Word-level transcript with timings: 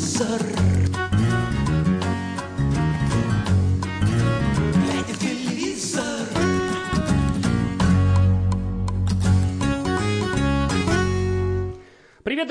телевизор. 0.00 0.59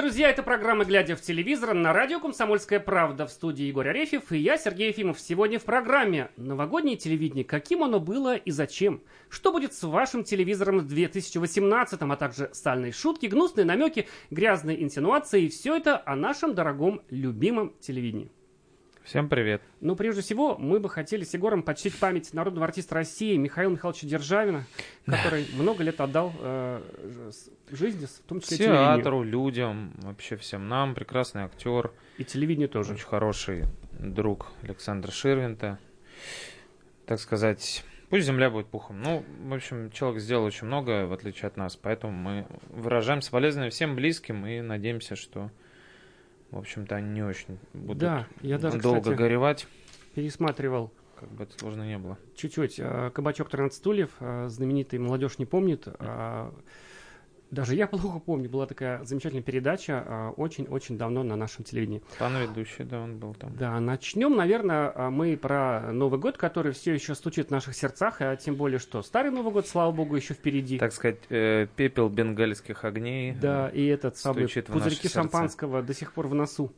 Друзья! 0.02 0.29
Это 0.29 0.43
программа 0.43 0.86
«Глядя 0.86 1.18
в 1.18 1.21
телевизор» 1.21 1.73
на 1.73 1.91
радио 1.91 2.21
«Комсомольская 2.21 2.79
правда» 2.79 3.27
в 3.27 3.31
студии 3.31 3.66
Егор 3.66 3.86
Арефьев 3.86 4.31
и 4.31 4.38
я, 4.38 4.57
Сергей 4.57 4.88
Ефимов. 4.88 5.20
Сегодня 5.20 5.59
в 5.59 5.66
программе 5.66 6.29
«Новогоднее 6.38 6.95
телевидение. 6.95 7.43
Каким 7.43 7.84
оно 7.84 7.99
было 7.99 8.38
и 8.38 8.49
зачем?» 8.49 9.02
Что 9.27 9.52
будет 9.52 9.73
с 9.73 9.84
вашим 9.84 10.23
телевизором 10.23 10.80
в 10.80 10.88
2018 10.88 12.02
а 12.02 12.16
также 12.16 12.49
сальные 12.54 12.93
шутки, 12.93 13.26
гнусные 13.26 13.66
намеки, 13.66 14.07
грязные 14.31 14.81
инсинуации 14.81 15.43
и 15.43 15.49
все 15.49 15.76
это 15.76 16.02
о 16.05 16.16
нашем 16.16 16.55
дорогом, 16.55 17.02
любимом 17.09 17.73
телевидении. 17.81 18.31
Всем 19.09 19.27
привет. 19.27 19.63
Но 19.81 19.95
прежде 19.95 20.22
всего 20.22 20.55
мы 20.55 20.80
бы 20.80 20.88
хотели 20.88 21.23
с 21.23 21.34
Егором 21.34 21.63
почтить 21.63 21.98
память 21.98 22.31
народного 22.31 22.68
артиста 22.68 22.94
России 22.94 23.38
Михаила 23.38 23.72
Михайловича 23.72 24.05
Державина, 24.05 24.68
который 25.08 25.48
много 25.55 25.84
лет 25.84 25.99
отдал 25.99 26.32
э, 26.40 26.80
жизни, 27.72 28.05
в 28.05 28.27
том 28.27 28.40
числе. 28.40 28.58
Театру, 28.58 29.23
людям, 29.23 29.95
вообще 30.04 30.35
всем 30.38 30.68
нам, 30.68 30.94
прекрасный 30.94 31.41
актер, 31.41 31.91
И 32.20 32.23
телевидению 32.23 32.70
тоже. 32.70 32.94
очень 32.94 33.08
хороший 33.08 33.63
друг 33.98 34.52
Александра 34.62 35.10
Ширвинта. 35.10 35.80
Так 37.07 37.20
сказать, 37.20 37.84
пусть 38.12 38.27
земля 38.27 38.52
будет 38.52 38.68
пухом. 38.68 39.02
Ну, 39.02 39.26
в 39.40 39.54
общем, 39.55 39.90
человек 39.90 40.21
сделал 40.21 40.44
очень 40.44 40.68
много, 40.68 41.07
в 41.07 41.13
отличие 41.13 41.48
от 41.48 41.57
нас, 41.57 41.76
поэтому 41.76 42.13
мы 42.13 42.46
выражаем 42.70 43.23
соболезнования 43.23 43.71
всем 43.71 43.96
близким 43.96 44.46
и 44.46 44.62
надеемся, 44.62 45.15
что, 45.15 45.49
в 46.52 46.58
общем-то, 46.58 46.96
они 46.96 47.10
не 47.12 47.24
очень 47.24 47.58
будут 47.74 47.98
Да, 48.00 48.28
я 48.42 48.58
даже, 48.58 48.80
долго 48.80 49.02
кстати, 49.02 49.18
горевать, 49.18 49.68
пересматривал 50.16 50.92
как 51.20 51.30
бы 51.32 51.44
это 51.44 51.58
сложно 51.60 51.84
не 51.84 51.98
было. 51.98 52.18
чуть-чуть. 52.36 52.76
э, 52.80 53.12
Кабачок 53.14 53.50
13 53.50 53.78
стульев, 53.78 54.10
э, 54.22 54.48
знаменитый 54.50 55.00
молодежь 55.00 55.38
не 55.38 55.46
помнит. 55.46 55.88
а, 55.88 56.54
Даже 57.52 57.76
я 57.76 57.88
плохо 57.88 58.20
помню, 58.20 58.50
была 58.50 58.68
такая 58.68 59.04
замечательная 59.04 59.44
передача 59.44 60.04
а, 60.05 60.30
очень-очень 60.32 60.98
давно 60.98 61.24
на 61.24 61.36
нашем 61.36 61.64
телевидении. 61.64 62.02
Пан 62.20 62.38
ведущий, 62.38 62.84
да, 62.84 63.02
он 63.02 63.18
был 63.18 63.34
там. 63.34 63.55
Да, 63.58 63.80
начнем, 63.80 64.36
наверное, 64.36 64.92
а, 64.94 65.09
мы 65.09 65.36
про 65.36 65.92
Новый 65.92 66.20
год, 66.20 66.38
который 66.38 66.74
все 66.74 66.94
еще 66.94 67.16
стучит 67.16 67.47
в 67.47 67.52
наших 67.52 67.75
сердцах, 67.75 68.22
а 68.22 68.36
тем 68.36 68.56
более, 68.56 68.80
что 68.80 69.02
старый 69.02 69.31
Новый 69.31 69.52
год, 69.52 69.68
слава 69.68 69.92
богу, 69.92 70.16
еще 70.16 70.34
впереди. 70.34 70.78
Так 70.78 70.94
сказать, 70.94 71.20
э, 71.30 71.68
пепел 71.75 72.09
бенгальских 72.09 72.86
огней. 72.86 73.34
Да, 73.34 73.70
и 73.70 73.86
этот 73.86 74.18
самый 74.18 74.46
в 74.46 74.56
наши 74.56 74.62
пузырьки 74.62 75.08
шампанского 75.08 75.81
до 75.81 75.94
сих 75.94 76.14
пор 76.14 76.28
в 76.28 76.36
носу. 76.36 76.72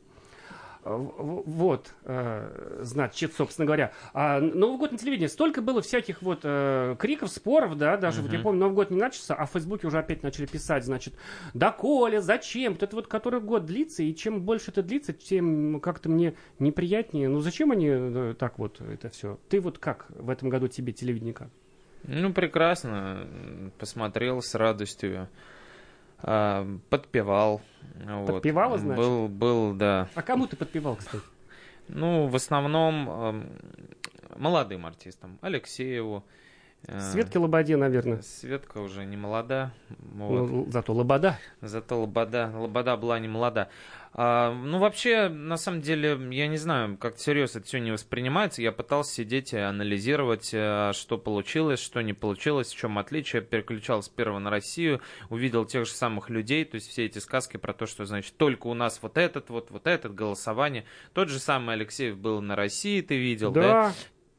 А, 0.84 0.96
Вот, 0.96 1.94
э, 2.04 2.80
значит, 2.82 3.34
собственно 3.34 3.66
говоря. 3.66 3.92
А 4.14 4.40
Новый 4.40 4.78
год 4.78 4.92
на 4.92 4.98
телевидении. 4.98 5.28
Столько 5.28 5.62
было 5.62 5.80
всяких 5.80 6.22
вот 6.22 6.40
э, 6.42 6.96
криков, 6.98 7.30
споров, 7.30 7.76
да, 7.76 7.96
даже 7.96 8.22
вот 8.22 8.32
я 8.32 8.40
помню, 8.40 8.60
Новый 8.60 8.74
год 8.74 8.90
не 8.90 8.98
начался, 8.98 9.34
а 9.34 9.46
в 9.46 9.50
Фейсбуке 9.50 9.86
уже 9.86 9.98
опять 9.98 10.22
начали 10.22 10.46
писать, 10.46 10.84
значит, 10.84 11.14
да 11.54 11.70
Коля, 11.70 12.20
зачем? 12.20 12.72
Вот 12.72 12.82
это 12.82 12.96
вот 12.96 13.06
который 13.06 13.40
год 13.40 13.64
длится, 13.64 14.02
и 14.02 14.14
чем 14.14 14.42
больше 14.42 14.70
это 14.72 14.82
длится, 14.82 15.12
тем 15.12 15.80
как-то 15.80 16.08
мне 16.08 16.34
неприятнее. 16.58 17.28
Ну 17.28 17.40
зачем 17.40 17.70
они 17.70 17.88
э, 17.88 18.34
так 18.38 18.58
вот 18.58 18.80
это 18.80 19.08
все? 19.08 19.38
Ты 19.48 19.60
вот 19.60 19.78
как 19.78 20.06
в 20.10 20.30
этом 20.30 20.48
году 20.48 20.66
тебе 20.66 20.92
телевидение 20.92 21.34
как? 21.34 21.48
Ну, 22.04 22.32
прекрасно. 22.32 23.28
Посмотрел 23.78 24.42
с 24.42 24.54
радостью. 24.56 25.28
А, 26.22 26.66
подпевал. 26.88 27.60
Вот. 28.04 28.26
Значит? 28.78 28.96
Был, 28.96 29.28
был, 29.28 29.74
да. 29.74 30.08
А 30.14 30.22
кому 30.22 30.46
ты 30.46 30.56
подпевал, 30.56 30.96
кстати? 30.96 31.22
Ну, 31.88 32.26
в 32.28 32.36
основном 32.36 33.46
молодым 34.36 34.86
артистам. 34.86 35.38
Алексееву. 35.40 36.24
Э, 36.86 37.00
Светке 37.00 37.38
Лободе, 37.38 37.76
наверное. 37.76 38.22
Светка 38.22 38.78
уже 38.78 39.04
не 39.04 39.16
молода. 39.16 39.72
вот. 39.88 40.50
Ну, 40.50 40.66
зато 40.70 40.92
Лобода. 40.92 41.38
Зато 41.60 42.00
Лобода, 42.00 42.52
Лобода 42.54 42.96
была 42.96 43.18
не 43.18 43.28
молода. 43.28 43.68
А, 44.14 44.52
ну, 44.52 44.78
вообще, 44.78 45.28
на 45.28 45.56
самом 45.56 45.80
деле, 45.80 46.18
я 46.32 46.46
не 46.46 46.58
знаю, 46.58 46.98
как 46.98 47.18
серьезно 47.18 47.60
это 47.60 47.66
все 47.66 47.78
не 47.78 47.92
воспринимается. 47.92 48.60
Я 48.60 48.70
пытался 48.70 49.14
сидеть 49.14 49.54
и 49.54 49.56
анализировать, 49.56 50.50
э, 50.52 50.92
что 50.92 51.16
получилось, 51.16 51.80
что 51.80 52.02
не 52.02 52.12
получилось, 52.12 52.72
в 52.72 52.76
чем 52.76 52.98
отличие. 52.98 53.40
Переключал 53.40 54.02
с 54.02 54.10
первого 54.10 54.38
на 54.38 54.50
Россию, 54.50 55.00
увидел 55.30 55.64
тех 55.64 55.86
же 55.86 55.92
самых 55.92 56.28
людей, 56.28 56.64
то 56.66 56.74
есть 56.74 56.90
все 56.90 57.06
эти 57.06 57.18
сказки 57.18 57.56
про 57.56 57.72
то, 57.72 57.86
что, 57.86 58.04
значит, 58.04 58.36
только 58.36 58.66
у 58.66 58.74
нас 58.74 58.98
вот 59.00 59.16
этот, 59.16 59.48
вот, 59.48 59.70
вот 59.70 59.86
этот, 59.86 60.14
голосование. 60.14 60.84
Тот 61.14 61.30
же 61.30 61.38
самый 61.38 61.74
Алексеев 61.76 62.18
был 62.18 62.42
на 62.42 62.54
России, 62.54 63.00
ты 63.00 63.16
видел, 63.16 63.50
да? 63.50 63.62
Да, 63.62 63.92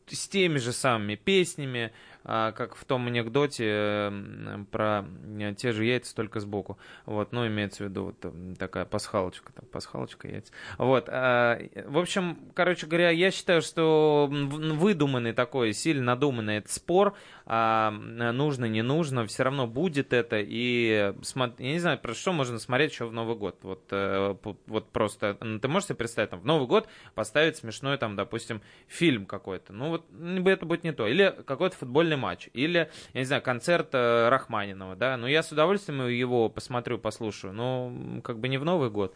с 0.08 0.28
теми 0.28 0.58
же 0.58 0.72
самыми 0.72 1.16
песнями, 1.16 1.86
а, 1.86 1.94
как 2.24 2.76
в 2.76 2.86
том 2.86 3.08
анекдоте 3.08 3.68
м, 3.68 4.68
про 4.72 5.06
э, 5.40 5.54
те 5.58 5.72
же 5.72 5.86
яйца, 5.86 6.16
только 6.16 6.40
сбоку. 6.40 6.78
Вот, 7.06 7.32
ну, 7.32 7.46
имеется 7.48 7.84
в 7.84 7.88
виду 7.90 8.06
вот 8.06 8.26
м, 8.26 8.56
такая 8.56 8.86
пасхалочка, 8.86 9.52
там, 9.54 9.66
пасхалочка 9.66 10.28
яйца. 10.28 10.54
Вот, 10.78 11.06
а, 11.10 11.60
в 11.86 11.98
общем, 11.98 12.38
короче 12.54 12.88
говоря, 12.88 13.10
я 13.10 13.32
считаю, 13.32 13.62
что 13.62 14.30
выдуманный 14.32 15.34
такой, 15.34 15.74
сильно 15.74 16.04
надуманный 16.04 16.58
этот 16.58 16.72
спор, 16.72 17.16
а, 17.46 17.92
нужно, 17.92 18.66
не 18.66 18.82
нужно, 18.82 19.26
все 19.28 19.44
равно 19.44 19.68
будет 19.68 20.14
это, 20.14 20.40
и 20.40 21.14
я 21.60 21.72
не 21.72 21.80
знаю, 21.80 22.00
про 22.00 22.14
что 22.14 22.32
можно 22.34 22.60
смотреть 22.60 22.92
еще 22.94 23.06
в 23.06 23.14
Новый 23.14 23.36
год. 23.36 23.58
Вот, 23.64 23.84
э, 23.92 24.36
вот 24.68 24.92
просто, 24.92 25.38
ну, 25.42 25.60
ты 25.60 25.68
можешь 25.68 25.88
себе 25.88 25.96
представить, 25.96 26.30
там, 26.30 26.40
в 26.40 26.46
Новый 26.46 26.68
год 26.68 26.88
поставить 27.16 27.58
смешной, 27.58 27.98
там, 27.98 28.16
допустим, 28.16 28.62
фильм 28.88 29.26
какой-то. 29.26 29.74
Ну, 29.74 29.90
вот 29.90 30.06
это 30.48 30.66
будет 30.66 30.84
не 30.84 30.94
то. 30.94 31.08
Или 31.08 31.36
какой-то 31.46 31.76
футбольный 31.76 32.13
матч. 32.16 32.50
Или, 32.54 32.90
я 33.14 33.22
не 33.22 33.26
знаю, 33.26 33.42
концерт 33.42 33.90
э, 33.94 34.30
Рахманинова, 34.30 34.96
да. 34.96 35.18
Ну, 35.18 35.28
я 35.28 35.44
с 35.44 35.52
удовольствием 35.52 36.08
его 36.08 36.50
посмотрю, 36.50 36.98
послушаю. 36.98 37.54
Но, 37.54 38.22
как 38.24 38.40
бы 38.40 38.48
не 38.48 38.58
в 38.58 38.66
Новый 38.66 38.90
год. 38.90 39.16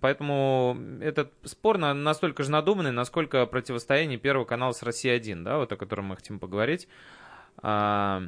Поэтому 0.00 0.76
этот 1.00 1.32
спор 1.44 1.78
на- 1.78 1.94
настолько 1.94 2.42
же 2.42 2.50
надуманный, 2.50 2.92
насколько 2.92 3.46
противостояние 3.46 4.18
Первого 4.18 4.44
канала 4.44 4.72
с 4.72 4.82
Россией-1, 4.82 5.42
да, 5.42 5.58
вот 5.58 5.72
о 5.72 5.76
котором 5.76 6.06
мы 6.06 6.16
хотим 6.16 6.38
поговорить. 6.38 6.88
А, 7.62 8.22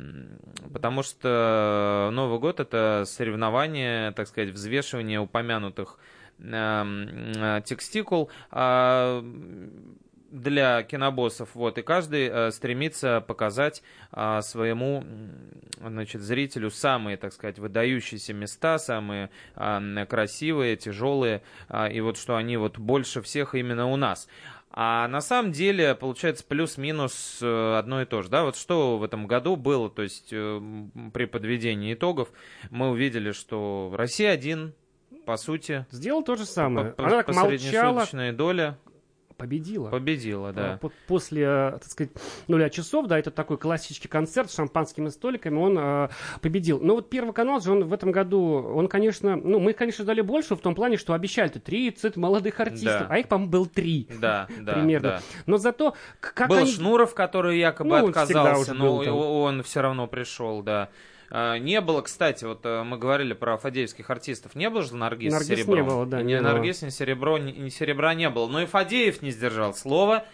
потому 0.72 1.02
что 1.02 2.10
Новый 2.12 2.38
год 2.38 2.60
это 2.60 3.04
соревнование, 3.06 4.12
так 4.12 4.26
сказать, 4.26 4.50
взвешивание 4.50 5.20
упомянутых 5.20 5.98
эм, 6.40 7.08
э, 7.36 7.62
текстикул 7.64 8.30
а, 8.50 9.22
для 10.28 10.82
кинобоссов, 10.82 11.54
вот, 11.54 11.78
и 11.78 11.82
каждый 11.82 12.28
э, 12.28 12.50
стремится 12.50 13.20
показать 13.20 13.82
а, 14.12 14.42
своему 14.42 15.04
значит, 15.80 16.20
зрителю 16.20 16.70
самые, 16.70 17.16
так 17.16 17.32
сказать, 17.32 17.58
выдающиеся 17.58 18.34
места, 18.34 18.78
самые 18.78 19.30
м, 19.56 20.06
красивые, 20.06 20.76
тяжелые, 20.76 21.42
а, 21.68 21.88
и 21.88 22.00
вот 22.00 22.18
что 22.18 22.36
они 22.36 22.56
вот 22.56 22.78
больше 22.78 23.22
всех 23.22 23.54
именно 23.54 23.86
у 23.86 23.96
нас. 23.96 24.28
А 24.70 25.08
на 25.08 25.20
самом 25.20 25.50
деле, 25.52 25.94
получается, 25.94 26.44
плюс-минус 26.46 27.38
э, 27.40 27.76
одно 27.78 28.02
и 28.02 28.04
то 28.04 28.22
же. 28.22 28.28
Да? 28.28 28.44
Вот 28.44 28.54
что 28.54 28.98
в 28.98 29.02
этом 29.02 29.26
году 29.26 29.56
было, 29.56 29.88
то 29.88 30.02
есть 30.02 30.28
э, 30.30 30.60
при 31.12 31.24
подведении 31.24 31.94
итогов 31.94 32.28
мы 32.70 32.90
увидели, 32.90 33.32
что 33.32 33.92
Россия 33.94 34.30
один, 34.30 34.74
по 35.24 35.36
сути, 35.36 35.86
сделал 35.90 36.22
то 36.22 36.36
же 36.36 36.44
самое. 36.44 36.90
по, 36.92 37.06
Она 37.06 37.22
так 37.22 37.34
молчала, 37.34 38.06
доле 38.32 38.76
победила. 39.38 39.88
победила, 39.88 40.52
да. 40.52 40.74
А, 40.74 40.76
по- 40.76 40.92
После, 41.06 41.46
так 41.80 41.84
сказать, 41.84 42.12
нуля 42.48 42.68
часов, 42.68 43.06
да, 43.06 43.18
это 43.18 43.30
такой 43.30 43.56
классический 43.56 44.08
концерт 44.08 44.50
с 44.50 44.54
шампанскими 44.56 45.08
столиками, 45.08 45.56
он 45.56 45.78
э, 45.78 46.08
победил. 46.42 46.80
Но 46.80 46.96
вот 46.96 47.08
Первый 47.08 47.32
канал 47.32 47.60
же, 47.60 47.72
он 47.72 47.84
в 47.84 47.92
этом 47.94 48.12
году, 48.12 48.40
он, 48.74 48.88
конечно, 48.88 49.36
ну, 49.36 49.58
мы, 49.60 49.72
конечно, 49.72 50.04
ждали 50.04 50.20
больше 50.20 50.54
в 50.56 50.60
том 50.60 50.74
плане, 50.74 50.98
что 50.98 51.14
обещали-то 51.14 51.60
30 51.60 52.16
молодых 52.16 52.60
артистов, 52.60 53.02
Да. 53.02 53.06
а 53.08 53.18
их, 53.18 53.28
по-моему, 53.28 53.50
был 53.50 53.66
3. 53.66 54.08
Да, 54.20 54.46
да, 54.60 54.72
примерно. 54.74 55.08
да. 55.08 55.20
Но 55.46 55.56
зато, 55.56 55.94
как 56.20 56.48
был 56.48 56.56
они... 56.58 56.70
Шнуров, 56.70 57.14
который 57.14 57.58
якобы 57.58 57.90
Ну, 58.00 58.08
отказался, 58.08 58.74
но 58.74 58.96
он 59.42 59.62
все 59.62 59.80
равно 59.80 60.06
пришел, 60.06 60.62
да. 60.62 60.88
А, 61.30 61.58
Не 61.58 61.80
было, 61.80 62.00
кстати, 62.02 62.44
вот 62.44 62.64
э, 62.64 62.82
мы 62.84 62.96
говорили 62.98 63.34
про 63.34 63.58
фадеевских 63.58 64.08
артистов, 64.10 64.54
не 64.54 64.70
было 64.70 64.82
же 64.82 64.96
Наргиз, 64.96 65.32
Наргиз 65.32 65.48
с 65.48 65.50
серебром? 65.50 65.76
не 65.76 65.82
было, 65.82 66.06
да, 66.06 66.22
Ни 66.22 66.32
не. 66.32 66.40
Наргиз, 66.40 66.82
ни, 66.82 66.88
серебро, 66.88 67.38
ни, 67.38 67.52
ни 67.52 67.68
серебра 67.68 68.14
не 68.14 68.30
было. 68.30 68.48
Но 68.48 68.62
и 68.62 68.66
Фадеев 68.66 69.20
не 69.22 69.30
сдержал 69.30 69.74
слова 69.74 70.24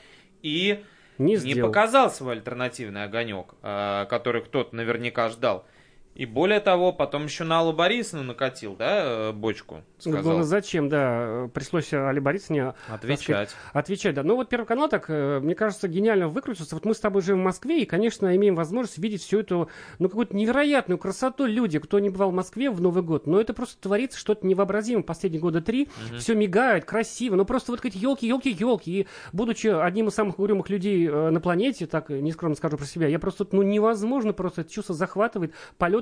и 0.43 0.85
не 1.19 1.33
не 1.33 1.37
сделал. 1.37 1.71
показал 1.71 2.11
свой 2.11 2.35
альтернативный 2.35 3.05
огонек, 3.05 3.55
э, 3.63 4.07
который 4.09 4.43
кто-то 4.43 4.75
наверняка 4.77 5.29
ждал. 5.29 5.67
И 6.15 6.27
более 6.27 6.61
того, 6.61 6.93
потом 6.93 7.25
еще 7.25 7.45
на 7.45 7.59
Аллу 7.59 7.73
Борисовну 7.73 8.23
накатил, 8.25 8.77
да, 8.77 9.03
э, 9.05 9.33
бочку, 9.33 9.83
Ну, 10.05 10.13
сказал. 10.13 10.43
зачем, 10.45 10.89
да, 10.89 11.49
пришлось 11.53 11.93
Али 11.93 12.21
Борисовне 12.21 12.75
Отвечать. 12.89 13.51
отвечать, 13.73 14.15
да. 14.15 14.23
Ну 14.23 14.37
вот 14.37 14.49
Первый 14.49 14.67
канал 14.67 14.89
так, 14.89 15.07
э, 15.09 15.41
мне 15.41 15.57
кажется, 15.57 15.89
гениально 15.89 16.29
выкрутился. 16.29 16.77
Вот 16.77 16.85
мы 16.85 16.95
с 16.95 17.01
тобой 17.01 17.23
живем 17.23 17.41
в 17.41 17.45
Москве 17.45 17.83
и, 17.83 17.85
конечно, 17.85 18.35
имеем 18.37 18.55
возможность 18.55 18.99
видеть 18.99 19.23
всю 19.23 19.41
эту, 19.41 19.69
ну, 19.99 20.09
какую-то 20.09 20.37
невероятную 20.37 20.99
красоту 20.99 21.47
люди, 21.47 21.81
кто 21.81 21.99
не 21.99 22.11
бывал 22.11 22.31
в 22.31 22.35
Москве 22.35 22.71
в 22.71 22.81
Новый 22.81 23.03
год. 23.03 23.27
Но 23.27 23.41
это 23.41 23.53
просто 23.53 23.81
творится 23.83 24.19
что-то 24.19 24.47
невообразимое. 24.47 25.03
Последние 25.03 25.41
года 25.41 25.61
три 25.61 25.89
все 26.19 26.35
мигает, 26.37 26.85
красиво. 26.85 27.35
Ну 27.35 27.45
просто 27.45 27.73
вот 27.73 27.81
какие 27.81 28.01
елки, 28.01 28.29
елки, 28.29 28.51
елки. 28.51 29.01
И 29.01 29.07
будучи 29.33 29.67
одним 29.67 30.09
из 30.09 30.15
самых 30.15 30.39
угрюмых 30.39 30.69
людей 30.71 31.09
э, 31.09 31.31
на 31.31 31.41
планете, 31.41 31.87
так 31.87 32.11
э, 32.11 32.21
нескромно 32.21 32.55
скажу 32.55 32.77
про 32.77 32.87
себя, 32.87 33.09
я 33.09 33.19
просто, 33.19 33.47
ну, 33.51 33.63
невозможно 33.63 34.33
просто 34.33 34.61
это 34.61 34.71
чувство 34.71 34.95
захватывает, 34.95 35.53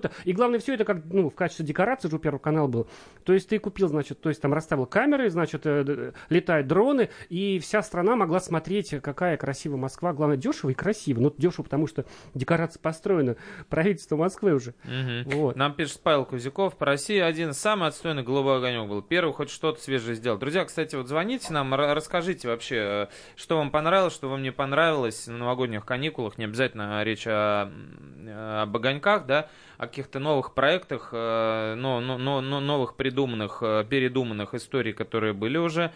полета. 0.03 0.15
И 0.25 0.33
главное, 0.33 0.59
все 0.61 0.75
это 0.75 0.85
как, 0.85 1.05
ну, 1.11 1.31
в 1.31 1.35
качестве 1.35 1.65
декорации 1.65 2.09
же 2.09 2.17
у 2.17 2.19
Первого 2.19 2.41
канала 2.41 2.67
был. 2.67 2.87
То 3.25 3.33
есть 3.33 3.49
ты 3.49 3.59
купил, 3.59 3.89
значит, 3.89 4.21
то 4.21 4.29
есть 4.29 4.41
там 4.41 4.53
расставил 4.53 4.87
камеры, 4.87 5.31
значит, 5.31 5.63
э, 5.65 6.13
летают 6.29 6.67
дроны, 6.67 7.11
и 7.29 7.59
вся 7.59 7.83
страна 7.83 8.17
могла 8.17 8.41
смотреть, 8.41 8.95
какая 9.03 9.37
красивая 9.37 9.79
Москва. 9.79 10.13
Главное, 10.13 10.37
дешево 10.37 10.71
и 10.71 10.75
красиво. 10.75 11.21
Ну, 11.21 11.35
дешево, 11.37 11.65
потому 11.65 11.87
что 11.87 12.05
декорация 12.35 12.81
построена 12.81 13.37
правительство 13.69 14.17
Москвы 14.17 14.55
уже. 14.55 14.75
Мгм. 14.85 15.31
Вот. 15.37 15.57
Нам 15.57 15.75
пишет 15.75 16.01
Павел 16.03 16.25
Кузяков, 16.25 16.77
по 16.77 16.87
России 16.87 17.19
один 17.19 17.53
самый 17.53 17.89
отстойный 17.89 18.23
голубой 18.23 18.59
огонек 18.59 18.89
был. 18.89 19.03
Первый 19.03 19.33
хоть 19.33 19.51
что-то 19.51 19.81
свежее 19.81 20.15
сделал. 20.17 20.39
Друзья, 20.39 20.65
кстати, 20.65 20.97
вот 20.97 21.09
звоните 21.09 21.53
нам, 21.53 21.73
ра- 21.75 21.95
расскажите 21.95 22.49
вообще, 22.49 22.77
э, 22.77 23.07
что 23.37 23.57
вам 23.59 23.71
понравилось, 23.71 24.15
что 24.15 24.29
вам 24.29 24.43
не 24.43 24.53
понравилось 24.53 25.27
на 25.27 25.39
новогодних 25.39 25.85
каникулах. 25.85 26.39
Не 26.39 26.45
обязательно 26.45 27.03
речь 27.05 27.27
о, 27.27 27.67
м, 27.67 28.29
об 28.63 28.77
огоньках, 28.77 29.27
да, 29.27 29.49
о 29.83 29.89
каких-то 29.89 30.21
новых 30.21 30.55
проектах, 30.55 31.09
э, 31.13 31.75
но, 31.77 32.01
но- 32.01 32.17
но- 32.17 32.41
но- 32.41 32.61
новых 32.61 32.95
придуманных, 32.95 33.59
э, 33.63 33.85
передуманных 33.89 34.55
историй, 34.55 34.93
которые 34.93 35.33
были 35.33 35.59
уже 35.59 35.91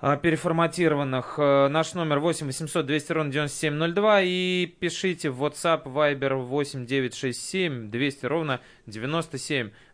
а, 0.00 0.16
переформатированных. 0.16 1.36
Э, 1.38 1.68
Наш 1.68 1.94
номер 1.94 2.18
8 2.18 2.46
800 2.46 2.84
200 2.84 3.12
ровно 3.12 3.32
9702 3.32 4.20
и 4.22 4.66
пишите 4.66 5.30
в 5.30 5.42
WhatsApp 5.42 5.84
Viber 5.84 6.34
8 6.34 6.84
967 6.84 7.90
200 7.90 8.26
ровно 8.26 8.60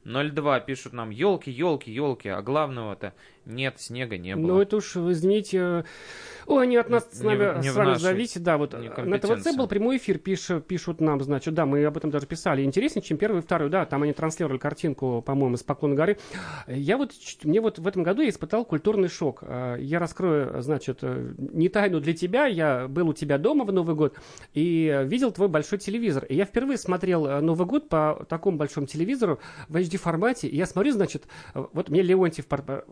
9702. 0.05 0.61
Пишут 0.61 0.93
нам 0.93 1.11
елки, 1.11 1.51
елки, 1.51 1.91
елки, 1.91 2.29
а 2.29 2.43
главного-то 2.43 3.13
нет, 3.47 3.75
снега 3.79 4.19
не 4.19 4.37
было. 4.37 4.47
Ну, 4.47 4.61
это 4.61 4.77
уж, 4.77 4.97
извините, 4.97 5.59
э, 5.59 5.83
ой, 6.47 6.67
не 6.67 6.77
от 6.77 6.91
нас 6.91 7.09
с, 7.11 7.21
Не- 7.21 7.27
нами, 7.29 7.63
не 7.63 7.71
с 7.71 7.75
вами 7.75 7.95
зависит, 7.95 8.43
да, 8.43 8.59
вот 8.59 8.75
э, 8.75 8.79
на. 8.79 9.19
ТВЦ 9.19 9.57
был 9.57 9.67
прямой 9.67 9.97
эфир, 9.97 10.19
пишут, 10.19 10.67
пишут 10.67 11.01
нам, 11.01 11.21
значит, 11.21 11.55
да, 11.55 11.67
мы 11.67 11.85
об 11.85 11.97
этом 11.97 12.11
даже 12.11 12.27
писали, 12.27 12.63
интереснее, 12.63 13.03
чем 13.03 13.17
первый 13.17 13.39
и 13.39 13.43
второй, 13.43 13.71
да, 13.71 13.87
там 13.87 14.03
они 14.03 14.13
транслировали 14.13 14.59
картинку, 14.59 15.23
по-моему, 15.23 15.57
с 15.57 15.63
Поклонной 15.63 15.97
горы. 15.97 16.19
Я 16.69 16.97
вот, 16.97 17.13
мне 17.45 17.61
вот 17.61 17.79
в 17.79 17.87
этом 17.87 18.03
году 18.03 18.23
я 18.23 18.29
испытал 18.29 18.65
культурный 18.65 19.09
шок. 19.09 19.43
Э, 19.43 19.77
Я 19.81 19.99
раскрою, 19.99 20.63
значит, 20.63 21.01
не 21.03 21.69
тайну 21.69 22.01
для 22.01 22.13
тебя, 22.13 22.47
я 22.47 22.89
был 22.89 23.09
у 23.09 23.15
тебя 23.15 23.39
дома 23.39 23.65
в 23.65 23.73
Новый 23.73 23.97
год 23.97 24.17
и 24.53 25.03
видел 25.07 25.33
твой 25.33 25.49
большой 25.49 25.79
телевизор. 25.79 26.25
И 26.27 26.37
я 26.37 26.45
впервые 26.45 26.77
смотрел 26.79 27.41
Новый 27.41 27.67
год 27.67 27.89
по 27.89 28.27
такому 28.29 28.59
большому 28.59 28.87
телевизору 28.87 29.41
в 29.69 29.77
HD 29.91 29.97
формате, 29.99 30.49
и 30.49 30.57
я 30.57 30.67
смотрю, 30.67 30.93
значит, 30.93 31.25
э, 31.55 31.65
вот 31.73 31.89
мне 31.89 32.03
Леонтьев, 32.03 32.47
так 32.47 32.85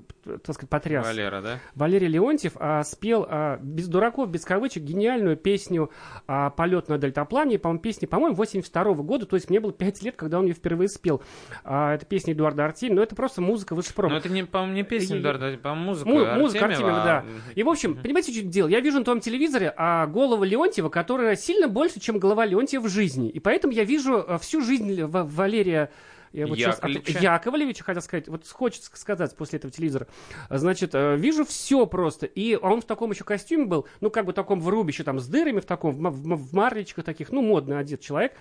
сказать, 0.55 0.69
потряс. 0.69 1.05
Валера, 1.07 1.41
да? 1.41 1.59
Валерий 1.75 2.09
Леонтьев 2.09 2.53
а, 2.57 2.83
спел 2.85 3.27
а, 3.29 3.59
без 3.63 3.89
дураков, 3.89 4.31
без 4.31 4.45
кавычек 4.45 4.83
гениальную 4.83 5.37
песню 5.37 5.91
а, 6.27 6.51
«Полет 6.51 6.89
на 6.89 6.99
дельтаплане». 6.99 7.59
По-моему, 7.59 7.81
песни, 7.81 8.07
по-моему, 8.07 8.35
82 8.37 8.85
года, 8.95 9.27
то 9.27 9.37
есть 9.37 9.49
мне 9.51 9.61
было 9.61 9.73
5 9.73 10.03
лет, 10.03 10.17
когда 10.17 10.39
он 10.39 10.47
ее 10.47 10.55
впервые 10.55 10.89
спел. 10.89 11.23
А, 11.65 11.95
это 11.95 12.05
песня 12.07 12.33
Эдуарда 12.35 12.65
Артемьева, 12.67 12.97
но 12.97 13.03
это 13.03 13.15
просто 13.15 13.41
музыка 13.41 13.75
высшей 13.75 13.95
пробы. 13.95 14.13
Но 14.15 14.19
это, 14.19 14.29
не, 14.29 14.45
по-моему, 14.45 14.75
не 14.75 14.83
песня, 14.83 15.17
И- 15.17 15.21
Эдуарда, 15.21 15.59
по-моему, 15.63 15.85
музыка 15.87 16.09
Му- 16.09 16.25
музыка 16.41 16.65
Артемьева, 16.67 16.97
Артемьева, 16.99 17.05
да. 17.05 17.19
а- 17.19 17.53
И, 17.55 17.63
в 17.63 17.69
общем, 17.69 17.97
понимаете, 17.97 18.33
что 18.33 18.43
дело? 18.43 18.69
Я 18.69 18.81
вижу 18.81 18.99
на 18.99 19.05
том 19.05 19.21
телевизоре 19.21 19.73
а, 19.77 20.07
голову 20.07 20.45
Леонтьева, 20.45 20.89
которая 20.89 21.37
сильно 21.37 21.69
больше, 21.69 22.01
чем 22.01 22.19
голова 22.19 22.45
Леонтьева 22.47 22.85
в 22.85 22.89
жизни. 22.89 23.29
И 23.29 23.41
поэтому 23.41 23.73
я 23.73 23.85
вижу 23.85 24.25
а, 24.27 24.39
всю 24.39 24.63
жизнь 24.63 25.03
Валерия 25.03 25.91
я 26.33 26.47
вот 26.47 26.59
щас 26.59 26.79
от- 26.79 26.89
Яковлевича. 26.91 27.19
Яковлевича, 27.21 27.85
хотел 27.85 28.03
сказать, 28.03 28.29
вот 28.29 28.47
хочется 28.49 28.91
сказать 28.95 29.35
после 29.37 29.59
этого 29.59 29.73
телевизора. 29.73 30.07
Значит, 30.51 30.95
э, 30.95 31.17
вижу 31.17 31.45
все 31.45 31.87
просто. 31.87 32.27
И 32.27 32.57
он 32.57 32.81
в 32.81 32.85
таком 32.85 33.11
еще 33.11 33.25
костюме 33.25 33.65
был, 33.65 33.87
ну, 34.01 34.11
как 34.11 34.25
бы 34.27 34.33
таком 34.33 34.61
в 34.61 34.69
рубище, 34.69 35.05
там, 35.05 35.19
с 35.21 35.27
дырами 35.27 35.61
в 35.61 35.65
таком, 35.67 35.95
в, 35.95 36.01
ма- 36.01 36.11
в 36.11 36.27
ма- 36.27 36.37
в 36.37 36.53
марлечках 36.53 37.05
таких, 37.05 37.31
ну, 37.33 37.43
модно 37.43 37.79
одет 37.79 38.01
человек. 38.01 38.33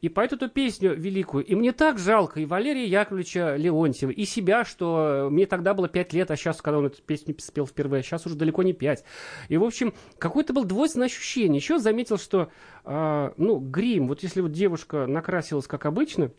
И 0.00 0.08
поет 0.08 0.32
эту 0.32 0.48
песню 0.48 0.94
великую. 0.94 1.44
И 1.44 1.54
мне 1.54 1.72
так 1.72 1.98
жалко 1.98 2.40
и 2.40 2.46
Валерия 2.46 2.86
Яковлевича 2.86 3.56
Леонтьева, 3.56 4.10
и 4.10 4.24
себя, 4.24 4.64
что 4.64 5.26
э, 5.26 5.30
мне 5.30 5.46
тогда 5.46 5.74
было 5.74 5.88
5 5.88 6.12
лет, 6.12 6.30
а 6.30 6.36
сейчас, 6.36 6.62
когда 6.62 6.78
он 6.78 6.86
эту 6.86 7.02
песню 7.02 7.34
спел 7.38 7.66
впервые, 7.66 8.02
сейчас 8.02 8.26
уже 8.26 8.34
далеко 8.36 8.62
не 8.62 8.72
5. 8.72 9.04
И, 9.48 9.56
в 9.56 9.64
общем, 9.64 9.94
какое-то 10.18 10.52
было 10.52 10.64
двойственное 10.64 11.06
ощущение. 11.06 11.56
Еще 11.58 11.78
заметил, 11.78 12.18
что, 12.18 12.50
а, 12.84 13.32
ну, 13.36 13.58
грим, 13.58 14.08
вот 14.08 14.22
если 14.22 14.40
вот 14.40 14.52
девушка 14.52 15.06
накрасилась 15.06 15.66
как 15.66 15.86
обычно, 15.86 16.30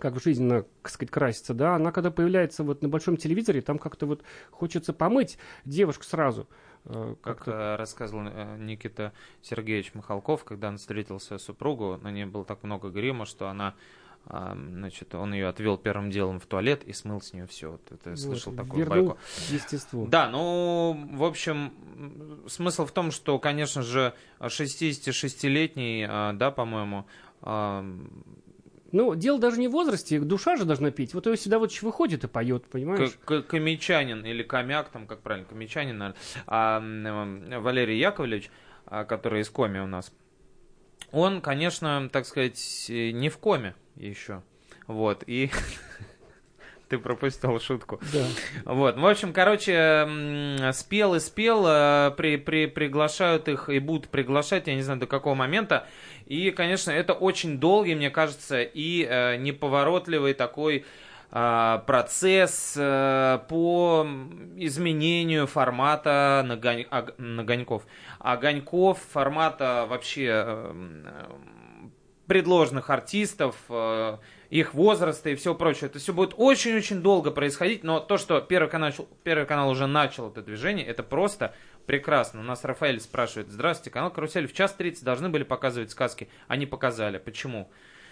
как 0.00 0.14
в 0.14 0.22
жизни, 0.22 0.44
она, 0.44 0.62
так 0.82 0.92
сказать, 0.92 1.10
красится, 1.10 1.54
да, 1.54 1.76
она 1.76 1.92
когда 1.92 2.10
появляется 2.10 2.64
вот 2.64 2.82
на 2.82 2.88
большом 2.88 3.16
телевизоре, 3.16 3.60
там 3.60 3.78
как-то 3.78 4.06
вот 4.06 4.22
хочется 4.50 4.92
помыть 4.92 5.38
девушку 5.64 6.04
сразу. 6.04 6.48
Э, 6.84 7.14
Как-то 7.22 7.44
Как-то 7.44 7.76
рассказывал 7.78 8.26
э, 8.26 8.56
Никита 8.58 9.12
Сергеевич 9.42 9.94
Михалков, 9.94 10.44
когда 10.44 10.68
он 10.68 10.78
встретил 10.78 11.20
свою 11.20 11.38
супругу, 11.38 11.98
на 12.02 12.10
ней 12.10 12.24
было 12.24 12.44
так 12.44 12.62
много 12.62 12.88
грима, 12.88 13.26
что 13.26 13.48
она, 13.48 13.74
значит, 14.26 15.14
он 15.14 15.32
ее 15.32 15.48
отвел 15.48 15.78
первым 15.78 16.10
делом 16.10 16.40
в 16.40 16.46
туалет 16.46 16.84
и 16.84 16.92
смыл 16.92 17.20
с 17.20 17.32
нее 17.32 17.46
все. 17.46 17.72
Вот 17.72 17.82
это 17.90 18.10
я 18.10 18.16
слышал 18.16 18.52
вот, 18.52 18.64
такую 18.64 18.86
байку. 18.86 19.18
естеству. 19.48 20.06
Да, 20.06 20.28
ну, 20.28 21.08
в 21.12 21.24
общем, 21.24 21.72
смысл 22.46 22.84
в 22.86 22.92
том, 22.92 23.10
что, 23.12 23.38
конечно 23.38 23.82
же, 23.82 24.14
66-летний, 24.40 26.06
а, 26.08 26.32
да, 26.34 26.50
по-моему, 26.50 27.06
Ну, 28.92 29.14
дело 29.14 29.38
даже 29.38 29.58
не 29.60 29.68
в 29.68 29.72
возрасте, 29.72 30.18
душа 30.20 30.56
же 30.56 30.64
должна 30.64 30.90
петь. 30.90 31.14
Вот 31.14 31.26
всегда 31.38 31.58
вот 31.58 31.70
выходит 31.82 32.24
и 32.24 32.28
поет, 32.28 32.64
понимаешь? 32.66 33.12
К- 33.24 33.42
к- 33.42 33.46
Комичанин 33.46 34.24
или 34.24 34.42
Комяк, 34.42 34.88
там, 34.90 35.06
как 35.06 35.20
правильно, 35.20 35.46
Комичанин, 35.48 35.96
наверное, 35.98 36.16
а, 36.46 37.60
Валерий 37.60 37.98
Яковлевич, 37.98 38.50
а, 38.86 39.04
который 39.04 39.42
из 39.42 39.50
Коми 39.50 39.78
у 39.78 39.86
нас, 39.86 40.12
он, 41.12 41.40
конечно, 41.40 42.08
так 42.12 42.26
сказать, 42.26 42.86
э, 42.88 43.10
не 43.10 43.28
в 43.28 43.38
коме 43.38 43.74
еще. 43.96 44.42
Вот, 44.86 45.24
и 45.26 45.50
ты 46.88 46.98
пропустил 46.98 47.58
шутку. 47.60 48.00
Да. 48.12 48.24
Вот, 48.64 48.96
в 48.96 49.06
общем, 49.06 49.32
короче, 49.32 50.70
спел 50.72 51.14
и 51.14 51.20
спел, 51.20 51.64
э, 51.66 52.12
при, 52.16 52.36
при, 52.36 52.66
приглашают 52.66 53.48
их 53.48 53.68
и 53.68 53.78
будут 53.78 54.08
приглашать, 54.08 54.66
я 54.66 54.74
не 54.74 54.82
знаю 54.82 55.00
до 55.00 55.06
какого 55.06 55.34
момента. 55.34 55.86
И, 56.30 56.52
конечно, 56.52 56.92
это 56.92 57.12
очень 57.12 57.58
долгий, 57.58 57.96
мне 57.96 58.08
кажется, 58.08 58.62
и 58.62 59.04
э, 59.04 59.36
неповоротливый 59.36 60.34
такой 60.34 60.84
э, 61.32 61.80
процесс 61.86 62.76
э, 62.78 63.40
по 63.48 64.06
изменению 64.56 65.48
формата 65.48 66.44
нагонь- 66.46 66.86
ог- 66.88 67.14
нагоньков. 67.18 67.82
Огоньков, 68.20 69.00
формата 69.12 69.86
вообще 69.90 70.26
э, 70.26 70.70
м, 70.70 71.04
предложенных 72.30 72.90
артистов, 72.90 73.56
э, 73.68 74.18
их 74.50 74.72
возраста 74.72 75.30
и 75.30 75.34
все 75.34 75.52
прочее. 75.52 75.90
Это 75.90 75.98
все 75.98 76.12
будет 76.12 76.32
очень-очень 76.36 77.02
долго 77.02 77.32
происходить, 77.32 77.82
но 77.82 77.98
то, 77.98 78.18
что 78.18 78.40
Первый 78.40 78.70
канал, 78.70 78.92
Первый 79.24 79.46
канал 79.46 79.68
уже 79.68 79.88
начал 79.88 80.30
это 80.30 80.40
движение, 80.40 80.86
это 80.86 81.02
просто 81.02 81.54
прекрасно. 81.86 82.38
У 82.38 82.44
нас 82.44 82.62
Рафаэль 82.62 83.00
спрашивает, 83.00 83.50
здравствуйте, 83.50 83.90
канал 83.90 84.12
Карусель 84.12 84.46
в 84.46 84.52
час 84.52 84.72
30 84.74 85.02
должны 85.02 85.28
были 85.28 85.42
показывать 85.42 85.90
сказки, 85.90 86.28
они 86.46 86.66
показали. 86.66 87.18
Почему? 87.18 87.68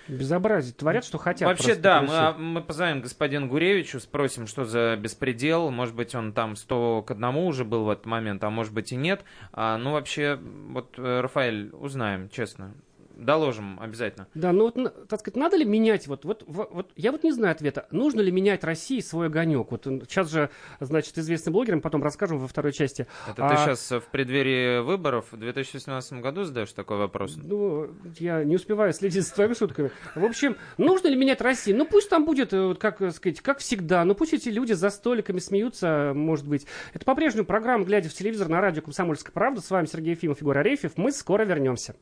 Безобразие. 0.08 0.74
Творят, 0.74 1.04
что 1.04 1.18
хотят. 1.18 1.46
Вообще, 1.46 1.76
да, 1.76 2.02
мы, 2.02 2.08
а, 2.12 2.32
мы 2.32 2.60
позвоним 2.60 3.02
господину 3.02 3.46
Гуревичу, 3.46 4.00
спросим, 4.00 4.48
что 4.48 4.64
за 4.64 4.96
беспредел. 4.96 5.70
Может 5.70 5.94
быть, 5.94 6.16
он 6.16 6.32
там 6.32 6.56
100 6.56 7.04
к 7.06 7.12
одному 7.12 7.46
уже 7.46 7.64
был 7.64 7.84
в 7.84 7.90
этот 7.90 8.06
момент, 8.06 8.42
а 8.42 8.50
может 8.50 8.72
быть 8.74 8.90
и 8.90 8.96
нет. 8.96 9.22
А, 9.52 9.78
ну, 9.78 9.92
вообще, 9.92 10.40
вот, 10.42 10.98
э, 10.98 11.20
Рафаэль, 11.20 11.70
узнаем, 11.72 12.28
честно. 12.30 12.74
Доложим 13.18 13.80
обязательно. 13.80 14.28
Да, 14.34 14.52
ну 14.52 14.70
вот, 14.70 15.08
так 15.08 15.18
сказать, 15.20 15.36
надо 15.36 15.56
ли 15.56 15.64
менять, 15.64 16.06
вот, 16.06 16.24
вот, 16.24 16.44
вот, 16.46 16.92
я 16.94 17.10
вот 17.10 17.24
не 17.24 17.32
знаю 17.32 17.52
ответа, 17.52 17.88
нужно 17.90 18.20
ли 18.20 18.30
менять 18.30 18.62
России 18.62 19.00
свой 19.00 19.26
огонек? 19.26 19.72
Вот 19.72 19.84
сейчас 19.84 20.30
же, 20.30 20.50
значит, 20.78 21.18
известным 21.18 21.52
блогерам, 21.52 21.80
потом 21.80 22.02
расскажем 22.02 22.38
во 22.38 22.46
второй 22.46 22.72
части. 22.72 23.08
Это 23.28 23.44
А, 23.44 23.50
ты 23.50 23.56
сейчас 23.56 23.90
в 23.90 24.04
преддверии 24.12 24.80
выборов 24.80 25.32
в 25.32 25.36
2018 25.36 26.20
году 26.20 26.44
задаешь 26.44 26.72
такой 26.72 26.96
вопрос? 26.98 27.36
Ну, 27.36 27.90
я 28.18 28.44
не 28.44 28.54
успеваю 28.54 28.92
следить 28.92 29.26
за 29.26 29.34
твоими 29.34 29.54
шутками. 29.54 29.90
В 30.14 30.24
общем, 30.24 30.56
нужно 30.76 31.08
ли 31.08 31.16
менять 31.16 31.40
Россию? 31.40 31.76
Ну, 31.76 31.86
пусть 31.86 32.08
там 32.08 32.24
будет, 32.24 32.52
э, 32.52 32.66
вот 32.66 32.78
как 32.78 33.02
э, 33.02 33.10
сказать, 33.10 33.40
как 33.40 33.58
всегда. 33.58 34.04
Ну, 34.04 34.14
пусть 34.14 34.32
эти 34.32 34.48
люди 34.48 34.74
за 34.74 34.90
столиками 34.90 35.40
смеются, 35.40 36.12
может 36.14 36.46
быть. 36.46 36.66
Это 36.94 37.04
по-прежнему 37.04 37.46
программа 37.46 37.84
«Глядя 37.84 38.08
в 38.08 38.14
телевизор» 38.14 38.48
на 38.48 38.60
радио 38.60 38.82
«Комсомольская 38.82 39.32
правда». 39.32 39.60
С 39.60 39.70
вами 39.70 39.86
Сергей 39.86 40.10
Ефимов, 40.10 40.40
Егор 40.40 40.56
Арефьев. 40.56 40.92
Мы 40.96 41.10
скоро 41.10 41.44
вернемся. 41.44 41.96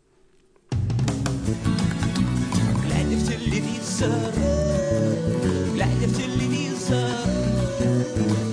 Телевизор 3.98 4.56
глядя 5.74 6.06
в 6.06 6.16
телевизор, 6.16 7.10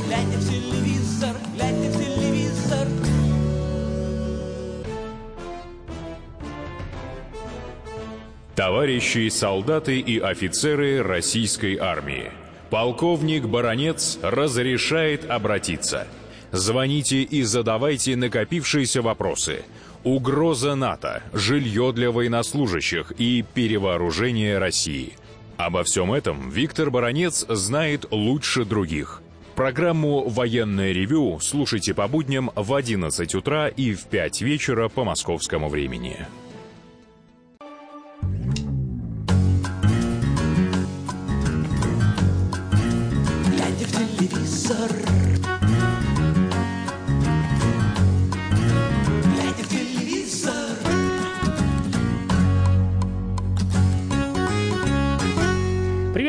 глядя 0.07 0.37
в 0.37 0.49
телевизор, 0.49 1.35
глядя 1.55 1.89
в 1.89 1.97
телевизор. 1.97 2.87
Товарищи 8.55 9.29
солдаты 9.29 9.99
и 9.99 10.19
офицеры 10.19 11.03
российской 11.03 11.77
армии. 11.77 12.31
Полковник 12.69 13.45
Баронец 13.45 14.19
разрешает 14.21 15.29
обратиться. 15.29 16.07
Звоните 16.51 17.23
и 17.23 17.43
задавайте 17.43 18.15
накопившиеся 18.15 19.01
вопросы. 19.01 19.65
Угроза 20.03 20.75
НАТО, 20.75 21.23
жилье 21.33 21.91
для 21.93 22.11
военнослужащих 22.11 23.11
и 23.17 23.43
перевооружение 23.53 24.57
России. 24.59 25.13
Обо 25.57 25.83
всем 25.83 26.11
этом 26.11 26.49
Виктор 26.49 26.89
Баронец 26.89 27.45
знает 27.47 28.05
лучше 28.11 28.65
других. 28.65 29.21
Программу 29.55 30.27
«Военное 30.27 30.91
ревю» 30.91 31.39
слушайте 31.39 31.93
по 31.93 32.07
будням 32.07 32.51
в 32.55 32.73
11 32.73 33.35
утра 33.35 33.67
и 33.67 33.93
в 33.93 34.05
5 34.05 34.41
вечера 34.41 34.89
по 34.89 35.03
московскому 35.03 35.69
времени. 35.69 36.25
глядя 43.73 43.85
в 43.85 44.17
телевизор. 44.17 45.02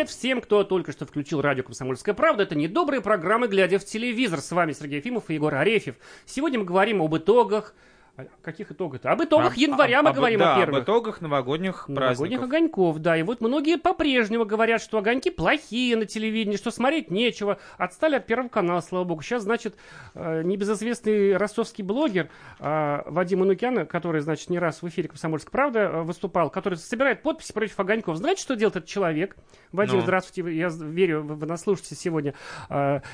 Привет 0.05 0.19
всем, 0.19 0.41
кто 0.43 0.65
только 0.65 0.93
что 0.93 1.07
включил 1.07 1.41
радио 1.41 1.63
«Комсомольская 1.63 2.15
правда». 2.15 2.43
Это 2.43 2.55
недобрые 2.55 3.01
программы 3.01 3.49
«Глядя 3.49 3.79
в 3.79 3.87
телевизор». 3.87 4.43
С 4.43 4.53
вами 4.53 4.73
Сергей 4.73 4.99
Ефимов 4.99 5.31
и 5.31 5.35
Егор 5.35 5.55
Арефьев. 5.55 5.95
Сегодня 6.27 6.59
мы 6.59 6.67
говорим 6.67 7.01
об 7.01 7.17
итогах... 7.17 7.75
а 8.17 8.27
Каких 8.43 8.71
итогах-то? 8.71 9.11
Об 9.11 9.23
итогах 9.25 9.53
Об- 9.55 9.59
января 9.59 10.03
мы 10.03 10.11
об- 10.11 10.17
говорим 10.17 10.39
да, 10.39 10.55
о 10.55 10.59
первых. 10.59 10.79
об 10.79 10.85
итогах 10.85 11.21
новогодних 11.21 11.89
Новогодних 11.89 12.39
праздников. 12.39 12.45
огоньков, 12.45 12.99
да. 13.01 13.17
И 13.17 13.23
вот 13.25 13.41
многие 13.41 13.77
по-прежнему 13.77 14.45
говорят, 14.45 14.81
что 14.81 14.99
огоньки 14.99 15.31
плохие 15.31 15.97
на 15.97 16.07
телевидении, 16.07 16.57
что 16.57 16.71
смотреть 16.71 17.11
нечего. 17.11 17.59
Отстали 17.77 18.15
от 18.17 18.27
Первого 18.27 18.49
канала, 18.49 18.81
слава 18.83 19.03
богу. 19.05 19.23
Сейчас, 19.23 19.43
значит, 19.43 19.75
э, 20.15 20.43
небезызвестный 20.45 21.37
ростовский 21.37 21.83
блогер 21.83 22.29
э, 22.61 23.03
Вадим 23.07 23.41
Манукян, 23.41 23.85
который, 23.87 24.21
значит, 24.21 24.49
не 24.49 24.61
раз 24.61 24.83
в 24.83 24.89
эфире 24.89 25.09
«Комсомольская 25.09 25.51
правда» 25.51 25.81
э, 25.81 26.03
выступал, 26.03 26.51
который 26.51 26.77
собирает 26.79 27.23
подписи 27.23 27.53
против 27.53 27.81
огоньков. 27.81 28.17
Знаете, 28.17 28.43
что 28.43 28.55
делает 28.55 28.77
этот 28.77 28.89
человек? 28.89 29.37
Вадим, 29.73 29.97
Ну. 29.97 30.03
здравствуйте, 30.03 30.57
я 30.57 30.69
верю, 30.69 31.25
вы, 31.25 31.47
нас 31.47 31.63
слушаете 31.63 31.97
сегодня 31.97 32.35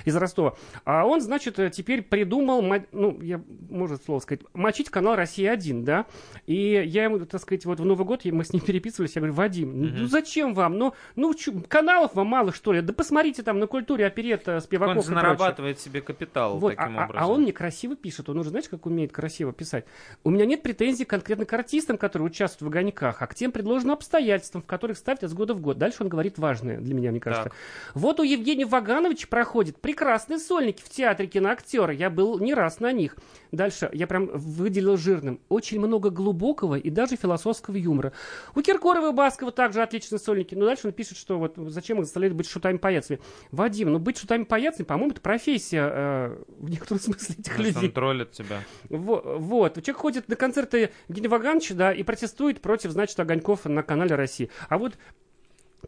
из 0.04 0.14
Ростова. 0.14 0.56
А 0.84 1.06
он, 1.06 1.22
значит, 1.22 1.58
теперь 1.72 2.02
придумал, 2.02 2.60
ну, 2.92 3.18
я, 3.22 3.40
можно 3.70 3.96
слово 3.96 4.20
сказать, 4.20 4.42
мочить 4.52 4.89
канал 4.90 5.16
«Россия-1», 5.16 5.82
да? 5.82 6.06
И 6.46 6.82
я 6.86 7.04
ему, 7.04 7.20
так 7.20 7.40
сказать, 7.40 7.64
вот 7.64 7.80
в 7.80 7.84
Новый 7.84 8.04
год 8.04 8.24
мы 8.24 8.44
с 8.44 8.52
ним 8.52 8.62
переписывались, 8.66 9.14
я 9.14 9.20
говорю, 9.20 9.34
Вадим, 9.34 9.80
ну 9.94 10.06
зачем 10.06 10.54
вам? 10.54 10.78
Ну, 10.78 10.94
ну 11.16 11.32
чё, 11.34 11.52
каналов 11.68 12.14
вам 12.14 12.26
мало, 12.26 12.52
что 12.52 12.72
ли? 12.72 12.80
Да 12.80 12.92
посмотрите 12.92 13.42
там 13.42 13.58
на 13.58 13.66
культуре 13.66 14.06
оперетта, 14.06 14.56
Он 14.56 14.60
спиваков 14.60 15.06
же 15.06 15.12
и 15.12 15.14
прочее. 15.16 15.76
себе 15.76 16.00
капитал 16.00 16.58
Вот, 16.58 16.76
таким 16.76 16.98
а, 16.98 17.02
а- 17.02 17.04
образом. 17.06 17.24
а 17.24 17.32
он 17.32 17.44
некрасиво 17.44 17.96
пишет. 17.96 18.28
Он 18.28 18.38
уже, 18.38 18.50
знаете, 18.50 18.68
как 18.70 18.86
умеет 18.86 19.12
красиво 19.12 19.52
писать? 19.52 19.84
У 20.24 20.30
меня 20.30 20.44
нет 20.46 20.62
претензий 20.62 21.04
конкретно 21.04 21.46
к 21.46 21.52
артистам, 21.52 21.98
которые 21.98 22.26
участвуют 22.26 22.72
в 22.72 22.76
огоньках, 22.76 23.22
а 23.22 23.26
к 23.26 23.34
тем 23.34 23.52
предложенным 23.52 23.94
обстоятельствам, 23.94 24.62
в 24.62 24.66
которых 24.66 24.96
ставят 24.96 25.22
из 25.22 25.32
года 25.32 25.54
в 25.54 25.60
год. 25.60 25.78
Дальше 25.78 26.02
он 26.02 26.08
говорит 26.08 26.38
важное 26.38 26.78
для 26.78 26.94
меня, 26.94 27.10
мне 27.10 27.20
кажется. 27.20 27.44
Так. 27.44 27.54
Вот 27.94 28.20
у 28.20 28.22
Евгения 28.22 28.66
Вагановича 28.66 29.26
проходит 29.28 29.80
прекрасные 29.80 30.38
сольники 30.38 30.82
в 30.82 30.88
театре 30.88 31.28
киноактера. 31.28 31.92
Я 31.92 32.10
был 32.10 32.38
не 32.38 32.54
раз 32.54 32.80
на 32.80 32.92
них. 32.92 33.16
Дальше 33.52 33.88
я 33.92 34.06
прям 34.06 34.26
выделил 34.26 34.79
жирным. 34.96 35.40
Очень 35.48 35.78
много 35.80 36.10
глубокого 36.10 36.74
и 36.76 36.90
даже 36.90 37.16
философского 37.16 37.76
юмора. 37.76 38.12
У 38.54 38.60
Киркорова 38.62 39.10
и 39.10 39.12
Баскова 39.14 39.52
также 39.52 39.82
отличные 39.82 40.18
сольники. 40.18 40.54
Но 40.54 40.64
дальше 40.66 40.88
он 40.88 40.92
пишет, 40.92 41.16
что 41.18 41.38
вот 41.38 41.54
зачем 41.56 41.98
их 41.98 42.04
заставлять 42.04 42.32
быть 42.32 42.48
шутами-паяцами. 42.48 43.20
Вадим, 43.52 43.92
ну 43.92 43.98
быть 43.98 44.18
шутами-паяцами, 44.18 44.84
по-моему, 44.86 45.12
это 45.12 45.20
профессия 45.20 45.90
э, 45.92 46.42
в 46.58 46.70
некотором 46.70 47.00
смысле 47.00 47.36
этих 47.38 47.52
что 47.52 47.62
людей. 47.62 47.88
он 47.88 47.92
троллит 47.92 48.32
тебя. 48.32 48.62
Во- 48.88 49.38
Вот. 49.38 49.74
Человек 49.74 49.96
ходит 49.96 50.28
на 50.28 50.36
концерты 50.36 50.90
Евгения 51.08 51.28
Вагановича, 51.28 51.74
да, 51.74 51.92
и 51.92 52.02
протестует 52.02 52.60
против, 52.60 52.90
значит, 52.90 53.18
огоньков 53.20 53.64
на 53.64 53.82
канале 53.82 54.14
России. 54.14 54.50
А 54.68 54.78
вот 54.78 54.98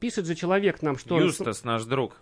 пишет 0.01 0.27
же 0.27 0.35
человек 0.35 0.83
нам, 0.83 0.99
что... 0.99 1.19
Юстас, 1.21 1.65
наш 1.65 1.85
друг, 1.85 2.17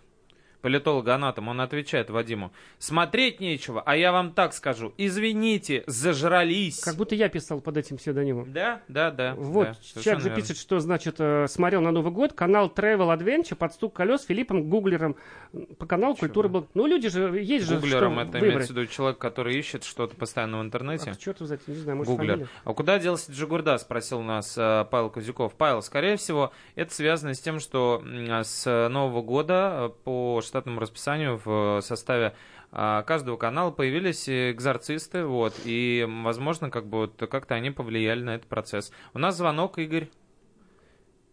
политолог-анатом, 0.61 1.47
он 1.47 1.61
отвечает 1.61 2.09
Вадиму, 2.09 2.51
смотреть 2.77 3.39
нечего, 3.39 3.81
а 3.85 3.95
я 3.95 4.11
вам 4.11 4.31
так 4.31 4.53
скажу, 4.53 4.93
извините, 4.97 5.83
зажрались. 5.87 6.79
Как 6.79 6.95
будто 6.95 7.15
я 7.15 7.29
писал 7.29 7.61
под 7.61 7.77
этим 7.77 7.97
псевдонимом. 7.97 8.51
Да, 8.51 8.81
да, 8.87 9.11
да. 9.11 9.35
Вот, 9.35 9.67
да, 9.67 10.01
человек 10.01 10.23
же 10.23 10.29
верно. 10.29 10.41
пишет, 10.41 10.57
что, 10.57 10.79
значит, 10.79 11.15
э, 11.19 11.47
смотрел 11.47 11.81
на 11.81 11.91
Новый 11.91 12.11
год 12.11 12.33
канал 12.33 12.71
Travel 12.73 13.17
Adventure 13.17 13.55
под 13.55 13.73
стук 13.73 13.93
колес 13.93 14.23
Филиппом 14.25 14.69
Гуглером 14.69 15.15
по 15.77 15.85
каналу 15.85 16.15
Культура 16.15 16.47
был. 16.47 16.67
Ну, 16.73 16.85
люди 16.85 17.09
же, 17.09 17.37
есть 17.41 17.65
же 17.65 17.75
Гуглером 17.75 18.13
что 18.13 18.21
это 18.21 18.39
имеется 18.39 18.47
выбрать. 18.47 18.67
в 18.67 18.69
виду 18.71 18.87
человек, 18.87 19.17
который 19.17 19.57
ищет 19.57 19.83
что-то 19.83 20.15
постоянно 20.15 20.59
в 20.59 20.61
интернете. 20.61 21.11
Ах, 21.11 21.17
черт 21.17 21.37
его 21.37 21.47
знает, 21.47 21.67
не 21.67 21.75
знаю, 21.75 21.97
может, 21.97 22.11
Гуглер. 22.11 22.33
фамилия? 22.33 22.49
А 22.63 22.73
куда 22.73 22.99
делся 22.99 23.31
Джигурда, 23.31 23.77
спросил 23.77 24.21
нас 24.21 24.55
э, 24.57 24.85
Павел 24.89 25.09
Кузяков. 25.09 25.53
Павел, 25.55 25.81
скорее 25.81 26.17
всего, 26.17 26.51
это 26.75 26.93
связано 26.93 27.33
с 27.33 27.39
тем, 27.39 27.59
что 27.59 28.03
с 28.43 28.87
Нового 28.89 29.21
года 29.21 29.91
э, 29.91 30.03
по 30.03 30.41
штатному 30.51 30.81
расписанию 30.81 31.39
в 31.45 31.79
составе 31.81 32.33
а, 32.73 33.03
каждого 33.03 33.37
канала 33.37 33.71
появились 33.71 34.27
экзорцисты, 34.27 35.23
вот, 35.25 35.53
и, 35.65 36.05
возможно, 36.23 36.69
как 36.69 36.85
бы 36.87 36.99
вот 36.99 37.15
как-то 37.29 37.55
они 37.55 37.71
повлияли 37.71 38.21
на 38.21 38.35
этот 38.35 38.47
процесс. 38.47 38.91
У 39.13 39.19
нас 39.19 39.37
звонок, 39.37 39.77
Игорь. 39.79 40.09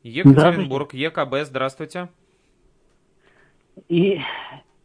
Екатеринбург, 0.05 0.95
ЕКБ, 0.95 1.35
здравствуйте. 1.43 2.09
И, 3.89 4.21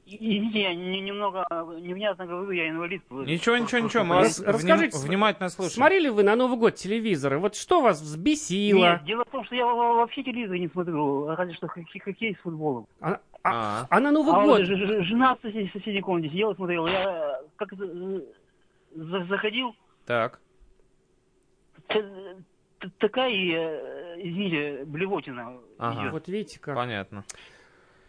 извините, 0.07 0.61
я 0.61 0.73
не- 0.75 1.01
немного 1.01 1.45
невнятно 1.79 2.25
говорю, 2.25 2.49
я 2.51 2.69
инвалид. 2.69 3.03
Ничего, 3.11 3.57
ничего, 3.57 3.79
ничего, 3.79 4.03
мы 4.03 4.15
вас 4.15 4.39
расскажите, 4.39 4.97
вним- 4.97 5.07
внимательно 5.07 5.49
слушаем. 5.49 5.75
Смотрели 5.75 6.09
вы 6.09 6.23
на 6.23 6.35
Новый 6.35 6.57
год 6.57 6.75
телевизоры? 6.75 7.37
Вот 7.39 7.55
что 7.55 7.81
вас 7.81 8.01
взбесило? 8.01 8.77
Нет, 8.77 9.03
дело 9.05 9.23
в 9.25 9.31
том, 9.31 9.45
что 9.45 9.55
я 9.55 9.65
во- 9.65 9.95
вообще 9.95 10.23
телевизор 10.23 10.57
не 10.57 10.67
смотрю, 10.67 11.27
разве 11.27 11.53
что 11.53 11.67
хоккей 11.67 12.35
с 12.35 12.39
футболом. 12.43 12.87
А, 13.01 13.19
а- 13.43 13.81
А. 13.81 13.87
а 13.89 13.99
на 13.99 14.11
Новый 14.11 14.33
а 14.33 14.45
год? 14.45 14.59
вот 14.59 14.61
ж- 14.65 14.75
ж- 14.77 15.03
жена 15.03 15.35
в 15.35 15.41
соседней, 15.41 15.69
соседней 15.73 16.01
комнате 16.01 16.29
сидела, 16.29 16.53
смотрела. 16.55 16.87
Я 16.87 17.39
как 17.57 17.73
за- 17.73 18.21
за- 18.95 19.25
заходил, 19.25 19.75
Так. 20.05 20.39
такая, 22.99 23.31
э, 23.31 24.15
извините, 24.21 24.83
блевотина 24.85 25.57
Ага. 25.77 26.01
идет. 26.01 26.11
Вот 26.13 26.27
видите 26.27 26.59
как. 26.59 26.75
Понятно. 26.75 27.23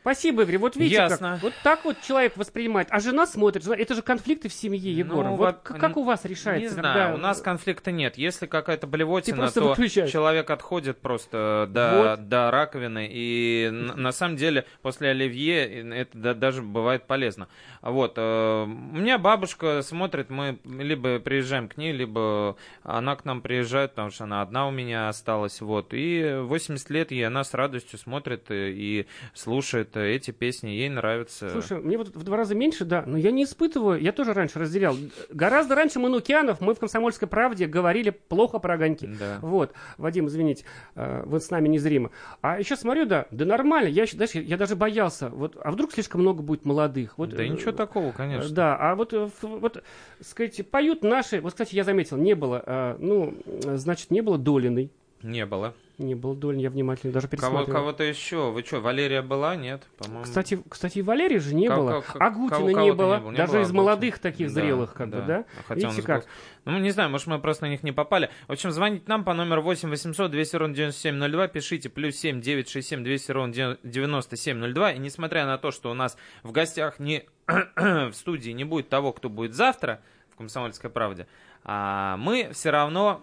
Спасибо, 0.05 0.43
Игорь. 0.43 0.59
Вот 0.59 0.77
видите, 0.77 0.97
Ясно. 0.97 1.33
как. 1.35 1.43
Вот 1.43 1.55
так 1.63 1.85
вот 1.87 1.97
человек 2.03 2.37
воспринимает. 2.37 2.89
А 2.91 3.01
жена 3.01 3.27
смотрит. 3.27 3.65
жена- 3.65 3.77
Это 3.79 3.95
же 3.95 4.03
конфликты 4.03 4.51
в 4.51 4.53
семье, 4.53 4.93
Егор. 4.93 5.25
Ну, 5.25 5.37
вот 5.37 5.61
во- 5.67 5.79
как 5.79 5.97
у 5.97 6.03
вас 6.03 6.27
решается? 6.27 6.69
Не 6.69 6.75
когда- 6.75 6.93
знаю, 6.93 7.15
у 7.15 7.17
нас 7.17 7.41
конфликта 7.41 7.91
нет. 7.91 8.19
Если 8.19 8.45
какая-то 8.45 8.87
блевотина, 8.87 9.51
то 9.51 9.69
выключаешь. 9.71 10.11
человек 10.11 10.51
отходит 10.51 10.99
просто 11.01 11.67
до, 11.71 12.17
Вот. 12.19 12.29
до 12.29 12.51
раковины. 12.51 13.09
И 13.11 13.71
на 13.73 14.13
самом 14.13 14.37
деле 14.37 14.67
после 14.83 15.09
оливье 15.09 15.65
это 15.95 16.19
да- 16.19 16.35
даже 16.35 16.61
бывает 16.61 17.07
полезно. 17.07 17.49
Вот. 17.81 18.15
э, 18.19 18.65
У 18.65 18.67
меня 18.67 19.17
бабушка 19.17 19.81
смотрит, 19.81 20.29
мы 20.29 20.59
либо 20.67 21.19
приезжаем 21.19 21.67
к 21.67 21.79
ней, 21.79 21.93
либо 21.93 22.57
она 22.83 23.17
к 23.17 23.25
нам 23.25 23.41
приезжает, 23.41 23.93
потому 23.93 24.11
что 24.11 24.25
она 24.25 24.43
одна 24.43 24.69
у 24.69 24.71
меня 24.71 25.09
осталась. 25.09 25.63
Вот. 25.63 25.95
И 25.95 26.41
80 26.43 26.91
лет, 26.91 27.11
и 27.11 27.23
она 27.23 27.43
с 27.43 27.55
радостью 27.55 27.99
смотрит 27.99 28.51
э, 28.51 28.69
и 28.71 29.07
слушает 29.33 29.94
э, 29.97 30.15
эти 30.15 30.31
песни. 30.31 30.71
Ей 30.71 30.89
нравится. 30.89 31.51
Слушай, 31.51 31.79
мне 31.79 31.99
вот 31.99 32.09
в 32.09 32.23
два 32.23 32.37
раза 32.37 32.55
меньше, 32.55 32.85
да, 32.85 33.05
но 33.07 33.17
я 33.17 33.31
не 33.31 33.45
испытываю, 33.45 34.01
я 34.01 34.13
тоже 34.13 34.33
раньше 34.33 34.59
разделял. 34.59 34.97
Гораздо 35.31 35.75
раньше 35.75 35.99
Манукянов 35.99 36.61
мы 36.61 36.75
в 36.75 36.79
«Комсомольской 36.79 37.29
правде» 37.29 37.67
говорили 37.67 38.11
плохо 38.11 38.59
про 38.59 38.75
огоньки. 38.75 39.07
Да. 39.07 39.39
Вот, 39.41 39.73
Вадим, 39.99 40.27
извините, 40.27 40.65
э, 40.95 41.23
вот 41.27 41.43
с 41.43 41.51
нами 41.51 41.69
незримо. 41.69 42.11
А 42.41 42.59
еще 42.59 42.77
смотрю, 42.77 43.07
да, 43.07 43.27
да 43.31 43.45
нормально, 43.45 43.89
я, 43.89 44.07
знаешь, 44.07 44.35
я 44.35 44.57
даже 44.57 44.77
боялся, 44.77 45.29
вот, 45.29 45.57
а 45.61 45.71
вдруг 45.71 45.93
слишком 45.93 46.21
много 46.21 46.43
будет 46.43 46.65
молодых? 46.65 47.19
Вот, 47.19 47.31
Да 47.31 47.43
э, 47.43 47.49
ничего 47.49 47.73
такого, 47.73 48.13
конечно. 48.13 48.51
Да, 48.55 48.77
а 48.77 48.95
вот, 48.95 49.13
э, 49.13 49.29
вот, 49.43 49.83
сказать, 50.21 50.69
поют 50.71 51.03
наши, 51.03 51.41
вот, 51.41 51.53
кстати, 51.53 51.75
я 51.75 51.85
заметил, 51.85 52.17
не 52.17 52.35
было, 52.35 52.63
э, 52.65 52.97
ну, 52.99 53.35
э, 53.47 53.77
значит, 53.77 54.11
не 54.11 54.21
было 54.21 54.39
Долиной, 54.39 54.91
Не 55.23 55.47
было. 55.47 55.75
Не 55.97 56.17
был 56.17 56.35
Долин, 56.35 56.59
я 56.59 56.71
внимательно 56.71 57.13
даже 57.13 57.29
Кого, 57.29 57.41
пересматривал. 57.41 57.79
кого-то 57.81 58.03
еще? 58.03 58.51
Вы 58.51 58.65
что, 58.65 58.81
Валерия 58.81 59.23
была? 59.23 59.55
Нет, 59.55 59.85
по-моему. 59.97 60.25
Кстати, 60.25 60.61
кстати, 60.69 60.99
и 60.99 61.03
Валерии 61.03 61.39
же 61.39 61.55
не 61.55 61.69
Кого- 61.69 61.83
было, 61.83 62.01
кого- 62.01 62.25
Агутина 62.25 62.51
кого- 62.51 62.71
не 62.81 62.93
было, 62.93 63.15
не 63.15 63.21
было, 63.21 63.31
не 63.31 63.37
даже 63.37 63.53
было 63.53 63.61
из 63.61 63.67
Агутина. 63.69 63.83
молодых 63.83 64.19
таких 64.19 64.49
Да, 64.49 64.53
зрелых, 64.55 64.93
как 64.95 65.09
бы, 65.11 65.23
да? 65.23 65.45
Хотя 65.69 65.87
он 65.89 65.95
Видите 65.95 66.03
с 66.03 66.05
как? 66.05 66.27
Ну, 66.65 66.79
не 66.81 66.91
знаю, 66.91 67.11
может, 67.11 67.29
мы 67.29 67.39
просто 67.39 67.67
на 67.67 67.71
них 67.71 67.85
не 67.85 67.93
попали. 67.93 68.29
В 68.49 68.53
общем, 68.53 68.73
звоните 68.73 69.05
нам 69.07 69.23
по 69.23 69.35
номеру 69.35 69.63
8 69.63 69.89
800 69.89 70.33
200 70.33 70.57
ровно 70.57 70.75
9702, 70.75 71.47
пишите 71.47 71.89
плюс 71.89 72.17
7 72.17 72.41
967 72.41 73.05
200 73.05 73.31
ровно 73.31 73.79
9702. 73.85 74.93
И 74.95 74.99
несмотря 74.99 75.47
на 75.47 75.59
то, 75.59 75.71
что 75.71 75.93
у 75.93 75.95
нас 75.95 76.17
в 76.43 76.51
гостях 76.51 76.99
не 76.99 77.25
в 77.77 78.13
студии 78.15 78.51
не 78.51 78.65
будет 78.65 78.89
того, 78.89 79.13
кто 79.13 79.29
будет 79.29 79.55
завтра 79.55 80.01
в 80.33 80.37
«Комсомольской 80.37 80.91
правде», 80.91 81.29
а 81.54 81.54
мы 81.65 82.51
все 82.53 82.71
равно 82.71 83.21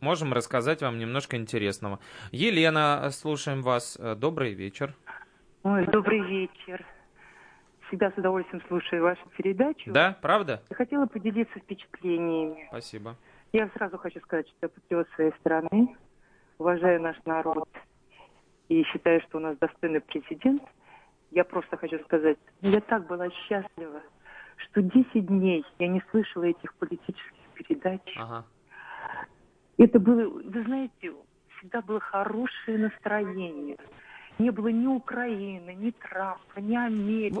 можем 0.00 0.32
рассказать 0.32 0.82
вам 0.82 0.98
немножко 0.98 1.36
интересного. 1.36 1.98
Елена, 2.32 3.10
слушаем 3.10 3.62
вас. 3.62 3.96
Э, 4.00 4.14
Добрый 4.14 4.54
вечер. 4.54 4.94
Ой, 5.64 5.86
добрый 5.86 6.20
вечер. 6.20 6.84
Всегда 7.88 8.10
с 8.10 8.18
удовольствием 8.18 8.62
слушаю 8.68 9.02
вашу 9.02 9.22
передачу. 9.36 9.90
Да, 9.92 10.16
правда? 10.20 10.62
Я 10.70 10.76
хотела 10.76 11.06
поделиться 11.06 11.58
впечатлениями. 11.58 12.66
Спасибо. 12.68 13.16
Я 13.52 13.68
сразу 13.74 13.98
хочу 13.98 14.20
сказать, 14.20 14.46
что 14.48 14.56
я 14.62 14.68
патриот 14.68 15.08
своей 15.14 15.32
страны, 15.40 15.96
уважаю 16.58 17.00
наш 17.00 17.16
народ 17.24 17.68
и 18.68 18.82
считаю, 18.84 19.20
что 19.22 19.38
у 19.38 19.40
нас 19.40 19.56
достойный 19.58 20.00
президент. 20.00 20.62
Я 21.30 21.44
просто 21.44 21.76
хочу 21.76 21.98
сказать, 22.04 22.38
я 22.60 22.80
так 22.80 23.06
была 23.06 23.30
счастлива, 23.30 24.02
что 24.56 24.82
10 24.82 25.26
дней 25.26 25.64
я 25.78 25.88
не 25.88 26.02
слышала 26.10 26.44
этих 26.44 26.74
политических 26.74 27.37
передач. 27.58 28.00
Ага. 28.16 28.44
Это 29.78 29.98
было, 29.98 30.28
вы 30.28 30.62
знаете, 30.64 31.12
всегда 31.58 31.80
было 31.82 32.00
хорошее 32.00 32.78
настроение. 32.78 33.76
Не 34.38 34.50
было 34.50 34.68
ни 34.68 34.86
Украины, 34.86 35.74
ни 35.74 35.90
Трампа, 35.90 36.60
ни 36.60 36.76
Америки. 36.76 37.36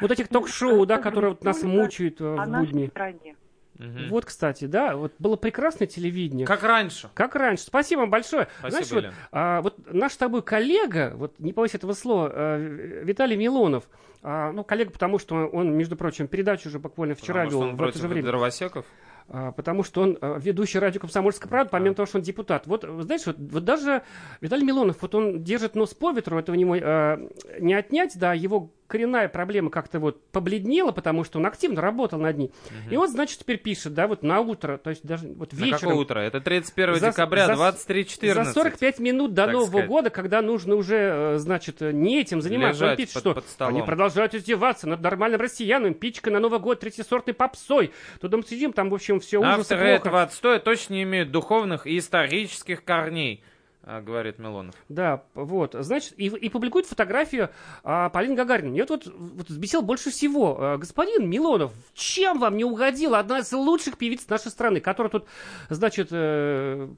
Вот 0.00 0.10
этих 0.10 0.28
ток-шоу, 0.28 0.86
да, 0.86 0.98
которые 0.98 1.30
вот 1.30 1.42
нас 1.44 1.62
мучают 1.62 2.20
э, 2.20 2.24
о 2.24 2.44
в 2.44 2.48
нашей 2.48 2.72
будни. 2.72 2.86
стране. 2.86 3.36
Мгм. 3.78 4.08
Вот, 4.08 4.24
кстати, 4.24 4.64
да, 4.64 4.96
вот 4.96 5.12
было 5.18 5.36
прекрасное 5.36 5.86
телевидение. 5.86 6.46
Как 6.46 6.62
раньше. 6.62 7.10
Как 7.14 7.34
раньше. 7.34 7.64
Спасибо 7.64 8.00
вам 8.00 8.10
большое. 8.10 8.48
Спасибо, 8.60 8.84
Знаешь, 8.84 9.04
вот, 9.04 9.14
а, 9.32 9.60
вот 9.60 9.92
наш 9.92 10.12
с 10.12 10.16
тобой 10.16 10.42
коллега, 10.42 11.12
вот 11.16 11.38
не 11.38 11.52
боюсь 11.52 11.74
этого 11.74 11.92
слова, 11.92 12.30
э, 12.32 13.02
Виталий 13.04 13.36
Милонов, 13.36 13.84
а, 14.22 14.52
ну, 14.52 14.64
коллега, 14.64 14.92
потому 14.92 15.18
что 15.18 15.46
он, 15.46 15.76
между 15.76 15.96
прочим, 15.96 16.26
передачу 16.26 16.68
уже 16.68 16.78
буквально 16.78 17.14
вчера 17.14 17.44
Потому 17.44 17.50
что 17.50 17.58
вел 17.58 17.68
он 17.68 17.76
в 17.76 17.82
это 17.82 17.98
же 17.98 18.08
время. 18.08 18.26
дровосеков. 18.28 18.86
А, 19.28 19.50
потому 19.52 19.82
что 19.82 20.02
он 20.02 20.18
а, 20.20 20.38
ведущий 20.38 20.78
радио 20.78 21.00
«Комсомольская 21.00 21.48
правда», 21.48 21.70
помимо 21.70 21.94
того, 21.94 22.06
что 22.06 22.18
он 22.18 22.22
депутат. 22.22 22.66
Вот, 22.66 22.84
знаешь, 23.00 23.26
вот, 23.26 23.36
вот 23.38 23.64
даже 23.64 24.02
Виталий 24.40 24.64
Милонов, 24.64 24.98
вот 25.00 25.14
он 25.14 25.42
держит 25.42 25.74
нос 25.74 25.94
по 25.94 26.12
ветру, 26.12 26.38
этого 26.38 26.54
него 26.54 26.76
а, 26.80 27.18
не 27.58 27.74
отнять, 27.74 28.16
да, 28.18 28.34
его 28.34 28.70
коренная 28.86 29.28
проблема 29.28 29.70
как-то 29.70 29.98
вот 30.00 30.22
побледнела, 30.30 30.92
потому 30.92 31.24
что 31.24 31.38
он 31.38 31.46
активно 31.46 31.80
работал 31.80 32.18
над 32.18 32.36
ней. 32.38 32.50
И 32.90 32.96
он, 32.96 33.08
значит, 33.08 33.40
теперь 33.40 33.58
пишет, 33.58 33.94
да, 33.94 34.06
вот 34.06 34.22
на 34.22 34.40
утро, 34.40 34.76
то 34.78 34.90
есть 34.90 35.04
даже 35.04 35.28
вот 35.28 35.52
На 35.52 35.56
вечером. 35.56 35.78
какое 35.80 35.94
утро? 35.96 36.18
Это 36.20 36.40
31 36.40 36.96
За- 36.96 37.10
декабря, 37.10 37.46
за- 37.46 37.54
23.14. 37.54 38.44
За 38.44 38.52
45 38.52 38.98
минут 39.00 39.34
до 39.34 39.46
Нового 39.46 39.66
сказать. 39.68 39.86
года, 39.88 40.10
когда 40.10 40.42
нужно 40.42 40.74
уже, 40.76 40.96
э, 40.96 41.38
значит, 41.38 41.80
не 41.80 42.20
этим 42.20 42.40
заниматься, 42.42 42.84
он 42.84 42.90
Лежать 42.90 42.98
пишет, 42.98 43.14
под- 43.14 43.20
что 43.22 43.34
под 43.34 43.48
столом. 43.48 43.74
они 43.76 43.82
продолжают 43.86 44.34
издеваться 44.34 44.88
над 44.88 45.00
нормальным 45.00 45.40
россиянином, 45.40 45.94
пичкой 45.94 46.32
на 46.32 46.40
Новый 46.40 46.60
год 46.60 46.80
третьесортной 46.80 47.34
попсой. 47.34 47.92
Туда 48.20 48.36
мы 48.36 48.42
сидим, 48.44 48.72
там, 48.72 48.90
в 48.90 48.94
общем, 48.94 49.20
все 49.20 49.38
ужасы, 49.38 49.60
Авторы 49.72 49.88
этого 49.88 50.22
отстоя 50.22 50.58
точно 50.58 50.94
не 50.94 51.02
имеют 51.02 51.30
духовных 51.30 51.86
и 51.86 51.98
исторических 51.98 52.84
корней, 52.84 53.42
говорит 53.86 54.38
Милонов. 54.40 54.74
Да, 54.88 55.22
вот, 55.34 55.76
значит, 55.78 56.14
и, 56.16 56.26
и 56.26 56.48
публикует 56.48 56.86
фотографию 56.86 57.50
а, 57.84 58.08
Полины 58.08 58.34
Гагариной. 58.34 58.70
Мне 58.70 58.84
вот, 58.84 59.06
вот, 59.06 59.48
взбесил 59.48 59.80
больше 59.80 60.10
всего. 60.10 60.56
А, 60.58 60.76
господин 60.76 61.30
Милонов, 61.30 61.72
чем 61.94 62.40
вам 62.40 62.56
не 62.56 62.64
угодила 62.64 63.20
одна 63.20 63.38
из 63.38 63.52
лучших 63.52 63.96
певиц 63.96 64.26
нашей 64.28 64.50
страны, 64.50 64.80
которая 64.80 65.10
тут, 65.10 65.26
значит, 65.70 66.08
э, 66.10 66.88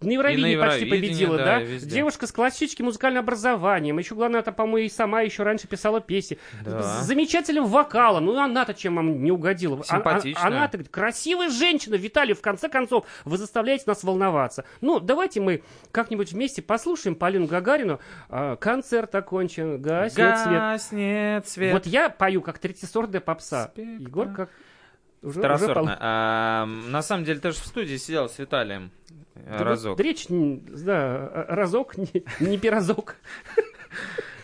на 0.00 0.10
Евровидении 0.10 0.52
И 0.52 0.56
на 0.56 0.66
почти 0.66 0.84
победила, 0.86 1.38
да, 1.38 1.44
да? 1.44 1.58
везде. 1.60 1.90
Девушка 1.96 2.26
с 2.26 2.32
классическим 2.32 2.86
музыкальным 2.86 3.22
образованием. 3.22 3.98
Еще, 3.98 4.14
главное, 4.14 4.40
это, 4.40 4.52
по-моему, 4.52 4.86
и 4.86 4.88
сама 4.88 5.22
еще 5.22 5.42
раньше 5.42 5.66
писала 5.66 6.00
песни. 6.00 6.38
Да. 6.64 6.82
С 6.82 7.06
замечательным 7.06 7.66
вокалом. 7.66 8.26
Ну, 8.26 8.38
она-то 8.38 8.74
чем 8.74 8.96
вам 8.96 9.22
не 9.22 9.30
угодила? 9.30 9.76
А- 9.76 9.80
а- 9.80 9.84
Симпатичная. 9.84 10.46
Она-то 10.46 10.78
говорит, 10.78 10.92
красивая 10.92 11.48
женщина, 11.50 11.94
Виталий, 11.94 12.34
в 12.34 12.40
конце 12.40 12.68
концов, 12.68 13.06
вы 13.24 13.38
заставляете 13.38 13.84
нас 13.86 14.04
волноваться. 14.04 14.64
Ну, 14.80 15.00
давайте 15.00 15.40
мы 15.40 15.62
как-нибудь 15.90 16.32
вместе 16.32 16.62
послушаем 16.62 17.14
Полину 17.16 17.46
Гагарину. 17.46 18.00
А, 18.28 18.56
концерт 18.56 19.14
окончен, 19.14 19.80
гаснет 19.80 20.38
свет. 20.38 20.58
Гаснет 20.58 21.48
свет. 21.48 21.72
Вот 21.72 21.86
я 21.86 22.08
пою 22.08 22.42
как 22.42 22.58
третьесортная 22.58 23.20
попса. 23.20 23.70
Спектакль. 23.72 24.02
Егор 24.02 24.28
как... 24.32 24.50
Уже, 25.24 25.40
уже 25.40 25.74
пол- 25.74 25.88
А, 25.88 26.66
на 26.66 27.02
самом 27.02 27.24
деле, 27.24 27.40
ты 27.40 27.50
же 27.50 27.56
в 27.58 27.66
студии 27.66 27.96
сидел 27.96 28.28
с 28.28 28.38
Виталием 28.38 28.90
Да 29.34 29.64
разок. 29.64 29.96
вот 29.96 30.00
Речь, 30.04 30.26
м, 30.30 30.60
да, 30.84 31.46
разок, 31.48 31.96
не, 31.96 32.24
не 32.40 32.58
пирозок. 32.58 33.16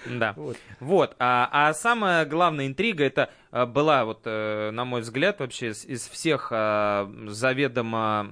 Да. 0.06 0.32
Вот. 0.36 0.56
Вот. 0.80 1.14
А, 1.18 1.48
а 1.52 1.74
самая 1.74 2.24
главная 2.24 2.66
интрига 2.66 3.04
это 3.04 3.30
а, 3.50 3.66
была, 3.66 4.04
вот, 4.06 4.22
э, 4.24 4.70
на 4.72 4.84
мой 4.86 5.02
взгляд, 5.02 5.40
вообще 5.40 5.68
из, 5.68 5.84
из 5.84 6.08
всех 6.08 6.48
а, 6.50 7.12
заведомо 7.28 8.30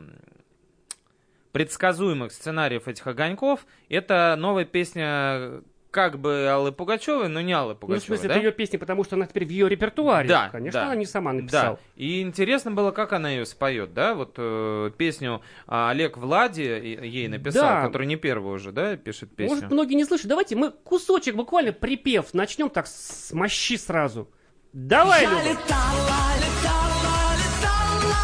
предсказуемых 1.52 2.32
сценариев 2.32 2.88
этих 2.88 3.06
огоньков, 3.06 3.66
это 3.88 4.36
новая 4.38 4.64
песня 4.64 5.60
как 5.90 6.18
бы 6.18 6.46
Аллы 6.48 6.70
Пугачевой, 6.72 7.28
но 7.28 7.40
не 7.40 7.52
Аллы 7.52 7.70
Ну, 7.72 7.76
в 7.76 7.78
Пугачевой. 7.80 8.06
смысле, 8.18 8.28
да? 8.28 8.34
это 8.34 8.44
ее 8.44 8.52
песня, 8.52 8.78
потому 8.78 9.04
что 9.04 9.16
она 9.16 9.26
теперь 9.26 9.46
в 9.46 9.50
ее 9.50 9.68
репертуаре. 9.68 10.28
Да, 10.28 10.48
Конечно, 10.50 10.80
да. 10.80 10.86
она 10.86 10.94
не 10.96 11.06
сама 11.06 11.32
написала. 11.32 11.76
Да. 11.76 11.82
И 11.96 12.20
интересно 12.20 12.70
было, 12.70 12.90
как 12.90 13.12
она 13.14 13.30
ее 13.30 13.46
споет, 13.46 13.94
да? 13.94 14.14
Вот 14.14 14.34
э, 14.36 14.90
песню 14.98 15.40
а, 15.66 15.90
Олег 15.90 16.16
Влади 16.18 16.60
ей 16.62 17.28
написал, 17.28 17.62
Да. 17.62 17.82
который 17.86 18.06
не 18.06 18.16
первый 18.16 18.54
уже, 18.54 18.70
да, 18.72 18.96
пишет 18.96 19.34
песню. 19.34 19.54
Может, 19.56 19.70
многие 19.70 19.94
не 19.94 20.04
слышат. 20.04 20.26
Давайте 20.28 20.56
мы 20.56 20.70
кусочек, 20.70 21.34
буквально 21.36 21.72
припев, 21.72 22.34
начнем 22.34 22.68
так 22.70 22.86
с 22.86 23.32
мощи 23.32 23.76
сразу. 23.76 24.28
Давай, 24.74 25.22
Я 25.22 25.30
Люба. 25.30 25.42
летала, 25.42 26.28
летала, 26.36 27.32
летала 27.34 28.14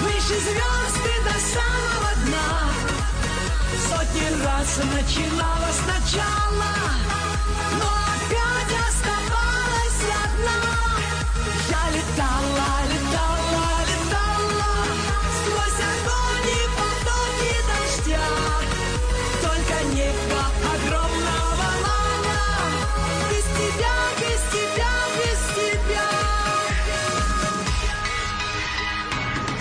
Выше 0.00 0.40
звезд 0.40 0.87
Начинала 4.76 5.72
сначала 5.72 7.07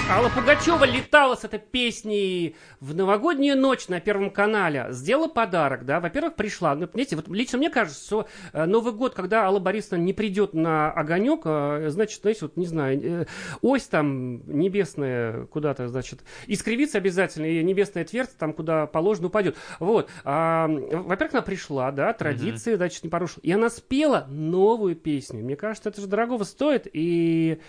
Алла 0.09 0.29
Пугачева 0.29 0.85
летала 0.85 1.35
с 1.35 1.43
этой 1.43 1.59
песней 1.59 2.55
в 2.79 2.95
новогоднюю 2.95 3.57
ночь 3.57 3.89
на 3.89 3.99
Первом 3.99 4.31
канале. 4.31 4.87
Сделала 4.91 5.27
подарок, 5.27 5.85
да. 5.85 5.99
Во-первых, 5.99 6.35
пришла. 6.35 6.75
Ну, 6.75 6.87
понимаете, 6.87 7.17
вот 7.17 7.27
лично 7.27 7.57
мне 7.57 7.69
кажется, 7.69 8.05
что 8.05 8.27
э, 8.53 8.65
Новый 8.65 8.93
год, 8.93 9.13
когда 9.13 9.43
Алла 9.43 9.59
Борисовна 9.59 10.01
не 10.01 10.13
придет 10.13 10.53
на 10.53 10.89
огонек, 10.91 11.41
э, 11.43 11.89
значит, 11.89 12.21
знаете, 12.21 12.39
вот, 12.43 12.55
не 12.55 12.65
знаю, 12.65 13.01
э, 13.03 13.25
ось 13.61 13.83
там 13.83 14.41
небесная 14.47 15.45
куда-то, 15.47 15.89
значит, 15.89 16.21
искривится 16.47 16.99
обязательно, 16.99 17.45
и 17.45 17.61
небесная 17.61 18.05
твердь 18.05 18.31
там, 18.37 18.53
куда 18.53 18.87
положено, 18.87 19.27
упадет. 19.27 19.57
Вот. 19.81 20.09
А, 20.23 20.67
во-первых, 20.69 21.33
она 21.33 21.41
пришла, 21.41 21.91
да, 21.91 22.13
традиции, 22.13 22.75
значит, 22.75 23.03
не 23.03 23.09
порушила. 23.09 23.41
И 23.43 23.51
она 23.51 23.69
спела 23.69 24.25
новую 24.29 24.95
песню. 24.95 25.43
Мне 25.43 25.57
кажется, 25.57 25.89
это 25.89 25.99
же 25.99 26.07
дорогого 26.07 26.45
стоит, 26.45 26.87
и 26.93 27.59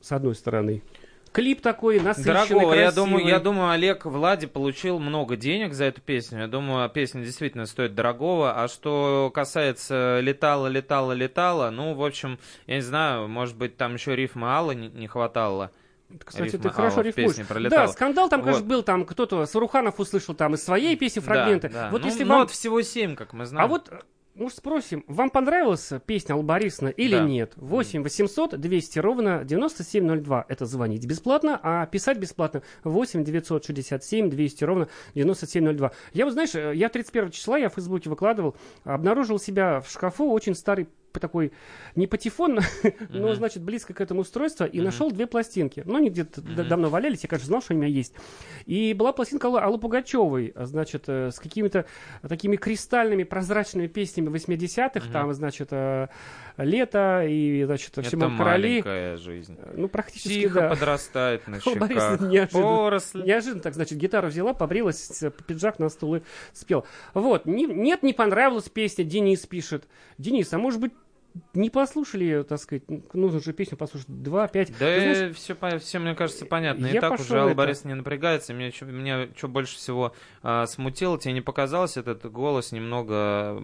с 0.00 0.10
одной 0.10 0.34
стороны. 0.34 0.82
Клип 1.32 1.62
такой 1.62 1.98
насыщенный, 1.98 2.34
Дорогого, 2.34 2.74
я 2.74 2.82
красивый. 2.84 2.94
думаю, 3.10 3.26
я 3.26 3.40
думаю, 3.40 3.70
Олег 3.70 4.04
Влади 4.04 4.46
получил 4.46 4.98
много 4.98 5.36
денег 5.36 5.72
за 5.72 5.84
эту 5.86 6.00
песню. 6.02 6.40
Я 6.40 6.46
думаю, 6.46 6.88
песня 6.90 7.22
действительно 7.24 7.64
стоит 7.66 7.94
дорогого. 7.94 8.62
А 8.62 8.68
что 8.68 9.30
касается 9.34 10.20
летала, 10.20 10.66
летала, 10.66 11.12
летала, 11.12 11.70
ну, 11.70 11.94
в 11.94 12.04
общем, 12.04 12.38
я 12.66 12.76
не 12.76 12.82
знаю, 12.82 13.28
может 13.28 13.56
быть, 13.56 13.76
там 13.78 13.94
еще 13.94 14.14
рифма 14.14 14.58
Аллы 14.58 14.74
не, 14.74 15.06
хватало. 15.06 15.70
Кстати, 16.22 16.44
рифма 16.52 16.60
ты 16.60 16.68
хорошо 16.68 16.96
Алла 16.96 17.02
в 17.04 17.06
рифмуешь. 17.06 17.70
Да, 17.70 17.88
скандал 17.88 18.28
там, 18.28 18.42
конечно, 18.42 18.60
Вот. 18.62 18.68
был, 18.68 18.82
там 18.82 19.06
кто-то, 19.06 19.46
Саруханов 19.46 19.98
услышал 19.98 20.34
там 20.34 20.52
из 20.54 20.62
своей 20.62 20.96
песни 20.96 21.20
Да, 21.20 21.26
фрагменты. 21.26 21.70
да. 21.70 21.88
Вот 21.90 22.02
Ну, 22.02 22.08
если 22.08 22.24
ну, 22.24 22.30
вам... 22.30 22.40
вот 22.42 22.50
всего 22.50 22.82
семь, 22.82 23.16
как 23.16 23.32
мы 23.32 23.46
знаем. 23.46 23.64
А 23.64 23.68
вот 23.68 23.90
может, 24.34 24.58
спросим, 24.58 25.04
вам 25.08 25.30
понравилась 25.30 25.90
песня 26.06 26.34
Албарисна 26.34 26.88
или 26.88 27.16
Да. 27.16 27.24
нет? 27.24 27.52
8 27.56 28.02
800 28.02 28.58
200 28.58 28.98
ровно 28.98 29.44
9702. 29.44 30.46
Это 30.48 30.66
звонить 30.66 31.06
бесплатно, 31.06 31.60
а 31.62 31.86
писать 31.86 32.18
бесплатно 32.18 32.62
8 32.84 33.24
967 33.24 34.30
200 34.30 34.64
ровно 34.64 34.88
9702. 35.14 35.92
Я 36.14 36.24
вот, 36.24 36.32
знаешь, 36.32 36.54
э, 36.54 36.72
я 36.74 36.88
31 36.88 37.30
числа, 37.30 37.58
я 37.58 37.68
в 37.68 37.74
Фейсбуке 37.74 38.08
выкладывал, 38.10 38.56
обнаружил 38.84 39.38
себя 39.38 39.80
в 39.80 39.90
шкафу 39.90 40.30
очень 40.30 40.54
старый 40.54 40.88
такой, 41.20 41.52
не 41.96 42.06
патефон, 42.06 42.60
но, 43.10 43.34
значит, 43.34 43.62
близко 43.62 43.94
к 43.94 44.00
этому 44.00 44.20
устройству, 44.20 44.66
и 44.66 44.80
нашел 44.80 45.10
две 45.10 45.26
пластинки. 45.26 45.82
Ну, 45.86 45.96
они 45.96 46.10
где-то 46.10 46.40
давно 46.40 46.88
валялись, 46.88 47.22
я, 47.22 47.28
конечно, 47.28 47.46
знал, 47.48 47.62
что 47.62 47.72
они 47.74 47.80
у 47.80 47.82
меня 47.84 47.92
есть. 47.94 48.14
И 48.66 48.94
была 48.94 49.12
пластинка 49.12 49.48
Аллы, 49.48 49.60
Аллы 49.60 49.78
Пугачевой, 49.78 50.52
значит, 50.56 51.04
э, 51.08 51.30
с 51.30 51.38
какими-то 51.38 51.86
такими 52.28 52.56
кристальными, 52.56 53.22
прозрачными 53.24 53.86
песнями 53.86 54.28
80-х, 54.28 55.04
Мгм. 55.06 55.12
там, 55.12 55.32
значит, 55.34 55.68
э, 55.72 56.08
«Лето» 56.58 57.24
и, 57.26 57.64
значит, 57.64 57.92
Это 57.98 58.02
«Всему 58.02 58.36
короли». 58.36 58.68
маленькая 58.82 59.16
жизнь. 59.16 59.56
Ну, 59.74 59.88
практически, 59.88 60.28
Тихо 60.42 60.60
да. 60.60 60.68
подрастает 60.70 61.46
на 61.48 61.58
Борисовна 61.64 61.88
щеках. 61.88 62.20
неожиданно. 62.20 62.62
Поросль. 62.62 63.22
Неожиданно 63.24 63.62
так, 63.62 63.74
значит, 63.74 63.98
гитару 63.98 64.28
взяла, 64.28 64.52
побрилась, 64.54 65.22
э, 65.22 65.30
пиджак 65.30 65.78
на 65.78 65.88
стул 65.88 66.16
и 66.16 66.20
спел. 66.52 66.84
Вот, 67.14 67.46
не- 67.46 67.66
нет, 67.66 68.02
не 68.02 68.12
понравилась 68.12 68.68
песня, 68.68 69.04
Денис 69.04 69.46
пишет. 69.46 69.84
Денис, 70.18 70.52
а 70.52 70.58
может 70.58 70.80
быть, 70.80 70.92
не 71.54 71.70
послушали 71.70 72.24
ее, 72.24 72.42
так 72.44 72.58
сказать, 72.58 72.82
нужно 73.14 73.40
же 73.40 73.52
песню 73.52 73.76
послушать, 73.78 74.06
два, 74.08 74.48
пять. 74.48 74.70
Да 74.78 74.86
Ты 74.86 75.00
знаешь, 75.14 75.36
все, 75.36 75.78
все, 75.78 75.98
мне 75.98 76.14
кажется, 76.14 76.46
понятно. 76.46 76.86
И 76.86 76.98
так 76.98 77.18
уже 77.18 77.38
Алла 77.38 77.48
это. 77.50 77.56
Борисовна 77.56 77.88
не 77.90 77.94
напрягается. 77.96 78.52
Меня, 78.54 78.70
чё- 78.70 78.86
меня 78.86 79.28
что 79.36 79.48
больше 79.48 79.76
всего 79.76 80.14
а, 80.42 80.66
смутило, 80.66 81.18
тебе 81.18 81.34
не 81.34 81.40
показалось 81.40 81.96
этот 81.96 82.30
голос 82.30 82.72
немного 82.72 83.60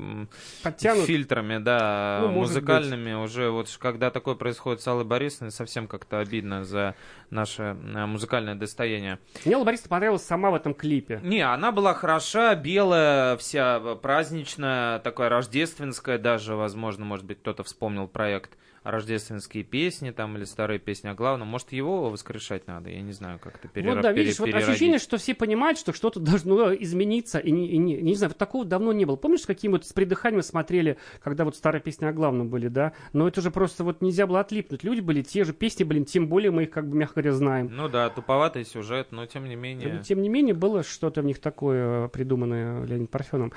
подтянут. 0.63 1.05
фильтрами, 1.05 1.59
да, 1.59 2.21
Ну, 2.23 2.29
музыкальными. 2.29 3.13
Уже 3.15 3.51
вот 3.51 3.69
когда 3.81 4.11
такое 4.11 4.35
происходит 4.35 4.81
с 4.81 4.87
Аллой 4.89 5.05
Борисовной, 5.05 5.51
совсем 5.51 5.87
как-то 5.89 6.21
обидно 6.21 6.65
за 6.65 6.95
наше 7.31 7.77
а, 7.95 8.07
музыкальное 8.07 8.55
достояние. 8.55 9.19
Мне 9.45 9.57
Алла 9.57 9.65
Борисовна 9.65 9.91
понравилась 9.91 10.23
сама 10.25 10.51
в 10.51 10.55
этом 10.55 10.75
клипе. 10.75 11.21
Не, 11.23 11.43
она 11.43 11.73
была 11.73 11.95
хороша, 11.95 12.55
белая, 12.55 13.37
вся 13.37 13.81
праздничная, 13.97 14.99
такая 15.01 15.29
рождественская 15.29 16.19
даже, 16.19 16.55
возможно, 16.55 17.05
может 17.05 17.25
быть, 17.27 17.39
кто-то 17.39 17.58
вспомнил 17.63 18.09
проект 18.09 18.57
рождественские 18.85 19.65
песни 19.65 20.13
там 20.13 20.37
или 20.37 20.45
старые 20.45 20.79
песни 20.79 21.09
о 21.09 21.15
главном. 21.15 21.49
Может, 21.49 21.73
его 21.73 22.09
воскрешать 22.09 22.67
надо, 22.67 22.91
я 22.91 23.03
не 23.03 23.13
знаю, 23.13 23.39
как-то 23.39 23.69
перера- 23.69 23.95
вот 23.95 24.03
да, 24.03 24.13
видишь, 24.13 24.39
вот 24.39 24.47
переродить. 24.47 24.69
ощущение, 24.69 24.99
что 24.99 25.19
все 25.19 25.35
понимают, 25.35 25.79
что 25.79 25.93
что-то 25.93 26.21
должно 26.21 26.73
измениться, 26.75 27.39
и 27.39 27.51
не, 27.51 27.69
и 27.69 27.77
не- 27.77 28.01
не 28.01 28.15
знаю, 28.15 28.31
вот 28.31 28.39
такого 28.39 28.65
давно 28.65 28.93
не 28.93 29.05
было. 29.05 29.17
Помнишь, 29.17 29.43
с 29.43 29.47
каким 29.47 29.73
вот 29.73 29.85
с 29.85 29.93
придыханием 29.93 30.43
смотрели, 30.43 30.97
когда 31.23 31.45
вот 31.45 31.57
старые 31.57 31.83
песни 31.83 32.07
о 32.07 32.13
главном 32.13 32.49
были, 32.49 32.69
да? 32.69 32.93
Но 33.13 33.29
это 33.29 33.41
же 33.41 33.51
просто 33.51 33.85
вот 33.85 34.01
нельзя 34.01 34.27
было 34.27 34.41
отлипнуть. 34.41 34.85
Люди 34.85 35.01
были 35.01 35.23
те 35.23 35.45
же, 35.45 35.53
песни 35.53 35.85
были, 35.85 36.03
тем 36.05 36.29
более 36.29 36.51
мы 36.51 36.63
их, 36.63 36.71
как 36.71 36.89
бы, 36.89 36.97
мягко 36.97 37.21
говоря, 37.21 37.33
знаем. 37.33 37.69
Ну 37.71 37.89
да, 37.89 38.09
туповатый 38.09 38.65
сюжет, 38.65 39.09
но 39.11 39.27
тем 39.27 39.45
не 39.49 39.57
менее... 39.57 40.03
Тем 40.03 40.23
не 40.23 40.29
менее, 40.29 40.55
было 40.55 40.83
что-то 40.83 41.21
в 41.21 41.25
них 41.25 41.41
такое 41.41 42.09
придуманное 42.09 42.85
Леонидом 42.85 43.09
Парфеном. 43.09 43.53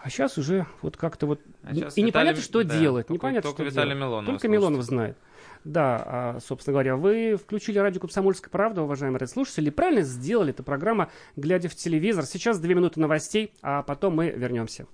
А 0.00 0.10
сейчас 0.10 0.38
уже 0.38 0.66
вот 0.82 0.96
как-то 0.96 1.26
вот... 1.26 1.40
А 1.64 1.72
и 1.72 2.02
непонятно, 2.02 2.40
что 2.40 2.62
да, 2.62 2.78
делать. 2.78 3.08
только- 3.08 3.14
непонятно, 3.26 3.50
только 3.50 3.62
что 3.62 3.70
Виталий 3.70 3.90
делать. 3.94 4.00
Милонов 4.02 4.26
Только 4.26 4.40
слушайте. 4.40 4.58
Милонов 4.60 4.82
знает. 4.84 5.16
Да, 5.64 6.02
а, 6.06 6.38
собственно 6.40 6.72
говоря, 6.74 6.96
вы 6.96 7.36
включили 7.36 7.78
радио 7.78 8.00
«Комсомольская 8.00 8.48
правда», 8.50 8.82
уважаемые 8.82 9.18
радиослушатели, 9.18 9.66
и 9.68 9.70
правильно 9.70 10.02
сделали. 10.02 10.50
Это 10.50 10.62
программа 10.62 11.10
«Глядя 11.36 11.68
в 11.68 11.74
телевизор». 11.74 12.24
Сейчас 12.26 12.60
две 12.60 12.74
минуты 12.74 13.00
новостей, 13.00 13.52
а 13.60 13.82
потом 13.82 14.14
мы 14.14 14.30
вернемся. 14.30 14.86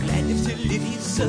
Глядя 0.00 0.34
в 0.34 0.46
телевизор, 0.46 1.28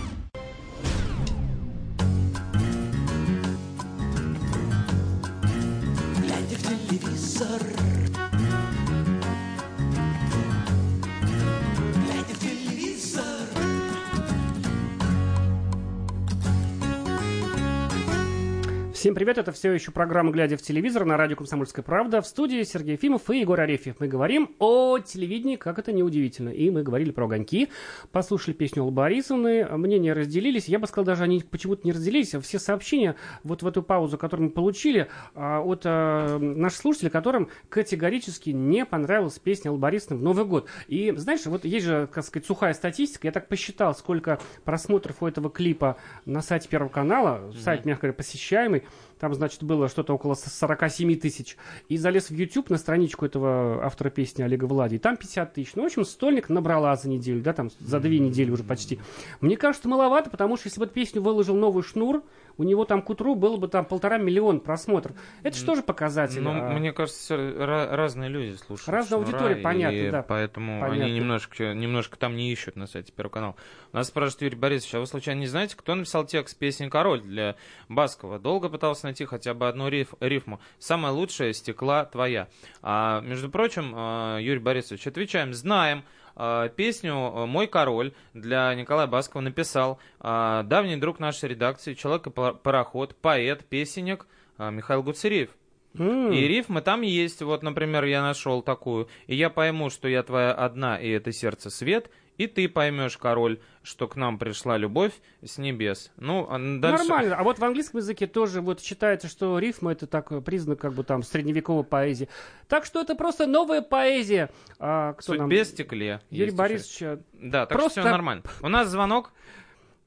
Привет, 19.31 19.47
это 19.47 19.53
все 19.53 19.71
еще 19.71 19.91
программа 19.91 20.29
«Глядя 20.31 20.57
в 20.57 20.61
телевизор» 20.61 21.05
на 21.05 21.15
радио 21.15 21.37
«Комсомольская 21.37 21.85
правда». 21.85 22.21
В 22.21 22.27
студии 22.27 22.63
Сергей 22.63 22.95
Ефимов 22.95 23.29
и 23.29 23.39
Егор 23.39 23.61
Арефьев. 23.61 23.95
Мы 24.01 24.09
говорим 24.09 24.53
о 24.59 24.99
телевидении, 24.99 25.55
как 25.55 25.79
это 25.79 25.93
неудивительно. 25.93 26.49
И 26.49 26.69
мы 26.69 26.83
говорили 26.83 27.11
про 27.11 27.27
огоньки, 27.27 27.69
послушали 28.11 28.53
песню 28.53 28.83
Аллы 28.83 28.91
Борисовны, 28.91 29.65
мнения 29.77 30.11
разделились. 30.11 30.67
Я 30.67 30.79
бы 30.79 30.87
сказал, 30.87 31.05
даже 31.05 31.23
они 31.23 31.45
почему-то 31.49 31.83
не 31.85 31.93
разделились. 31.93 32.35
Все 32.41 32.59
сообщения 32.59 33.15
вот 33.45 33.63
в 33.63 33.67
эту 33.67 33.81
паузу, 33.81 34.17
которую 34.17 34.49
мы 34.49 34.51
получили 34.51 35.07
а, 35.33 35.61
от 35.61 35.83
а, 35.85 36.37
наших 36.37 36.81
слушателей, 36.81 37.09
которым 37.09 37.47
категорически 37.69 38.49
не 38.49 38.85
понравилась 38.85 39.39
песня 39.39 39.69
Аллы 39.69 39.79
Борисовны 39.79 40.17
в 40.17 40.23
Новый 40.23 40.43
год. 40.43 40.67
И 40.89 41.13
знаешь, 41.15 41.45
вот 41.45 41.63
есть 41.63 41.85
же, 41.85 42.09
так 42.13 42.25
сказать, 42.25 42.45
сухая 42.45 42.73
статистика. 42.73 43.27
Я 43.27 43.31
так 43.31 43.47
посчитал, 43.47 43.95
сколько 43.95 44.41
просмотров 44.65 45.23
у 45.23 45.27
этого 45.27 45.49
клипа 45.49 45.95
на 46.25 46.41
сайте 46.41 46.67
Первого 46.67 46.89
канала. 46.89 47.53
Сайт, 47.57 47.85
мягко 47.85 48.01
говоря, 48.01 48.17
посещаемый. 48.17 48.83
Там, 49.21 49.35
значит, 49.35 49.61
было 49.61 49.87
что-то 49.87 50.15
около 50.15 50.33
47 50.33 51.15
тысяч. 51.19 51.55
И 51.89 51.97
залез 51.97 52.31
в 52.31 52.33
YouTube 52.33 52.71
на 52.71 52.77
страничку 52.79 53.23
этого 53.23 53.85
автора 53.85 54.09
песни 54.09 54.41
Олега 54.41 54.65
Влади. 54.65 54.95
И 54.95 54.97
там 54.97 55.15
50 55.15 55.53
тысяч. 55.53 55.75
Ну, 55.75 55.83
в 55.83 55.85
общем, 55.85 56.05
стольник 56.05 56.49
набрала 56.49 56.95
за 56.95 57.07
неделю, 57.07 57.39
да, 57.43 57.53
там 57.53 57.69
за 57.79 57.99
две 57.99 58.17
недели 58.17 58.49
уже 58.49 58.63
почти. 58.63 58.99
Мне 59.39 59.57
кажется, 59.57 59.87
маловато, 59.87 60.31
потому 60.31 60.57
что 60.57 60.69
если 60.69 60.79
бы 60.79 60.87
эту 60.87 60.95
песню 60.95 61.21
выложил 61.21 61.55
новый 61.55 61.83
шнур, 61.83 62.23
у 62.57 62.63
него 62.63 62.85
там 62.85 63.01
к 63.01 63.09
утру 63.09 63.35
было 63.35 63.57
бы 63.57 63.67
там 63.67 63.85
полтора 63.85 64.17
миллиона 64.17 64.59
просмотров. 64.59 65.15
Это 65.43 65.57
же 65.57 65.65
тоже 65.65 65.83
показатель. 65.83 66.41
Ну, 66.41 66.51
а, 66.51 66.69
мне 66.71 66.91
кажется, 66.91 67.37
разные 67.57 68.29
люди 68.29 68.55
слушают. 68.57 68.89
Разная 68.89 69.19
аудитория, 69.19 69.55
понятно, 69.55 69.95
и 69.95 70.11
да. 70.11 70.23
Поэтому 70.23 70.79
Понятно. 70.81 71.05
они 71.05 71.13
немножко, 71.13 71.73
немножко 71.73 72.17
там 72.17 72.35
не 72.35 72.51
ищут 72.51 72.75
на 72.75 72.87
сайте 72.87 73.11
Первого 73.11 73.33
канала. 73.33 73.55
Нас 73.93 74.07
спрашивает 74.07 74.41
Юрий 74.41 74.57
Борисович, 74.57 74.95
а 74.95 74.99
вы 74.99 75.07
случайно 75.07 75.39
не 75.39 75.47
знаете, 75.47 75.75
кто 75.75 75.95
написал 75.95 76.25
текст 76.25 76.57
песни 76.57 76.87
«Король» 76.89 77.21
для 77.21 77.55
Баскова? 77.89 78.39
Долго 78.39 78.69
пытался 78.69 79.07
найти 79.11 79.25
хотя 79.25 79.53
бы 79.53 79.67
одну 79.67 79.89
риф- 79.89 80.13
рифму. 80.21 80.59
Самая 80.79 81.11
лучшая 81.11 81.51
«Стекла 81.53 82.05
твоя». 82.05 82.47
А, 82.81 83.19
между 83.21 83.49
прочим, 83.49 83.91
а, 83.93 84.37
Юрий 84.39 84.59
Борисович, 84.59 85.05
отвечаем, 85.07 85.53
знаем. 85.53 86.03
А, 86.35 86.69
Песню 86.69 87.13
а, 87.15 87.45
«Мой 87.45 87.67
король» 87.67 88.13
для 88.33 88.73
Николая 88.73 89.07
Баскова 89.07 89.41
написал 89.41 89.99
давний 90.21 90.95
друг 90.95 91.19
нашей 91.19 91.49
редакции, 91.49 91.93
человек-пароход, 91.93 93.15
поэт, 93.21 93.65
песенник 93.65 94.25
Михаил 94.57 95.03
Гуцериев. 95.03 95.49
м, 95.97 96.31
И 96.31 96.47
рифмы 96.47 96.81
там 96.81 97.01
есть. 97.01 97.41
Вот, 97.41 97.63
например, 97.63 98.05
я 98.05 98.21
нашел 98.21 98.61
такую. 98.61 99.09
И 99.27 99.35
я 99.35 99.49
пойму, 99.49 99.89
что 99.89 100.07
я 100.07 100.23
твоя 100.23 100.53
одна, 100.53 100.97
и 100.97 101.09
это 101.09 101.33
сердце 101.33 101.69
свет. 101.69 102.09
И 102.37 102.47
ты 102.47 102.67
поймешь, 102.67 103.17
король, 103.17 103.59
что 103.83 104.07
к 104.07 104.15
нам 104.15 104.39
пришла 104.39 104.77
любовь 104.77 105.13
с 105.43 105.57
небес. 105.57 106.11
Ну, 106.17 106.47
а 106.49 106.57
дальше... 106.57 107.05
Нормально. 107.05 107.35
А 107.35 107.43
вот 107.43 107.59
в 107.59 107.63
английском 107.63 107.99
языке 107.99 108.25
тоже 108.25 108.61
вот 108.61 108.81
считается, 108.81 109.27
что 109.27 109.59
рифма 109.59 109.91
это 109.91 110.07
так 110.07 110.31
э, 110.31 110.41
признак 110.41 110.79
как 110.79 110.93
бы 110.93 111.03
там 111.03 111.23
средневековой 111.23 111.83
поэзии. 111.83 112.29
Так 112.67 112.85
что 112.85 113.01
это 113.01 113.15
просто 113.15 113.45
новая 113.47 113.81
поэзия. 113.81 114.49
А, 114.79 115.13
кто 115.13 115.33
нам? 115.33 115.43
Судьбе 115.43 115.65
стекле. 115.65 116.21
Юрий 116.29 116.51
Борисович, 116.51 117.01
э, 117.01 117.05
еще. 117.05 117.23
Да, 117.33 117.65
так 117.65 117.77
просто- 117.77 117.99
что 117.99 118.01
все 118.01 118.11
нормально. 118.11 118.43
У 118.61 118.69
нас 118.69 118.87
звонок. 118.87 119.31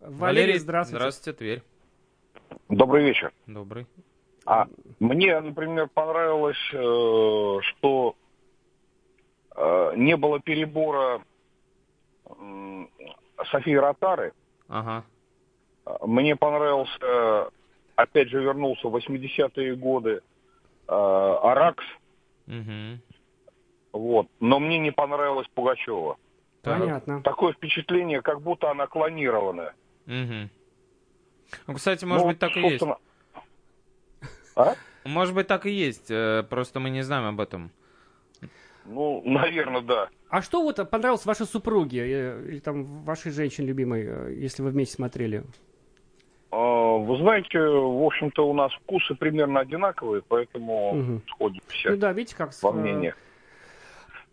Валерий, 0.01 0.59
здравствуйте. 0.59 0.99
Здравствуйте, 0.99 1.39
Тверь. 1.39 1.63
Добрый 2.69 3.05
вечер. 3.05 3.33
Добрый. 3.47 3.87
А 4.47 4.67
мне, 5.01 5.41
например, 5.41 5.89
понравилось, 5.89 6.59
э, 6.73 7.59
что 7.63 8.17
э, 9.57 9.93
не 9.97 10.17
было 10.17 10.41
перебора 10.41 11.23
Софии 13.51 13.75
Ротары. 13.75 14.33
Ага. 14.69 15.05
Мне 16.03 16.35
понравился, 16.37 17.51
опять 17.97 18.29
же, 18.29 18.41
вернулся 18.43 18.89
в 18.89 18.97
80-е 18.97 19.77
годы 19.77 20.23
э, 20.89 20.93
Аракс. 20.93 21.85
Мгм. 22.47 23.01
Вот. 23.93 24.27
Но 24.41 24.59
мне 24.61 24.79
не 24.79 24.91
понравилась 24.93 25.47
Пугачева. 25.55 26.17
Понятно. 26.63 27.23
Такое 27.23 27.53
впечатление, 27.53 28.23
как 28.23 28.41
будто 28.41 28.71
она 28.71 28.87
клонированная. 28.87 29.75
Мгм. 30.07 30.49
Ну, 31.67 31.75
кстати, 31.75 32.05
может 32.07 32.25
Ну, 32.25 32.31
быть, 32.31 32.39
так 32.39 32.57
и 32.57 32.61
есть. 32.61 32.79
собственно- 32.81 32.99
А? 34.57 34.75
Может 35.05 35.35
быть, 35.35 35.47
так 35.47 35.67
и 35.67 35.71
есть, 35.71 36.11
э, 36.11 36.43
просто 36.49 36.81
мы 36.81 36.89
не 36.89 37.03
знаем 37.03 37.27
об 37.27 37.41
этом. 37.41 37.71
Ну, 38.85 39.23
наверное, 39.25 39.83
да. 39.83 40.09
А 40.29 40.43
что 40.43 40.63
вот 40.63 40.77
понравилось 40.91 41.27
вашей 41.27 41.47
супруге 41.47 42.01
э, 42.01 42.45
или 42.49 42.59
там 42.59 43.05
вашей 43.05 43.31
женщине 43.33 43.69
любимой, 43.69 44.05
э, 44.07 44.35
если 44.35 44.63
вы 44.63 44.71
вместе 44.71 44.97
смотрели? 44.97 45.45
А, 46.51 46.97
Вы 46.97 47.17
знаете, 47.19 47.59
в 47.59 48.05
общем-то, 48.05 48.49
у 48.49 48.53
нас 48.53 48.73
вкусы 48.73 49.15
примерно 49.15 49.61
одинаковые, 49.61 50.23
поэтому 50.27 50.95
Мгм. 50.95 51.23
сходимся 51.29 51.91
Ну 51.91 51.97
да, 51.97 52.13
видите, 52.13 52.37
как... 52.37 52.51
во 52.63 52.73
мнениях. 52.73 53.17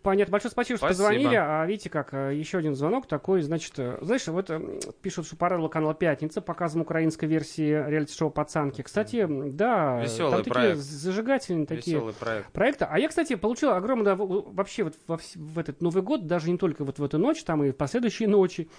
Понятно. 0.02 0.32
Большое 0.32 0.52
спасибо, 0.52 0.78
что 0.78 0.88
Спасибо. 0.88 1.08
позвонили. 1.08 1.36
А 1.36 1.66
видите, 1.66 1.90
как 1.90 2.14
э, 2.14 2.36
еще 2.36 2.58
один 2.58 2.76
звонок 2.76 3.08
такой, 3.08 3.42
значит, 3.42 3.74
э, 3.78 3.98
знаешь, 4.02 4.28
вот 4.28 4.50
э, 4.50 4.80
пишут, 5.02 5.28
что 5.28 5.36
порадовала 5.36 5.70
канал 5.70 5.94
«Пятница» 5.94 6.42
показом 6.42 6.82
украинской 6.82 7.26
версии 7.26 7.70
реалити-шоу 7.72 8.32
«Пацанки». 8.32 8.82
Кстати, 8.82 9.28
да, 9.30 10.02
Веселый 10.02 10.32
там 10.32 10.40
такие 10.40 10.54
проект. 10.54 10.80
зажигательные 10.80 11.66
такие 11.68 11.98
Веселый 11.98 12.14
проект. 12.14 12.52
проекты. 12.52 12.86
А 12.90 12.98
я, 12.98 13.08
кстати, 13.10 13.36
получил 13.36 13.72
огромное 13.72 14.16
вообще 14.16 14.84
вот 14.84 14.96
во 15.08 15.20
в 15.36 15.60
этот 15.60 15.82
Новый 15.82 16.02
год, 16.02 16.26
даже 16.26 16.50
не 16.50 16.58
только 16.58 16.84
вот 16.84 16.98
в 16.98 17.04
эту 17.04 17.18
ночь, 17.20 17.44
там 17.44 17.64
и 17.64 17.72
в 17.72 17.76
последующие 17.76 18.28
ночи, 18.28 18.70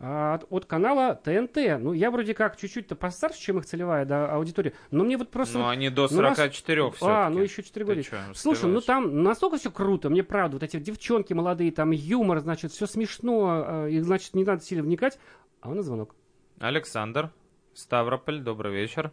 от, 0.00 0.46
от 0.48 0.64
канала 0.64 1.14
ТНТ. 1.14 1.78
Ну, 1.78 1.92
я 1.92 2.10
вроде 2.10 2.34
как 2.34 2.56
чуть-чуть-то 2.56 2.96
постарше, 2.96 3.38
чем 3.38 3.58
их 3.58 3.66
целевая 3.66 4.06
да, 4.06 4.32
аудитория, 4.32 4.72
но 4.90 5.04
мне 5.04 5.18
вот 5.18 5.30
просто... 5.30 5.58
Ну, 5.58 5.64
вот- 5.64 5.70
они 5.70 5.90
до 5.90 6.08
ну, 6.10 6.22
нас- 6.22 6.36
44 6.36 6.92
А, 7.02 7.28
ну 7.28 7.40
еще 7.40 7.62
4 7.62 7.84
Ты 7.84 7.92
года. 7.92 8.02
чё, 8.02 8.16
Слушай, 8.34 8.70
ну 8.70 8.80
там 8.80 9.22
настолько 9.22 9.58
все 9.58 9.70
круто, 9.70 10.08
мне 10.08 10.22
правда, 10.22 10.56
вот 10.56 10.62
эти 10.62 10.78
девчонки 10.78 11.34
молодые, 11.34 11.70
там 11.70 11.90
юмор, 11.90 12.40
значит, 12.40 12.72
все 12.72 12.86
смешно, 12.86 13.84
э, 13.86 13.90
и, 13.90 14.00
значит, 14.00 14.34
не 14.34 14.44
надо 14.44 14.62
сильно 14.62 14.82
вникать. 14.82 15.18
А 15.60 15.68
у 15.68 15.74
нас 15.74 15.84
звонок. 15.84 16.14
Александр, 16.58 17.30
Ставрополь, 17.74 18.40
добрый 18.40 18.72
вечер. 18.72 19.12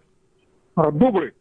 А, 0.76 0.92
Добрый. 0.92 1.34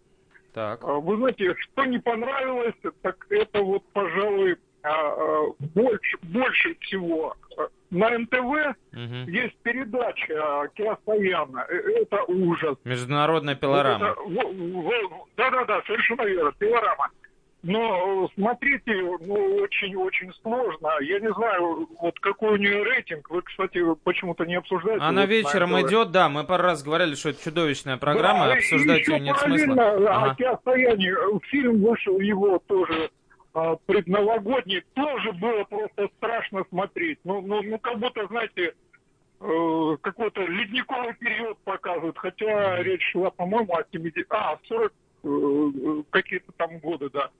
Так. 0.53 0.83
А, 0.83 0.95
Вы 0.95 1.17
знаете, 1.19 1.55
что 1.55 1.85
не 1.85 1.99
понравилось, 1.99 2.75
так 3.03 3.27
это 3.31 3.61
вот, 3.63 3.85
пожалуй, 3.93 4.53
а, 4.53 4.57
а, 4.57 4.66
больше, 5.75 6.19
больше 6.23 6.77
всего. 6.81 7.35
А, 7.59 7.69
На 7.91 8.11
НТВ 8.19 8.75
Мгм. 8.93 9.29
есть 9.29 9.57
передача 9.63 10.35
а, 10.63 10.69
Киасаяна. 10.69 11.65
Э, 11.69 11.75
Это 12.03 12.23
ужас. 12.25 12.77
Международная 12.85 13.55
пилорама. 13.55 14.15
Да-да-да, 15.37 15.83
совершенно 15.87 16.23
верно, 16.23 16.53
пилорама. 16.59 17.09
Но 17.63 18.27
э, 18.27 18.29
смотрите, 18.37 18.93
ну, 19.23 19.35
очень-очень 19.57 20.33
сложно. 20.43 20.89
Я 21.01 21.19
не 21.19 21.33
знаю, 21.33 21.89
вот 22.01 22.17
какой 22.21 22.51
у 22.55 22.57
нее 22.57 22.85
рейтинг. 22.85 23.29
Вы, 23.31 23.43
кстати, 23.43 23.81
почему-то 24.05 24.45
не 24.45 24.55
обсуждаете. 24.55 25.01
Она 25.03 25.23
вот 25.23 25.27
на 25.29 25.33
вечером 25.33 25.73
НТВ. 25.73 25.89
идет, 25.89 26.11
да, 26.13 26.29
мы 26.29 26.45
пару 26.45 26.63
раз 26.63 26.85
говорили, 26.85 27.15
что 27.17 27.31
это 27.31 27.43
чудовищная 27.43 27.97
программа, 27.97 28.47
Да, 28.47 28.53
обсуждать 28.53 29.09
ее 29.09 29.19
нет 29.19 29.37
смысла. 29.39 29.75
О 29.75 30.07
Ага. 30.11 30.35
Киасаяне, 30.37 31.11
э, 31.11 31.39
фильм 31.51 31.83
вышел 31.83 32.21
его 32.21 32.61
тоже 32.69 33.11
а, 33.57 33.77
предновогодний, 33.87 34.85
тоже 34.93 35.33
было 35.33 35.65
просто 35.65 36.11
страшно 36.19 36.63
смотреть. 36.69 37.19
Ну, 37.25 37.41
ну, 37.41 37.63
ну 37.63 37.79
как 37.79 37.99
будто, 37.99 38.27
знаете, 38.27 38.75
э, 39.41 39.97
какой-то 40.03 40.43
ледниковый 40.43 41.15
период 41.15 41.57
показывают, 41.65 42.19
хотя 42.19 42.83
речь 42.83 43.11
шла, 43.13 43.31
по-моему, 43.31 43.73
о 43.75 43.83
70... 43.91 44.27
А, 44.29 44.59
40 44.69 44.93
э, 45.25 46.03
какие-то 46.11 46.53
там 46.59 46.79
годы, 46.81 47.09
да. 47.09 47.31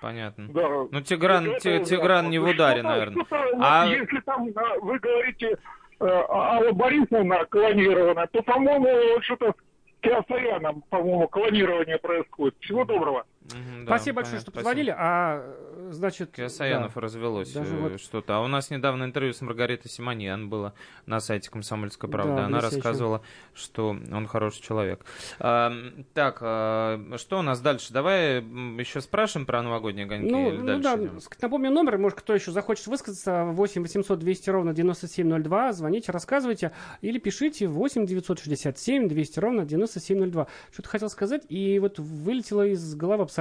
Понятно. 0.00 0.48
Да. 0.48 0.68
Ну, 0.90 1.00
Тигран, 1.02 1.50
Это 1.50 1.60
Ти- 1.60 1.68
ужасно. 1.68 1.84
Тигран 1.84 2.30
не 2.30 2.38
в 2.38 2.44
ударе, 2.44 2.82
наверное. 2.82 3.26
А- 3.60 3.86
Если 3.86 4.20
там 4.20 4.48
вы 4.80 4.98
говорите 4.98 5.58
э, 6.00 6.06
Алла 6.06 6.72
Борисовна 6.72 7.44
клонирована, 7.44 8.26
то, 8.28 8.42
по-моему, 8.42 9.20
что-то 9.20 9.52
с 9.52 10.00
Киасаяном, 10.00 10.82
по-моему, 10.88 11.28
клонирование 11.28 11.98
происходит. 11.98 12.56
Всего 12.60 12.86
доброго. 12.86 13.26
Да, 13.50 13.86
Спасибо 13.86 14.16
большое, 14.16 14.40
понятно, 14.40 14.40
что 14.40 14.50
спасибо. 14.50 14.60
позвонили. 14.60 14.94
А, 14.96 15.42
э, 15.42 15.88
значит... 15.92 16.30
Киасаянов 16.32 16.94
да. 16.94 17.00
развелось 17.00 17.54
э, 17.54 17.62
вот- 17.62 18.00
что-то. 18.00 18.36
А 18.36 18.40
у 18.40 18.46
нас 18.46 18.70
недавно 18.70 19.04
интервью 19.04 19.32
с 19.32 19.40
Маргаритой 19.40 19.90
Симоньян 19.90 20.48
было 20.48 20.74
на 21.06 21.20
сайте 21.20 21.50
«Комсомольской 21.50 22.08
правды». 22.08 22.36
Да, 22.36 22.46
Она 22.46 22.60
рассказывала, 22.60 23.22
что 23.54 23.90
он 23.90 24.26
хороший 24.26 24.62
человек. 24.62 25.04
А, 25.38 25.72
так, 26.14 26.38
а, 26.40 27.16
что 27.16 27.38
у 27.38 27.42
нас 27.42 27.60
дальше? 27.60 27.92
Давай 27.92 28.36
еще 28.36 29.00
спрашиваем 29.00 29.46
про 29.46 29.62
новогодние 29.62 30.06
огоньки 30.06 30.30
Ну, 30.30 30.48
или 30.48 30.58
ну 30.58 30.66
дальше 30.66 30.82
да, 30.82 30.94
идем? 30.96 31.20
напомню 31.42 31.70
номер, 31.70 31.98
может, 31.98 32.18
кто 32.18 32.34
еще 32.34 32.52
захочет 32.52 32.86
высказаться, 32.86 33.44
8 33.44 33.82
800 33.82 34.18
200 34.18 34.50
ровно 34.50 34.72
9702, 34.72 35.72
звоните, 35.72 36.12
рассказывайте, 36.12 36.72
или 37.00 37.18
пишите 37.18 37.66
8 37.66 38.06
967 38.06 39.08
200 39.08 39.38
ровно 39.40 39.64
9702. 39.64 40.46
Что-то 40.72 40.88
хотел 40.88 41.10
сказать, 41.10 41.42
и 41.48 41.78
вот 41.78 41.98
вылетело 41.98 42.66
из 42.66 42.94
головы 42.94 43.24
абсолютно. 43.24 43.39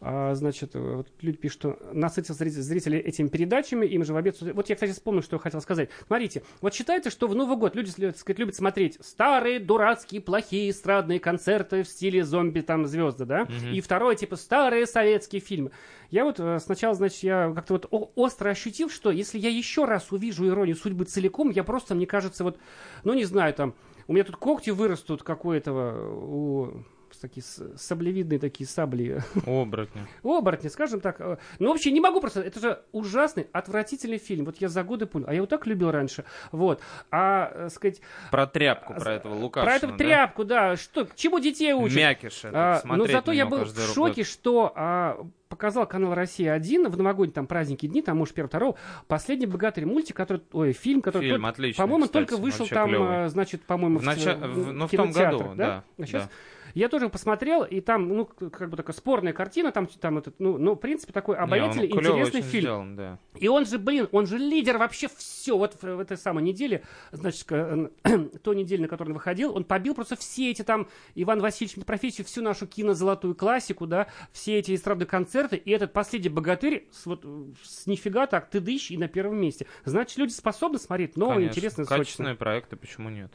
А, 0.00 0.34
значит, 0.34 0.74
вот 0.74 1.08
люди 1.20 1.36
пишут, 1.36 1.58
что 1.58 1.78
насытил 1.92 2.34
зрители 2.34 2.98
этими 2.98 3.28
передачами, 3.28 3.86
им 3.86 4.04
же 4.04 4.12
в 4.12 4.16
обед... 4.16 4.40
Вот 4.40 4.68
я, 4.68 4.74
кстати, 4.74 4.92
вспомнил, 4.92 5.22
что 5.22 5.36
я 5.36 5.40
хотел 5.40 5.60
сказать. 5.60 5.90
Смотрите, 6.06 6.42
вот 6.60 6.74
считается, 6.74 7.10
что 7.10 7.28
в 7.28 7.34
Новый 7.34 7.56
год 7.56 7.74
люди, 7.74 7.92
так 7.92 8.16
сказать, 8.16 8.38
любят 8.38 8.54
смотреть 8.54 8.98
старые, 9.00 9.60
дурацкие, 9.60 10.20
плохие 10.20 10.70
эстрадные 10.70 11.20
концерты 11.20 11.82
в 11.82 11.88
стиле 11.88 12.24
зомби, 12.24 12.60
там, 12.60 12.86
звезды, 12.86 13.24
да? 13.24 13.44
Мгм. 13.44 13.72
И 13.72 13.80
второе, 13.80 14.14
типа, 14.16 14.36
старые 14.36 14.86
советские 14.86 15.40
фильмы. 15.40 15.70
Я 16.10 16.24
вот 16.24 16.38
э, 16.38 16.58
сначала, 16.58 16.94
значит, 16.94 17.22
я 17.22 17.52
как-то 17.54 17.72
вот 17.74 18.12
остро 18.16 18.50
ощутил, 18.50 18.90
что 18.90 19.10
если 19.10 19.38
я 19.38 19.48
еще 19.48 19.86
раз 19.86 20.12
увижу 20.12 20.46
иронию 20.46 20.76
судьбы 20.76 21.04
целиком, 21.04 21.50
я 21.50 21.64
просто, 21.64 21.94
мне 21.94 22.06
кажется, 22.06 22.44
вот, 22.44 22.58
ну, 23.02 23.14
не 23.14 23.24
знаю, 23.24 23.54
там, 23.54 23.74
у 24.06 24.12
меня 24.12 24.24
тут 24.24 24.36
когти 24.36 24.70
вырастут, 24.70 25.22
как 25.22 25.44
у 25.44 25.52
этого, 25.52 26.14
у 26.14 26.84
такие 27.22 27.42
саблевидные 27.76 28.38
такие 28.38 28.66
сабли. 28.68 29.20
Оборотни. 29.46 30.02
Оборотни, 30.22 30.68
скажем 30.68 31.00
так. 31.00 31.20
Э, 31.20 31.38
Ну, 31.58 31.68
вообще, 31.70 31.90
не 31.92 32.00
могу 32.00 32.20
просто... 32.20 32.40
Это 32.42 32.60
же 32.60 32.82
ужасный, 32.92 33.46
отвратительный 33.52 34.18
фильм. 34.18 34.44
Вот 34.44 34.56
я 34.58 34.68
за 34.68 34.82
годы 34.82 35.06
понял. 35.06 35.26
А 35.28 35.30
я 35.32 35.36
его 35.36 35.46
так 35.46 35.66
любил 35.66 35.90
раньше. 35.90 36.24
Вот. 36.50 36.80
А, 37.10 37.50
э, 37.66 37.68
сказать... 37.70 38.00
Про 38.30 38.46
тряпку, 38.46 38.94
про 38.94 39.14
этого 39.14 39.34
Лукашина, 39.34 39.70
Про 39.70 39.76
эту 39.76 39.86
да? 39.88 39.96
тряпку, 39.96 40.44
да. 40.44 40.76
Что, 40.76 41.08
чему 41.14 41.38
детей 41.38 41.72
учат? 41.72 41.96
Мякиш 41.96 42.38
этот, 42.44 42.54
А, 42.54 42.74
но 42.84 42.94
смотреть 42.96 43.12
зато 43.16 43.32
я 43.32 43.46
был 43.46 43.64
в 43.64 43.94
шоке, 43.94 44.24
что 44.24 44.72
а, 44.74 45.24
показал 45.48 45.86
канал 45.86 46.14
«Россия-1» 46.14 46.88
в 46.88 46.96
новогодние 46.96 47.34
там 47.34 47.46
праздники 47.46 47.86
дни, 47.86 48.00
там, 48.02 48.16
может, 48.18 48.34
первого, 48.34 48.48
второго, 48.48 48.76
«Последний 49.06 49.46
богатырь» 49.46 49.84
мультик, 49.86 50.16
который, 50.16 50.42
ой, 50.52 50.72
фильм, 50.72 51.02
который, 51.02 51.24
Фильм 51.24 51.36
только- 51.36 51.48
отличный, 51.50 51.82
по-моему, 51.82 52.06
кстати, 52.06 52.26
только 52.28 52.40
вышел 52.40 52.66
там, 52.66 52.88
клёвый. 52.88 53.24
а, 53.24 53.28
значит, 53.28 53.62
по-моему, 53.62 53.98
В 53.98 54.02
нача- 54.04 54.34
т- 54.34 54.46
в- 54.46 54.72
ну, 54.72 54.86
в 54.86 54.90
том 54.90 55.12
году, 55.12 55.52
да, 55.54 55.84
А 55.98 56.06
щас- 56.06 56.22
да. 56.24 56.28
Я 56.74 56.88
тоже 56.88 57.08
посмотрел, 57.08 57.64
и 57.64 57.80
там, 57.80 58.08
ну, 58.08 58.26
как 58.26 58.70
бы 58.70 58.76
такая 58.76 58.94
спорная 58.94 59.32
картина, 59.32 59.72
там, 59.72 59.86
там 59.86 60.18
этот, 60.18 60.38
ну, 60.38 60.58
ну, 60.58 60.74
в 60.74 60.76
принципе, 60.76 61.12
такой 61.12 61.36
Не, 61.36 61.42
обаятельный, 61.42 61.88
клёво 61.88 62.18
интересный 62.18 62.42
фильм. 62.42 62.62
сделан, 62.62 62.96
да. 62.96 63.18
И 63.38 63.48
он 63.48 63.66
же, 63.66 63.78
блин, 63.78 64.08
он 64.12 64.26
же 64.26 64.38
лидер 64.38 64.78
вообще 64.78 65.08
все. 65.16 65.56
Вот 65.56 65.74
в, 65.74 65.82
в 65.82 66.00
этой 66.00 66.16
самой 66.16 66.42
неделе, 66.44 66.82
значит, 67.10 67.46
той 67.46 68.56
неделе, 68.56 68.82
на 68.82 68.88
которой 68.88 69.08
он 69.08 69.14
выходил, 69.14 69.54
он 69.54 69.64
побил 69.64 69.94
просто 69.94 70.16
все 70.16 70.50
эти 70.50 70.62
там 70.62 70.88
Иван 71.14 71.40
Васильевич 71.40 71.84
профессию, 71.84 72.26
всю 72.26 72.42
нашу 72.42 72.66
кинозолотую 72.66 73.34
классику, 73.34 73.86
да, 73.86 74.06
все 74.32 74.58
эти 74.58 74.74
эстрадные 74.74 75.06
концерты, 75.06 75.56
и 75.56 75.70
этот 75.70 75.92
последний 75.92 76.30
богатырь 76.30 76.88
с, 76.90 77.06
вот, 77.06 77.24
с 77.62 77.86
нифига 77.86 78.26
так, 78.26 78.48
ты 78.50 78.60
дыщ 78.60 78.90
и 78.90 78.96
на 78.96 79.08
первом 79.08 79.36
месте. 79.36 79.66
Значит, 79.84 80.18
люди 80.18 80.32
способны 80.32 80.78
смотреть 80.78 81.16
новые, 81.16 81.36
Конечно, 81.36 81.50
интересные, 81.52 81.86
качественные 81.86 82.32
сочные. 82.34 82.36
проекты, 82.36 82.76
почему 82.76 83.10
нет? 83.10 83.32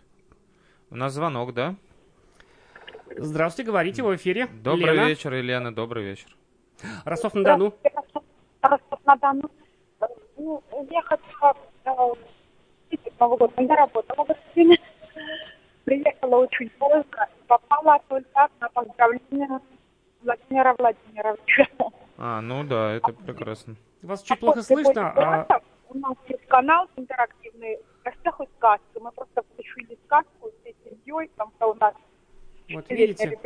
У 0.90 0.96
нас 0.96 1.14
звонок, 1.14 1.54
да? 1.54 1.76
Здравствуйте, 3.20 3.72
говорите, 3.72 4.04
в 4.04 4.16
эфире. 4.16 4.48
Добрый 4.64 4.94
Лена. 4.94 5.08
вечер, 5.08 5.34
Елена, 5.34 5.74
добрый 5.74 6.04
вечер. 6.04 6.28
Ростов-на-Дону. 7.04 7.74
Ростов-на-Дону. 8.62 9.50
Ну, 10.38 10.64
я 10.92 11.02
хотела 11.02 11.56
встретить 12.84 13.20
Новый 13.20 13.38
год, 13.40 13.54
я 13.58 13.76
работала 13.76 14.24
в 14.24 14.56
время. 14.56 14.78
Приехала 15.86 16.36
очень 16.38 16.70
поздно, 16.72 17.28
попала 17.48 18.00
только 18.08 18.50
на 18.60 18.70
поздравление 18.70 19.60
Владимира 20.22 20.76
Владимировича. 20.76 21.68
А, 22.20 22.42
ну 22.42 22.64
да, 22.64 22.94
это 22.94 23.14
прекрасно. 23.14 23.76
Вас 24.04 24.22
чуть 24.22 24.40
плохо 24.40 24.58
После 24.58 24.76
слышно, 24.84 25.14
а... 25.16 25.62
У 25.90 25.98
нас 25.98 26.16
есть 26.28 26.46
канал 26.48 26.88
интерактивный 26.98 27.78
в 27.78 28.04
гостях 28.04 28.40
у 28.40 28.46
сказки. 28.58 29.00
Мы 29.00 29.12
просто 29.12 29.42
включили 29.42 29.98
сказку 30.06 30.52
всей 30.62 30.76
семьей, 30.84 31.32
там 31.38 31.52
что 31.56 31.72
у 31.72 31.74
нас 31.76 31.94
Вот 32.70 32.90
видите, 32.90 33.40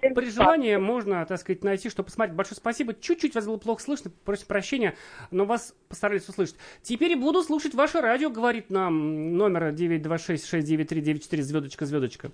при 0.00 0.30
желании 0.30 0.76
можно, 0.76 1.24
так 1.24 1.40
сказать, 1.40 1.64
найти, 1.64 1.88
что 1.88 2.02
посмотреть. 2.02 2.36
Большое 2.36 2.56
спасибо. 2.56 2.94
Чуть-чуть 2.94 3.34
вас 3.34 3.46
было 3.46 3.56
плохо 3.56 3.82
слышно, 3.82 4.10
просим 4.24 4.46
прощения, 4.46 4.96
но 5.30 5.46
вас 5.46 5.74
постарались 5.88 6.28
услышать. 6.28 6.56
Теперь 6.82 7.16
буду 7.16 7.42
слушать 7.42 7.74
ваше 7.74 8.00
радио, 8.00 8.30
говорит 8.30 8.70
нам 8.70 9.36
номер 9.36 9.68
926-693-94, 9.68 11.42
звездочка, 11.42 11.86
звездочка. 11.86 12.30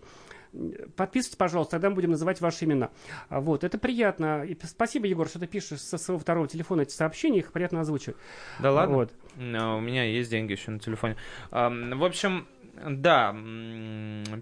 Подписывайтесь, 0.97 1.37
пожалуйста, 1.37 1.73
тогда 1.73 1.91
мы 1.91 1.97
будем 1.97 2.13
называть 2.13 2.41
ваши 2.41 2.65
имена. 2.65 2.91
Вот, 3.29 3.63
это 3.63 3.79
приятно. 3.79 4.45
И 4.45 4.57
спасибо, 4.65 5.07
Егор, 5.07 5.29
что 5.29 5.39
ты 5.39 5.47
пишешь 5.47 5.81
со 5.81 5.99
своего 5.99 6.19
второго 6.19 6.49
телефона 6.49 6.83
эти 6.83 6.93
сообщения, 6.93 7.41
их 7.41 7.53
приятно 7.53 7.81
озвучивать. 7.81 8.17
Да 8.61 8.73
ладно? 8.73 8.95
Вот. 8.97 9.13
А, 9.39 9.77
У 9.77 9.81
меня 9.81 10.05
есть 10.05 10.31
деньги 10.31 10.53
еще 10.53 10.71
на 10.71 10.79
телефоне. 10.79 11.17
В 11.51 12.05
общем, 12.05 12.47
да, 12.85 13.35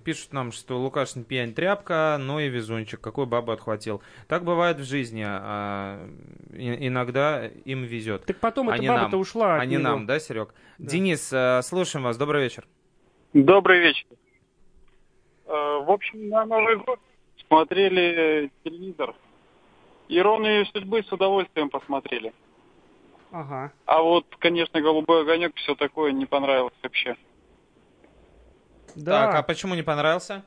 пишут 0.05 0.33
нам, 0.33 0.53
что 0.53 0.79
Лукашин 0.79 1.25
пьянь 1.25 1.55
тряпка, 1.55 2.17
но 2.21 2.41
и 2.41 2.49
везунчик, 2.49 3.01
какой 3.01 3.27
бабу 3.27 3.53
отхватил. 3.53 4.03
Так 4.29 4.45
бывает 4.45 4.79
в 4.79 4.85
жизни, 4.85 5.25
а, 5.27 6.09
и- 6.53 6.89
иногда 6.89 7.47
им 7.47 7.85
везет. 7.85 8.25
Так 8.27 8.39
потом 8.41 8.69
а 8.71 8.77
эта 8.77 8.87
баба-то 8.87 9.17
ушла 9.19 9.57
от 9.57 9.63
А 9.63 9.67
не 9.67 9.75
него. 9.77 9.83
нам, 9.85 10.07
да, 10.07 10.19
Серег? 10.19 10.55
Да. 10.79 10.91
Денис, 10.91 11.31
а, 11.33 11.63
слушаем 11.63 12.05
вас, 12.05 12.17
добрый 12.17 12.43
вечер. 12.43 12.67
Добрый 13.33 13.81
вечер. 13.81 14.07
Э, 15.47 15.51
В 15.85 15.91
общем, 15.91 16.29
на 16.29 16.45
Новый 16.47 16.77
год 16.77 16.99
смотрели 17.47 18.51
телевизор. 18.65 19.15
Иронию 20.09 20.65
судьбы 20.67 21.03
с 21.03 21.13
удовольствием 21.13 21.69
посмотрели. 21.71 22.33
Ага. 23.31 23.73
А 23.87 24.01
вот, 24.03 24.27
конечно, 24.39 24.81
голубой 24.81 25.23
огонек, 25.23 25.55
все 25.57 25.75
такое 25.75 26.13
не 26.13 26.25
понравилось 26.27 26.75
вообще. 26.83 27.17
Да. 28.97 29.27
Так, 29.27 29.35
а 29.37 29.43
почему 29.43 29.75
не 29.75 29.83
понравился? 29.83 30.43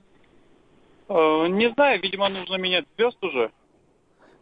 Э, 1.10 1.48
Не 1.48 1.70
знаю, 1.72 2.02
видимо, 2.02 2.30
нужно 2.30 2.56
менять 2.56 2.86
звезд 2.98 3.24
уже. 3.24 3.52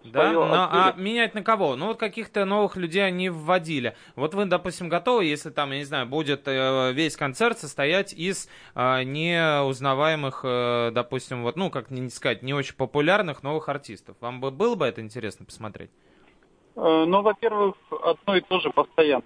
Да, 0.03 0.31
но, 0.31 0.43
а 0.53 0.89
открыли. 0.89 1.03
менять 1.03 1.33
на 1.33 1.41
кого? 1.43 1.75
Ну 1.75 1.87
вот 1.87 1.97
каких-то 1.97 2.45
новых 2.45 2.75
людей 2.77 3.03
они 3.03 3.29
вводили. 3.29 3.95
Вот 4.15 4.35
вы, 4.35 4.45
допустим, 4.45 4.87
готовы, 4.87 5.25
если 5.25 5.49
там, 5.49 5.71
я 5.71 5.79
не 5.79 5.83
знаю, 5.83 6.05
будет 6.05 6.47
э, 6.47 6.91
весь 6.93 7.17
концерт 7.17 7.57
состоять 7.57 8.13
из 8.13 8.47
э, 8.75 9.01
неузнаваемых, 9.03 10.41
э, 10.43 10.91
допустим, 10.93 11.41
вот, 11.41 11.55
ну, 11.55 11.71
как 11.71 11.89
не 11.89 12.07
сказать, 12.09 12.43
не 12.43 12.53
очень 12.53 12.75
популярных 12.75 13.41
новых 13.41 13.67
артистов. 13.67 14.15
Вам 14.21 14.41
бы 14.41 14.51
было 14.51 14.75
бы 14.75 14.85
это 14.85 15.01
интересно 15.01 15.43
посмотреть? 15.43 15.89
Э, 16.75 17.05
Ну, 17.07 17.23
во-первых, 17.23 17.75
одно 18.03 18.35
и 18.35 18.41
то 18.41 18.59
же 18.59 18.69
постоянно. 18.69 19.23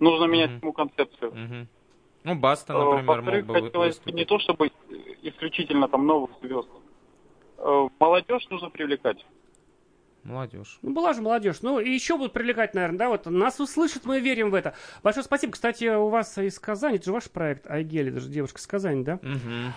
Нужно 0.00 0.24
менять 0.24 0.50
Мгм. 0.50 0.60
ему 0.62 0.72
концепцию. 0.72 1.34
Мгм. 1.34 1.68
Ну, 2.28 2.34
Баста, 2.34 2.72
например, 2.74 3.22
мог 3.22 3.44
бы 3.46 3.54
хотелось 3.66 3.96
выступить. 3.96 4.14
не 4.14 4.24
то, 4.24 4.38
чтобы 4.38 4.70
исключительно 5.22 5.88
там 5.88 6.06
новых 6.06 6.30
звезд. 6.42 6.68
Э, 7.58 7.88
Молодежь 7.98 8.46
нужно 8.50 8.70
привлекать. 8.70 9.24
Молодежь. 10.24 10.78
Ну, 10.82 10.92
была 10.92 11.14
же 11.14 11.22
молодежь. 11.22 11.62
Ну, 11.62 11.80
и 11.80 11.88
еще 11.88 12.18
будут 12.18 12.34
привлекать, 12.34 12.74
наверное, 12.74 12.98
да, 12.98 13.08
вот 13.08 13.24
нас 13.26 13.60
услышат, 13.60 14.04
мы 14.04 14.20
верим 14.20 14.50
в 14.50 14.54
это. 14.54 14.74
Большое 15.02 15.24
спасибо. 15.24 15.52
Кстати, 15.52 15.86
у 15.86 16.08
вас 16.08 16.36
из 16.36 16.58
Казани, 16.58 16.96
это 16.96 17.06
же 17.06 17.12
ваш 17.12 17.30
проект 17.30 17.66
Айгели, 17.70 18.10
даже 18.10 18.28
девушка 18.28 18.58
из 18.58 18.66
Казани, 18.66 19.04
да? 19.04 19.20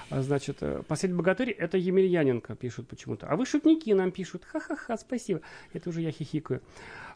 А, 0.10 0.22
Значит, 0.22 0.58
э, 0.62 0.82
«Последний 0.88 1.18
богатырь»— 1.18 1.52
это 1.58 1.78
Емельяненко, 1.78 2.56
пишут 2.56 2.90
почему-то. 2.90 3.28
А 3.28 3.38
вы 3.38 3.46
шутники 3.46 3.92
нам 3.94 4.12
пишут. 4.12 4.44
Ха-ха-ха, 4.44 4.98
спасибо. 4.98 5.40
Это 5.72 5.88
уже 5.90 6.02
я 6.02 6.12
хихикаю. 6.12 6.62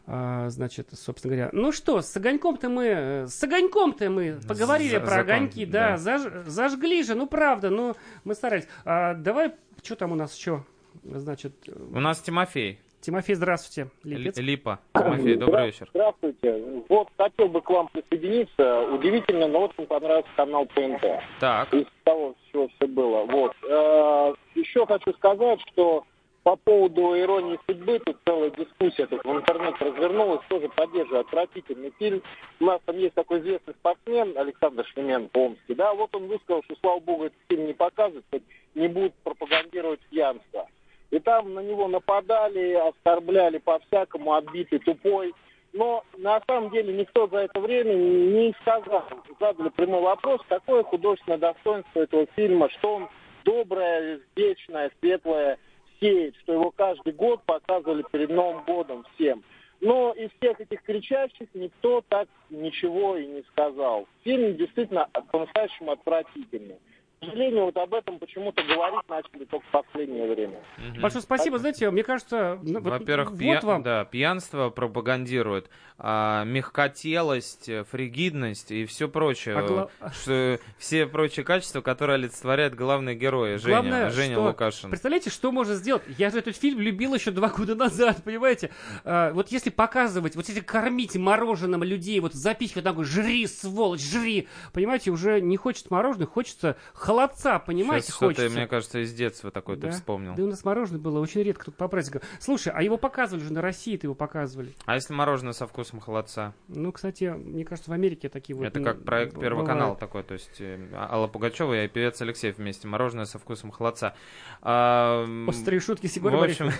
А, 0.08 0.48
значит, 0.50 0.88
собственно 0.92 1.34
говоря. 1.34 1.50
Ну 1.52 1.72
что, 1.72 2.00
с 2.00 2.16
огоньком-то 2.16 2.68
мы... 2.68 2.84
э, 2.86 3.26
С 3.26 3.42
огоньком-то 3.42 4.08
мы 4.08 4.36
поговорили 4.46 4.94
За- 4.94 5.00
про 5.00 5.06
закон, 5.10 5.20
огоньки. 5.34 5.66
да. 5.66 5.90
Да, 5.90 5.94
заж- 5.96 6.44
зажгли 6.46 7.02
же, 7.02 7.14
ну 7.16 7.26
правда, 7.26 7.70
ну 7.70 7.94
мы 8.24 8.34
старались. 8.34 8.68
А, 8.84 9.14
давай, 9.14 9.52
что 9.82 9.96
там 9.96 10.12
у 10.12 10.14
нас 10.14 10.36
еще? 10.36 10.64
Значит, 11.02 11.52
У 11.92 11.98
нас 12.00 12.20
Тимофей. 12.20 12.78
Тимофей, 13.00 13.34
здравствуйте. 13.36 13.90
Липец. 14.04 14.36
Ли- 14.38 14.44
Липа. 14.44 14.80
Тимофей, 14.94 15.36
добрый 15.36 15.66
вечер. 15.66 15.88
Здравствуйте. 15.92 16.82
Вот 16.88 17.08
хотел 17.16 17.48
бы 17.48 17.60
к 17.60 17.70
вам 17.70 17.88
присоединиться. 17.88 18.82
Удивительно, 18.92 19.46
но 19.48 19.64
очень 19.66 19.86
понравился 19.86 20.28
канал 20.36 20.66
ТНТ. 20.74 21.02
Так. 21.40 21.72
Из 21.74 21.86
того, 22.04 22.34
чего 22.50 22.68
все 22.68 22.86
было. 22.88 23.24
Вот. 23.26 23.52
Э, 23.68 24.34
Еще 24.54 24.86
хочу 24.86 25.12
сказать, 25.14 25.60
что 25.72 26.04
по 26.46 26.54
поводу 26.54 27.18
иронии 27.18 27.58
судьбы, 27.66 27.98
тут 27.98 28.18
целая 28.24 28.50
дискуссия 28.50 29.08
тут 29.08 29.24
в 29.24 29.32
интернете 29.32 29.78
развернулась, 29.80 30.46
тоже 30.48 30.68
поддерживаю 30.68 31.22
отвратительный 31.22 31.92
фильм. 31.98 32.22
У 32.60 32.66
нас 32.66 32.80
там 32.84 32.96
есть 32.98 33.14
такой 33.14 33.40
известный 33.40 33.74
спортсмен 33.74 34.38
Александр 34.38 34.86
Шлеменко 34.86 35.36
Омский, 35.36 35.74
да, 35.74 35.92
вот 35.92 36.14
он 36.14 36.28
высказал, 36.28 36.62
что, 36.62 36.76
слава 36.80 37.00
богу, 37.00 37.24
этот 37.24 37.38
фильм 37.48 37.66
не 37.66 37.72
показывают, 37.72 38.24
хоть 38.30 38.44
не 38.76 38.86
будут 38.86 39.12
пропагандировать 39.24 39.98
пьянство. 40.08 40.68
И 41.10 41.18
там 41.18 41.52
на 41.52 41.64
него 41.64 41.88
нападали, 41.88 42.74
оскорбляли 42.74 43.58
по-всякому, 43.58 44.34
отбитый, 44.34 44.78
тупой. 44.78 45.34
Но 45.72 46.04
на 46.16 46.40
самом 46.46 46.70
деле 46.70 46.94
никто 46.94 47.26
за 47.26 47.38
это 47.38 47.58
время 47.58 47.92
не 47.92 48.54
сказал, 48.60 49.02
задали 49.40 49.70
прямой 49.70 50.02
вопрос, 50.02 50.40
какое 50.48 50.84
художественное 50.84 51.38
достоинство 51.38 51.98
этого 51.98 52.26
фильма, 52.36 52.70
что 52.70 52.94
он 52.94 53.08
доброе, 53.44 54.20
вечное, 54.36 54.92
светлое 55.00 55.58
сеет, 56.00 56.36
что 56.42 56.52
его 56.52 56.70
каждый 56.70 57.12
год 57.12 57.42
показывали 57.44 58.04
перед 58.10 58.30
Новым 58.30 58.64
годом 58.64 59.04
всем. 59.14 59.42
Но 59.80 60.12
из 60.12 60.30
всех 60.38 60.60
этих 60.60 60.82
кричащих 60.82 61.48
никто 61.54 62.02
так 62.08 62.28
ничего 62.48 63.16
и 63.16 63.26
не 63.26 63.42
сказал. 63.52 64.06
Фильм 64.24 64.56
действительно 64.56 65.08
по-настоящему 65.30 65.92
отвратительный. 65.92 66.78
К 67.26 67.30
сожалению, 67.30 67.64
вот 67.64 67.76
об 67.76 67.92
этом 67.92 68.18
почему-то 68.20 68.62
говорить 68.62 69.00
начали 69.08 69.44
только 69.46 69.66
в 69.66 69.70
последнее 69.72 70.32
время. 70.32 70.60
Большое 71.00 71.22
спасибо. 71.22 71.58
Знаете, 71.58 71.90
мне 71.90 72.04
кажется, 72.04 72.58
ну, 72.62 72.80
Во-первых, 72.80 73.30
вот 73.32 73.38
пья- 73.38 73.60
вам. 73.62 73.82
да, 73.82 74.04
пьянство 74.04 74.70
пропагандирует, 74.70 75.68
а, 75.98 76.44
мягкотелость, 76.44 77.68
фригидность 77.90 78.70
и 78.70 78.84
все 78.86 79.08
прочее. 79.08 79.56
А 79.56 79.62
гла- 79.62 79.90
Что, 80.12 80.58
все 80.78 81.06
прочие 81.06 81.44
качества, 81.44 81.80
которые 81.80 82.14
олицетворяют 82.14 82.74
главные 82.74 83.16
герои. 83.16 83.56
Женя, 83.56 83.74
Главное, 83.74 84.10
Женя 84.10 84.34
что- 84.34 84.44
Лукашин. 84.44 84.90
Представляете, 84.90 85.30
что 85.30 85.50
можно 85.50 85.74
сделать? 85.74 86.02
Я 86.18 86.30
же 86.30 86.38
этот 86.38 86.56
фильм 86.56 86.78
любил 86.80 87.14
еще 87.14 87.32
два 87.32 87.48
года 87.48 87.74
назад, 87.74 88.22
понимаете? 88.24 88.70
А, 89.04 89.32
вот 89.32 89.50
если 89.50 89.70
показывать, 89.70 90.36
вот 90.36 90.46
если 90.46 90.60
кормить 90.60 91.16
мороженым 91.16 91.82
людей, 91.82 92.20
вот 92.20 92.34
запихивать 92.34 92.84
такой, 92.84 93.04
жри, 93.04 93.46
сволочь, 93.48 94.00
жри, 94.00 94.46
понимаете, 94.72 95.10
уже 95.10 95.40
не 95.40 95.56
хочется 95.56 95.88
мороженого, 95.90 96.30
хочется 96.30 96.76
холодца, 97.16 97.58
понимаете, 97.58 98.06
Сейчас 98.06 98.16
что-то, 98.16 98.34
хочется. 98.42 98.58
мне 98.58 98.66
кажется, 98.66 98.98
из 99.02 99.12
детства 99.14 99.50
такое 99.50 99.76
ты 99.76 99.82
Да? 99.82 99.90
вспомнил. 99.90 100.34
Да 100.34 100.42
у 100.44 100.46
нас 100.46 100.64
мороженое 100.64 101.00
было 101.00 101.18
очень 101.20 101.42
редко 101.42 101.66
тут 101.66 101.76
по 101.76 101.88
праздникам. 101.88 102.22
Слушай, 102.40 102.72
а 102.74 102.82
его 102.82 102.96
показывали 102.98 103.42
же 103.44 103.52
на 103.52 103.62
России-то 103.62 104.06
его 104.06 104.14
показывали. 104.14 104.72
А 104.84 104.94
если 104.94 105.14
мороженое 105.14 105.52
со 105.52 105.66
вкусом 105.66 106.00
холодца? 106.00 106.52
Ну, 106.68 106.92
кстати, 106.92 107.24
мне 107.24 107.64
кажется, 107.64 107.90
в 107.90 107.94
Америке 107.94 108.28
такие 108.28 108.56
вот... 108.56 108.66
Это 108.66 108.80
как 108.80 109.04
проект 109.04 109.34
б- 109.34 109.40
Первый 109.40 109.60
бывают. 109.62 109.78
канал 109.80 109.96
такой, 109.96 110.22
то 110.22 110.34
есть 110.34 110.60
э, 110.60 110.78
Алла 110.94 111.26
Пугачева 111.26 111.84
и 111.84 111.88
певец 111.88 112.20
Алексей 112.20 112.52
вместе. 112.52 112.86
Мороженое 112.88 113.24
со 113.24 113.38
вкусом 113.38 113.70
холодца. 113.70 114.14
А, 114.62 115.24
Острые 115.46 115.80
шутки 115.80 116.06
с 116.06 116.16
Егором 116.16 116.40
В 116.40 116.42
общем, 116.44 116.70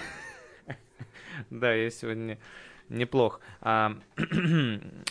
да, 1.51 1.73
я 1.73 1.91
сегодня 1.91 2.39
неплох. 2.89 3.41
А, 3.61 3.93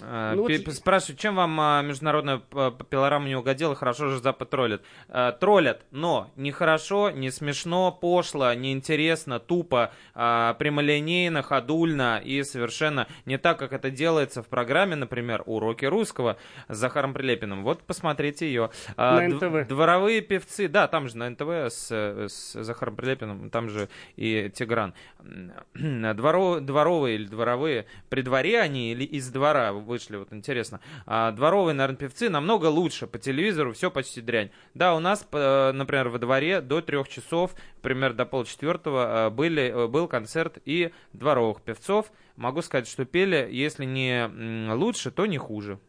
а, 0.02 0.34
Ну 0.36 0.42
вот 0.44 0.48
Спрашиваю, 0.76 1.18
чем 1.18 1.36
вам 1.36 1.60
а, 1.60 1.82
международная 1.82 2.38
п- 2.38 2.72
пилорама 2.90 3.28
не 3.28 3.36
угодила? 3.36 3.76
Хорошо 3.76 4.10
же 4.10 4.20
Запад 4.20 4.50
троллит. 4.50 4.82
А, 5.10 5.32
Троллят, 5.34 5.86
но 5.92 6.32
не 6.36 6.52
хорошо, 6.52 7.10
не 7.12 7.32
смешно, 7.32 7.92
пошло, 7.92 8.54
неинтересно, 8.54 9.40
тупо, 9.40 9.92
а, 10.14 10.54
прямолинейно, 10.56 11.42
ходульно 11.44 12.22
и 12.24 12.44
совершенно 12.44 13.08
не 13.26 13.38
так, 13.38 13.60
как 13.60 13.74
это 13.74 13.90
делается 13.92 14.42
в 14.44 14.48
программе, 14.48 14.96
например, 14.96 15.44
«Уроки 15.46 15.86
русского» 15.86 16.38
с 16.68 16.78
Захаром 16.78 17.14
Прилепиным. 17.14 17.64
Вот 17.64 17.84
посмотрите 17.84 18.48
ее. 18.48 18.70
А, 18.98 19.20
На 19.20 19.28
НТВ. 19.28 19.68
Дворовые 19.68 20.22
певцы, 20.22 20.68
да, 20.68 20.88
там 20.88 21.08
же 21.10 21.18
на 21.18 21.30
НТВ 21.30 21.50
с, 21.74 21.92
с 21.92 22.54
Захаром 22.64 22.96
Прилепиным, 22.96 23.50
там 23.50 23.70
же 23.70 23.90
и 24.16 24.50
Тигран. 24.54 24.94
Дворо- 25.76 26.60
дворовые 26.62 27.16
или 27.16 27.26
дворовые, 27.26 27.65
при 28.10 28.22
дворе 28.22 28.60
они 28.62 28.92
или 28.92 29.04
из 29.04 29.30
двора 29.30 29.74
вышли, 29.74 30.18
вот 30.18 30.32
интересно. 30.34 30.80
А 31.06 31.32
дворовые, 31.32 31.74
наверное, 31.74 31.98
певцы 31.98 32.30
намного 32.30 32.68
лучше, 32.68 33.08
по 33.08 33.20
телевизору 33.20 33.74
все 33.74 33.92
почти 33.92 34.22
дрянь. 34.22 34.52
Да, 34.74 34.96
у 34.96 35.00
нас, 35.00 35.28
э, 35.32 35.72
например, 35.72 36.10
во 36.10 36.20
дворе 36.20 36.62
до 36.62 36.82
трех 36.82 37.10
часов, 37.10 37.56
примерно 37.82 38.18
до 38.18 38.26
полчетвертого, 38.26 39.28
э, 39.28 39.30
были, 39.30 39.64
э, 39.64 39.88
был 39.88 40.08
концерт 40.08 40.58
и 40.66 40.92
дворовых 41.14 41.62
певцов. 41.62 42.12
Могу 42.36 42.62
сказать, 42.62 42.88
что 42.88 43.06
пели, 43.06 43.48
если 43.52 43.86
не 43.86 44.74
лучше, 44.74 45.12
то 45.12 45.26
не 45.26 45.38
хуже. 45.38 45.80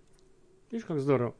Видишь, 0.70 0.86
как 0.86 0.98
здорово. 0.98 1.34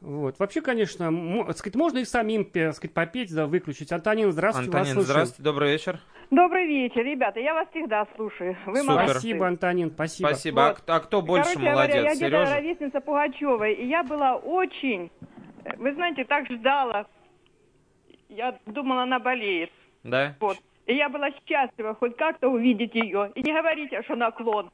Вот. 0.00 0.38
Вообще, 0.38 0.60
конечно, 0.60 1.10
сказать, 1.54 1.74
можно 1.74 1.98
и 1.98 2.04
самим 2.04 2.46
сказать, 2.48 2.92
попеть, 2.94 3.34
да, 3.34 3.46
выключить. 3.46 3.90
Антонин, 3.92 4.30
здравствуйте, 4.30 4.70
вас 4.70 4.80
Антонин, 4.80 4.94
слушаем. 4.94 5.12
здравствуйте, 5.12 5.42
добрый 5.42 5.72
вечер. 5.72 5.98
Добрый 6.30 6.66
вечер, 6.66 7.02
ребята. 7.04 7.40
Я 7.40 7.54
вас 7.54 7.68
всегда 7.70 8.06
слушаю. 8.14 8.56
Вы 8.66 8.76
Супер. 8.80 8.90
молодцы. 8.92 9.12
Спасибо, 9.14 9.46
Антонин, 9.48 9.90
спасибо. 9.90 10.28
Спасибо. 10.28 10.66
А, 10.68 10.74
кто- 10.74 10.92
а 10.94 11.00
кто 11.00 11.22
больше 11.22 11.54
Короче 11.54 11.70
молодец, 11.70 11.94
говоря, 11.96 12.10
я 12.10 12.14
Сережа? 12.14 12.54
ровесница 12.54 13.00
Пугачевой, 13.00 13.74
и 13.74 13.86
я 13.86 14.04
была 14.04 14.36
очень, 14.36 15.10
вы 15.78 15.92
знаете, 15.94 16.24
так 16.24 16.46
ждала. 16.50 17.06
Я 18.28 18.56
думала, 18.66 19.02
она 19.04 19.18
болеет. 19.18 19.70
Да? 20.04 20.36
Вот. 20.40 20.58
И 20.86 20.94
я 20.94 21.08
была 21.08 21.30
счастлива 21.46 21.94
хоть 21.94 22.16
как-то 22.16 22.48
увидеть 22.48 22.94
ее. 22.94 23.32
И 23.34 23.42
не 23.42 23.52
говорите, 23.52 24.02
что 24.02 24.14
наклон. 24.14 24.70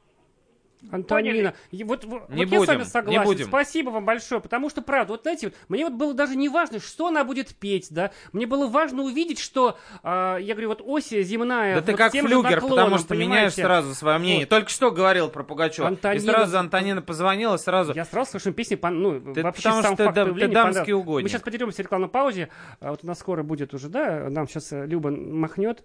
Антонина, 0.91 1.53
и 1.71 1.83
вот, 1.83 2.05
вот 2.05 2.29
Не 2.29 2.43
я 2.43 2.47
с 2.47 2.51
вами 2.51 2.77
будем, 2.79 2.85
согласен. 2.85 3.19
не 3.19 3.25
будем. 3.25 3.47
Спасибо 3.47 3.89
вам 3.89 4.05
большое, 4.05 4.41
потому 4.41 4.69
что, 4.69 4.81
правда, 4.81 5.13
вот 5.13 5.21
знаете, 5.23 5.47
вот, 5.47 5.55
мне 5.69 5.83
вот 5.85 5.93
было 5.93 6.13
даже 6.13 6.35
не 6.35 6.49
важно, 6.49 6.79
что 6.79 7.07
она 7.07 7.23
будет 7.23 7.55
петь, 7.55 7.87
да, 7.91 8.11
мне 8.33 8.45
было 8.47 8.67
важно 8.67 9.03
увидеть, 9.03 9.39
что, 9.39 9.77
а, 10.03 10.37
я 10.37 10.53
говорю, 10.53 10.69
вот 10.69 10.81
оси 10.85 11.21
земная, 11.23 11.75
Да 11.75 11.81
ты 11.81 11.91
вот 11.91 11.97
как 11.97 12.11
тем 12.11 12.27
же 12.27 12.33
флюгер, 12.33 12.55
наклоном, 12.55 12.77
потому 12.77 12.97
что 12.99 13.15
меняешь 13.15 13.53
понимаете? 13.53 13.61
сразу 13.61 13.95
свое 13.95 14.17
мнение. 14.17 14.41
Вот. 14.45 14.49
Только 14.49 14.69
что 14.69 14.91
говорил 14.91 15.29
про 15.29 15.43
Пугачева. 15.43 15.87
Антонина- 15.87 16.15
И 16.15 16.19
сразу 16.19 16.57
Антонина 16.59 17.01
позвонила, 17.01 17.57
сразу... 17.57 17.93
Я 17.93 18.05
сразу 18.05 18.31
слышу 18.31 18.53
песни, 18.53 18.75
пон- 18.75 18.91
ну, 18.91 19.33
Ты- 19.33 19.43
вообще 19.43 19.63
потому 19.63 19.81
сам 19.83 19.95
что 19.95 20.03
факт 20.05 20.15
ты 20.15 20.33
ты 20.33 20.47
дамский 20.47 20.93
угодник. 20.93 21.23
Мы 21.23 21.29
сейчас 21.29 21.41
поделимся 21.41 21.77
в 21.77 21.79
рекламной 21.79 22.09
паузе, 22.09 22.49
а 22.79 22.91
вот 22.91 23.03
у 23.03 23.07
нас 23.07 23.19
скоро 23.19 23.43
будет 23.43 23.73
уже, 23.73 23.89
да, 23.89 24.29
нам 24.29 24.47
сейчас 24.47 24.71
э, 24.71 24.85
Люба 24.85 25.09
махнет. 25.11 25.83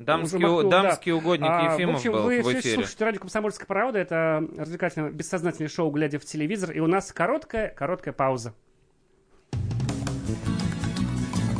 Дамский, 0.00 0.38
махнул, 0.38 0.70
дамский 0.70 1.12
да. 1.12 1.18
угодник 1.18 1.50
А, 1.50 1.74
Ефимов 1.74 1.96
в 1.96 1.98
общем, 1.98 2.12
был 2.12 2.22
вы 2.22 2.42
в 2.42 2.52
эфире. 2.54 2.74
слушаете 2.76 3.04
радио 3.04 3.20
«Комсомольская 3.20 3.66
правда». 3.66 3.98
Это 3.98 4.42
развлекательное 4.56 5.10
бессознательное 5.10 5.68
шоу 5.68 5.90
«Глядя 5.90 6.18
в 6.18 6.24
телевизор». 6.24 6.72
И 6.72 6.80
у 6.80 6.86
нас 6.86 7.12
короткая, 7.12 7.68
короткая 7.68 8.14
пауза. 8.14 8.54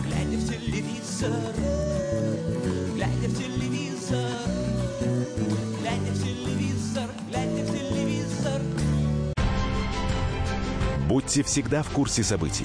Глядя 0.07 0.39
в 0.39 0.49
телевизор, 0.49 1.31
глядя 2.95 3.29
в 3.29 3.37
телевизор, 3.37 4.31
глядя 5.83 6.11
в 6.13 6.23
телевизор, 6.23 7.11
глядя 7.29 7.63
в 7.63 7.79
телевизор. 7.79 8.63
Будьте 11.07 11.43
всегда 11.43 11.83
в 11.83 11.91
курсе 11.91 12.23
событий. 12.23 12.65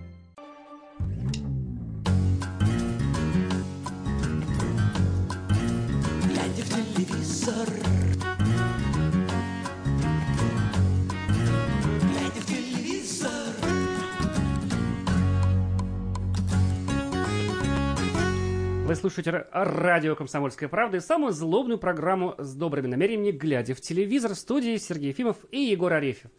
Слушаете 19.01 19.31
ра- 19.31 19.47
радио 19.51 20.15
«Комсомольская 20.15 20.69
правда» 20.69 20.97
и 20.97 20.99
самую 20.99 21.33
злобную 21.33 21.79
программу 21.79 22.35
с 22.37 22.53
добрыми 22.53 22.85
намерениями 22.85 23.35
«Глядя 23.35 23.73
в 23.73 23.81
телевизор» 23.81 24.35
в 24.35 24.37
студии 24.37 24.77
Сергей 24.77 25.09
Ефимов 25.09 25.37
и 25.49 25.59
Егор 25.59 25.91
Арефьев. 25.91 26.29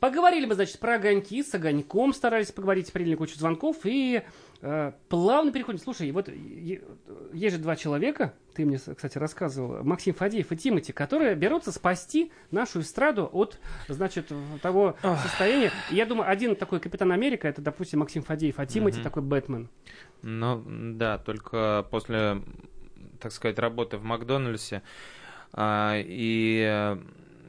Поговорили 0.00 0.46
мы, 0.46 0.54
значит, 0.56 0.80
про 0.80 0.96
огоньки, 0.96 1.44
с 1.44 1.54
огоньком 1.54 2.12
старались 2.12 2.50
поговорить, 2.50 2.92
приняли 2.92 3.14
кучу 3.14 3.36
звонков 3.38 3.76
и 3.84 4.22
плавно 5.08 5.52
переходим. 5.52 5.78
Слушай, 5.78 6.10
вот 6.12 6.28
есть 6.28 7.56
же 7.56 7.60
два 7.62 7.76
человека, 7.76 8.34
ты 8.54 8.66
мне, 8.66 8.78
кстати, 8.78 9.16
рассказывал, 9.16 9.82
Максим 9.84 10.12
Фадеев 10.14 10.52
и 10.52 10.56
Тимати, 10.56 10.92
которые 10.92 11.34
берутся 11.34 11.72
спасти 11.72 12.30
нашу 12.50 12.80
эстраду 12.80 13.28
от, 13.32 13.58
значит, 13.88 14.30
того 14.62 14.96
состояния. 15.22 15.70
Я 15.90 16.04
думаю, 16.04 16.28
один 16.28 16.56
такой 16.56 16.80
Капитан 16.80 17.12
Америка, 17.12 17.48
это, 17.48 17.62
допустим, 17.62 18.00
Максим 18.00 18.22
Фадеев, 18.22 18.58
а 18.58 18.66
Тимати 18.66 18.96
Мгм. 18.98 19.04
такой 19.04 19.22
Бэтмен. 19.22 19.68
Ну, 20.22 20.62
да, 20.96 21.16
только 21.18 21.86
после, 21.90 22.42
так 23.18 23.32
сказать, 23.32 23.58
работы 23.58 23.96
в 23.96 24.04
Макдональдсе 24.04 24.82
а, 25.52 25.96
и 25.96 26.64
э, 26.68 26.98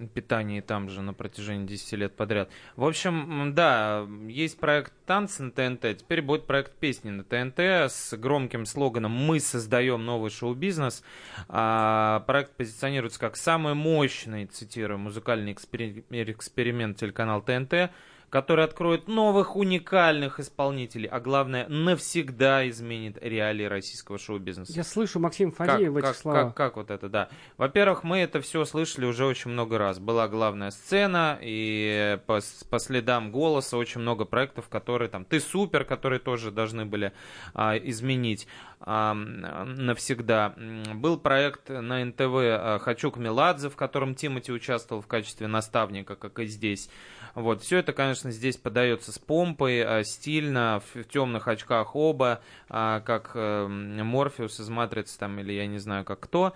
питании 0.07 0.61
там 0.61 0.89
же 0.89 1.01
на 1.01 1.13
протяжении 1.13 1.65
10 1.65 1.93
лет 1.93 2.15
подряд. 2.15 2.49
В 2.75 2.85
общем, 2.85 3.53
да, 3.53 4.07
есть 4.27 4.59
проект 4.59 4.93
«Танцы» 5.05 5.43
на 5.43 5.51
ТНТ, 5.51 5.97
теперь 5.97 6.21
будет 6.21 6.47
проект 6.47 6.73
«Песни» 6.73 7.09
на 7.09 7.23
ТНТ 7.23 7.59
с 7.59 8.13
громким 8.17 8.65
слоганом 8.65 9.11
«Мы 9.11 9.39
создаем 9.39 10.05
новый 10.05 10.31
шоу-бизнес». 10.31 11.03
А, 11.47 12.23
проект 12.27 12.51
позиционируется 12.51 13.19
как 13.19 13.35
самый 13.35 13.73
мощный, 13.73 14.45
цитирую, 14.45 14.99
музыкальный 14.99 15.53
экспери- 15.53 16.03
эксперимент 16.09 16.97
телеканал 16.97 17.41
ТНТ, 17.41 17.91
который 18.31 18.63
откроет 18.63 19.09
новых 19.09 19.57
уникальных 19.57 20.39
исполнителей, 20.39 21.07
а 21.07 21.19
главное, 21.19 21.67
навсегда 21.67 22.67
изменит 22.69 23.17
реалии 23.21 23.65
российского 23.65 24.17
шоу-бизнеса. 24.17 24.71
Я 24.73 24.85
слышу 24.85 25.19
Максим 25.19 25.51
Фадеев 25.51 25.91
в 25.91 25.97
этих 25.97 26.07
как, 26.07 26.15
словах. 26.15 26.47
как, 26.47 26.55
как 26.55 26.75
вот 26.77 26.91
это, 26.91 27.09
да. 27.09 27.29
Во-первых, 27.57 28.03
мы 28.05 28.19
это 28.19 28.39
все 28.39 28.63
слышали 28.63 29.05
уже 29.05 29.25
очень 29.25 29.51
много 29.51 29.77
раз. 29.77 29.99
Была 29.99 30.29
главная 30.29 30.71
сцена, 30.71 31.37
и 31.41 32.19
по, 32.25 32.39
по 32.69 32.79
следам 32.79 33.33
голоса 33.33 33.75
очень 33.75 33.99
много 33.99 34.23
проектов, 34.23 34.69
которые 34.69 35.09
там... 35.09 35.25
Ты 35.25 35.41
супер, 35.41 35.83
которые 35.83 36.19
тоже 36.19 36.51
должны 36.51 36.85
были 36.85 37.11
а, 37.53 37.77
изменить 37.77 38.47
а, 38.79 39.13
навсегда. 39.13 40.55
Был 40.95 41.19
проект 41.19 41.67
на 41.67 42.03
НТВ 42.05 42.21
а, 42.21 42.79
«Хочу 42.79 43.11
к 43.11 43.17
Меладзе», 43.17 43.69
в 43.69 43.75
котором 43.75 44.15
Тимати 44.15 44.53
участвовал 44.53 45.01
в 45.01 45.07
качестве 45.07 45.47
наставника, 45.47 46.15
как 46.15 46.39
и 46.39 46.45
здесь. 46.45 46.89
Вот, 47.35 47.61
все 47.61 47.77
это, 47.77 47.93
конечно, 47.93 48.20
здесь 48.29 48.57
подается 48.57 49.11
с 49.11 49.17
помпой, 49.17 49.81
а, 49.81 50.03
стильно, 50.03 50.81
в, 50.93 51.03
темных 51.05 51.47
очках 51.47 51.95
оба, 51.95 52.41
а, 52.69 52.99
как 52.99 53.31
э, 53.33 53.67
Морфеус 53.67 54.59
из 54.59 54.69
Матрицы, 54.69 55.17
там, 55.17 55.39
или 55.39 55.53
я 55.53 55.65
не 55.65 55.79
знаю, 55.79 56.05
как 56.05 56.19
кто. 56.19 56.53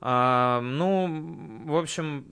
А, 0.00 0.60
ну, 0.60 1.64
в 1.66 1.76
общем, 1.76 2.26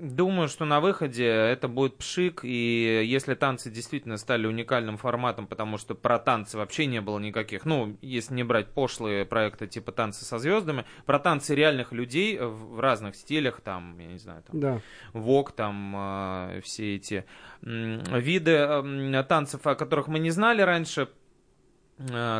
Думаю, 0.00 0.46
что 0.48 0.64
на 0.64 0.80
выходе 0.80 1.26
это 1.26 1.66
будет 1.66 1.96
пшик, 1.98 2.40
и 2.44 3.02
если 3.04 3.34
танцы 3.34 3.68
действительно 3.68 4.16
стали 4.16 4.46
уникальным 4.46 4.96
форматом, 4.96 5.48
потому 5.48 5.76
что 5.76 5.96
про 5.96 6.20
танцы 6.20 6.56
вообще 6.56 6.86
не 6.86 7.00
было 7.00 7.18
никаких, 7.18 7.64
ну, 7.64 7.96
если 8.00 8.34
не 8.34 8.44
брать 8.44 8.68
пошлые 8.68 9.24
проекты 9.24 9.66
типа 9.66 9.90
танцы 9.90 10.24
со 10.24 10.38
звездами, 10.38 10.84
про 11.04 11.18
танцы 11.18 11.54
реальных 11.54 11.92
людей 11.92 12.38
в 12.38 12.78
разных 12.78 13.16
стилях, 13.16 13.60
там, 13.60 13.98
я 13.98 14.06
не 14.06 14.18
знаю, 14.18 14.42
там, 14.46 14.60
Да. 14.60 14.80
вок, 15.14 15.50
там, 15.52 15.94
э, 15.96 16.60
все 16.62 16.94
эти 16.94 17.24
м, 17.62 18.00
виды 18.20 18.52
м, 18.52 19.24
танцев, 19.24 19.66
о 19.66 19.74
которых 19.74 20.06
мы 20.06 20.20
не 20.20 20.30
знали 20.30 20.62
раньше, 20.62 21.08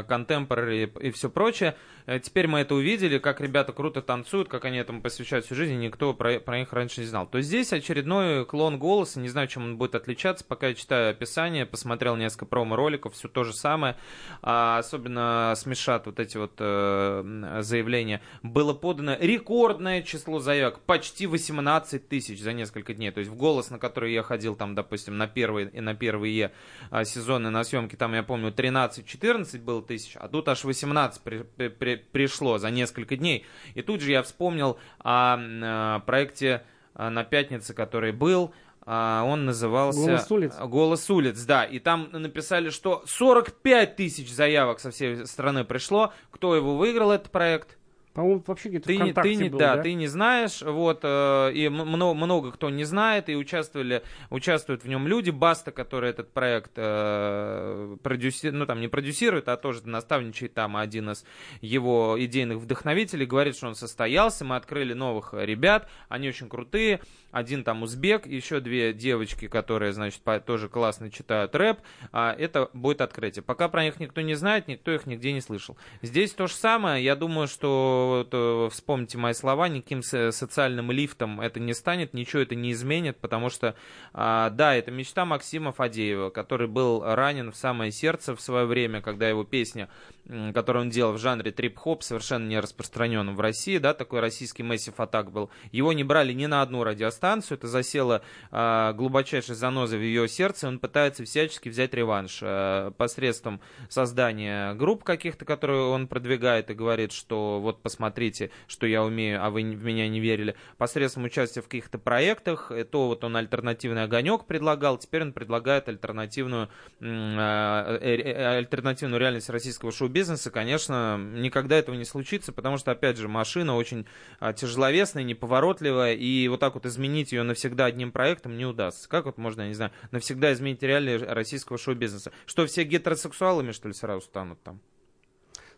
контемпорари 0.06 0.92
и 1.00 1.10
все 1.10 1.28
прочее. 1.28 1.76
Э, 2.08 2.18
Теперь 2.18 2.48
мы 2.48 2.60
это 2.60 2.74
увидели, 2.74 3.18
как 3.18 3.40
ребята 3.40 3.72
круто 3.72 4.00
танцуют, 4.00 4.48
как 4.48 4.64
они 4.64 4.78
этому 4.78 5.02
посвящают 5.02 5.44
всю 5.44 5.54
жизнь, 5.54 5.74
и 5.74 5.76
никто 5.76 6.14
про, 6.14 6.40
про 6.40 6.58
них 6.58 6.72
раньше 6.72 7.02
не 7.02 7.06
знал. 7.06 7.26
То 7.26 7.40
здесь 7.42 7.72
очередной 7.72 8.46
клон 8.46 8.78
голоса, 8.78 9.20
не 9.20 9.28
знаю, 9.28 9.46
чем 9.46 9.64
он 9.64 9.76
будет 9.76 9.94
отличаться, 9.94 10.44
пока 10.44 10.68
я 10.68 10.74
читаю 10.74 11.10
описание, 11.10 11.66
посмотрел 11.66 12.16
несколько 12.16 12.46
промо-роликов, 12.46 13.12
все 13.14 13.28
то 13.28 13.44
же 13.44 13.52
самое, 13.52 13.96
А 14.40 14.78
особенно 14.78 15.52
смешат 15.56 16.06
вот 16.06 16.18
эти 16.18 16.38
вот 16.38 16.52
э, 16.58 17.58
заявления. 17.60 18.22
Было 18.42 18.72
подано 18.72 19.16
рекордное 19.20 20.02
число 20.02 20.40
заявок, 20.40 20.80
почти 20.80 21.26
18 21.26 22.08
тысяч 22.08 22.40
за 22.40 22.54
несколько 22.54 22.94
дней. 22.94 23.10
То 23.10 23.20
есть 23.20 23.30
в 23.30 23.36
голос, 23.36 23.68
на 23.68 23.78
который 23.78 24.14
я 24.14 24.22
ходил 24.22 24.56
там, 24.56 24.74
допустим, 24.74 25.18
на 25.18 25.26
первые 25.26 25.68
и 25.68 25.80
на 25.80 25.94
первые 25.94 26.52
а, 26.90 27.04
сезоны 27.04 27.50
на 27.50 27.64
съемки, 27.64 27.96
там, 27.96 28.14
я 28.14 28.22
помню, 28.22 28.50
13-14 28.50 29.60
было 29.60 29.82
тысяч, 29.82 30.16
а 30.16 30.28
тут 30.28 30.48
аж 30.48 30.64
18 30.64 31.22
при- 31.22 31.42
при- 31.42 31.68
при- 31.68 31.97
пришло 31.98 32.58
за 32.58 32.70
несколько 32.70 33.16
дней. 33.16 33.44
И 33.74 33.82
тут 33.82 34.00
же 34.00 34.10
я 34.10 34.22
вспомнил 34.22 34.78
о, 34.98 35.38
э, 35.38 36.00
проекте 36.06 36.62
а, 36.94 37.10
на 37.10 37.24
пятнице, 37.24 37.74
который 37.74 38.12
был, 38.12 38.52
а, 38.90 39.22
он 39.24 39.44
назывался... 39.44 40.00
«Голос 40.00 40.30
улиц». 40.30 40.54
«Голос 40.60 41.10
улиц», 41.10 41.44
да. 41.44 41.64
И 41.64 41.78
там 41.78 42.08
написали, 42.10 42.70
что 42.70 43.02
45 43.06 43.96
тысяч 43.96 44.32
заявок 44.32 44.80
со 44.80 44.90
всей 44.90 45.26
страны 45.26 45.64
пришло. 45.64 46.12
Кто 46.32 46.56
его 46.56 46.76
выиграл, 46.76 47.12
этот 47.12 47.30
проект? 47.30 47.77
По-моему, 48.18 48.42
вообще 48.48 48.68
где-то 48.70 48.86
Ты, 48.88 48.96
не- 48.96 49.02
ВКонтакте 49.12 49.36
ты 49.38 49.50
был, 49.50 49.58
да, 49.60 49.76
да? 49.76 49.82
ты 49.84 49.94
не 49.94 50.08
знаешь, 50.08 50.60
вот, 50.62 51.00
э, 51.04 51.52
и 51.54 51.68
много, 51.68 52.14
много 52.14 52.50
кто 52.50 52.68
не 52.68 52.82
знает, 52.82 53.28
и 53.28 53.36
участвовали, 53.36 54.02
участвуют 54.30 54.82
в 54.82 54.88
нем 54.88 55.06
люди, 55.06 55.30
Баста, 55.30 55.70
который 55.70 56.10
этот 56.10 56.32
проект 56.32 56.72
э, 56.76 57.96
продюси- 58.02 58.50
ну, 58.50 58.66
там, 58.66 58.80
не 58.80 58.88
продюсирует, 58.88 59.48
а 59.48 59.56
тоже 59.56 59.86
наставничает 59.86 60.52
там 60.52 60.76
один 60.76 61.10
из 61.10 61.24
его 61.60 62.16
идейных 62.18 62.58
вдохновителей, 62.58 63.24
говорит, 63.24 63.56
что 63.56 63.68
он 63.68 63.76
состоялся, 63.76 64.44
мы 64.44 64.56
открыли 64.56 64.94
новых 64.94 65.32
ребят, 65.34 65.88
они 66.08 66.28
очень 66.28 66.48
крутые, 66.48 67.00
один 67.30 67.62
там 67.62 67.82
узбек, 67.84 68.26
еще 68.26 68.58
две 68.58 68.92
девочки, 68.92 69.46
которые, 69.46 69.92
значит, 69.92 70.22
по- 70.22 70.40
тоже 70.40 70.68
классно 70.68 71.10
читают 71.10 71.54
рэп, 71.54 71.78
а 72.10 72.34
это 72.36 72.68
будет 72.72 73.00
открытие. 73.00 73.42
Пока 73.44 73.68
про 73.68 73.84
них 73.84 74.00
никто 74.00 74.22
не 74.22 74.34
знает, 74.34 74.66
никто 74.66 74.90
их 74.92 75.06
нигде 75.06 75.32
не 75.32 75.40
слышал. 75.40 75.76
Здесь 76.02 76.32
то 76.32 76.48
же 76.48 76.54
самое, 76.54 77.04
я 77.04 77.14
думаю, 77.14 77.46
что 77.46 78.06
вот, 78.08 78.28
э, 78.32 78.68
вспомните 78.70 79.18
мои 79.18 79.32
слова, 79.32 79.68
никаким 79.68 80.02
со- 80.02 80.32
социальным 80.32 80.90
лифтом 80.90 81.40
это 81.40 81.60
не 81.60 81.74
станет, 81.74 82.14
ничего 82.14 82.42
это 82.42 82.54
не 82.54 82.72
изменит, 82.72 83.18
потому 83.18 83.50
что, 83.50 83.74
а, 84.12 84.50
да, 84.50 84.74
это 84.74 84.90
мечта 84.90 85.24
Максима 85.24 85.72
Фадеева, 85.72 86.30
который 86.30 86.66
был 86.68 87.02
ранен 87.04 87.52
в 87.52 87.56
самое 87.56 87.92
сердце 87.92 88.34
в 88.34 88.40
свое 88.40 88.66
время, 88.66 89.00
когда 89.00 89.28
его 89.28 89.44
песня, 89.44 89.88
м, 90.28 90.52
которую 90.52 90.84
он 90.84 90.90
делал 90.90 91.12
в 91.12 91.18
жанре 91.18 91.50
трип-хоп, 91.50 92.02
совершенно 92.02 92.46
не 92.46 92.60
распространен 92.60 93.34
в 93.34 93.40
России, 93.40 93.78
да, 93.78 93.94
такой 93.94 94.20
российский 94.20 94.62
Massive 94.62 94.96
Attack 94.96 95.30
был. 95.30 95.50
Его 95.72 95.92
не 95.92 96.04
брали 96.04 96.32
ни 96.32 96.46
на 96.46 96.62
одну 96.62 96.84
радиостанцию, 96.84 97.58
это 97.58 97.68
засело 97.68 98.22
а, 98.50 98.92
глубочайшей 98.92 99.54
занозой 99.54 99.98
в 99.98 100.02
ее 100.02 100.28
сердце, 100.28 100.68
он 100.68 100.78
пытается 100.78 101.24
всячески 101.24 101.68
взять 101.68 101.94
реванш 101.94 102.40
а, 102.42 102.90
посредством 102.92 103.60
создания 103.88 104.74
групп 104.74 105.04
каких-то, 105.04 105.44
которые 105.44 105.82
он 105.82 106.08
продвигает 106.08 106.70
и 106.70 106.74
говорит, 106.74 107.12
что 107.12 107.60
вот 107.60 107.82
посмотрите, 107.82 108.50
что 108.66 108.86
я 108.86 109.02
умею, 109.02 109.44
а 109.44 109.50
вы 109.50 109.62
в 109.62 109.84
меня 109.84 110.08
не 110.08 110.20
верили, 110.20 110.54
посредством 110.76 111.24
участия 111.24 111.60
в 111.60 111.64
каких-то 111.64 111.98
проектах, 111.98 112.70
и 112.70 112.84
то 112.84 113.08
вот 113.08 113.24
он 113.24 113.36
альтернативный 113.36 114.04
огонек 114.04 114.44
предлагал, 114.44 114.98
теперь 114.98 115.22
он 115.22 115.32
предлагает 115.32 115.88
альтернативную, 115.88 116.68
а, 117.00 117.98
э, 118.00 118.16
э, 118.16 118.58
альтернативную 118.58 119.20
реальность 119.20 119.50
российского 119.50 119.92
шоу-бизнеса, 120.18 120.50
конечно, 120.50 121.16
никогда 121.16 121.76
этого 121.76 121.94
не 121.94 122.04
случится, 122.04 122.52
потому 122.52 122.76
что, 122.76 122.90
опять 122.90 123.16
же, 123.18 123.28
машина 123.28 123.76
очень 123.76 124.06
а, 124.40 124.52
тяжеловесная, 124.52 125.22
неповоротливая, 125.22 126.14
и 126.14 126.48
вот 126.48 126.58
так 126.58 126.74
вот 126.74 126.86
изменить 126.86 127.32
ее 127.32 127.44
навсегда 127.44 127.84
одним 127.84 128.10
проектом 128.10 128.56
не 128.56 128.66
удастся. 128.66 129.08
Как 129.08 129.26
вот 129.26 129.38
можно, 129.38 129.62
я 129.62 129.68
не 129.68 129.74
знаю, 129.74 129.92
навсегда 130.10 130.52
изменить 130.52 130.82
реалии 130.82 131.18
российского 131.18 131.78
шоу-бизнеса? 131.78 132.32
Что, 132.46 132.66
все 132.66 132.82
гетеросексуалами, 132.82 133.70
что 133.70 133.88
ли, 133.88 133.94
сразу 133.94 134.22
станут 134.22 134.60
там? 134.62 134.80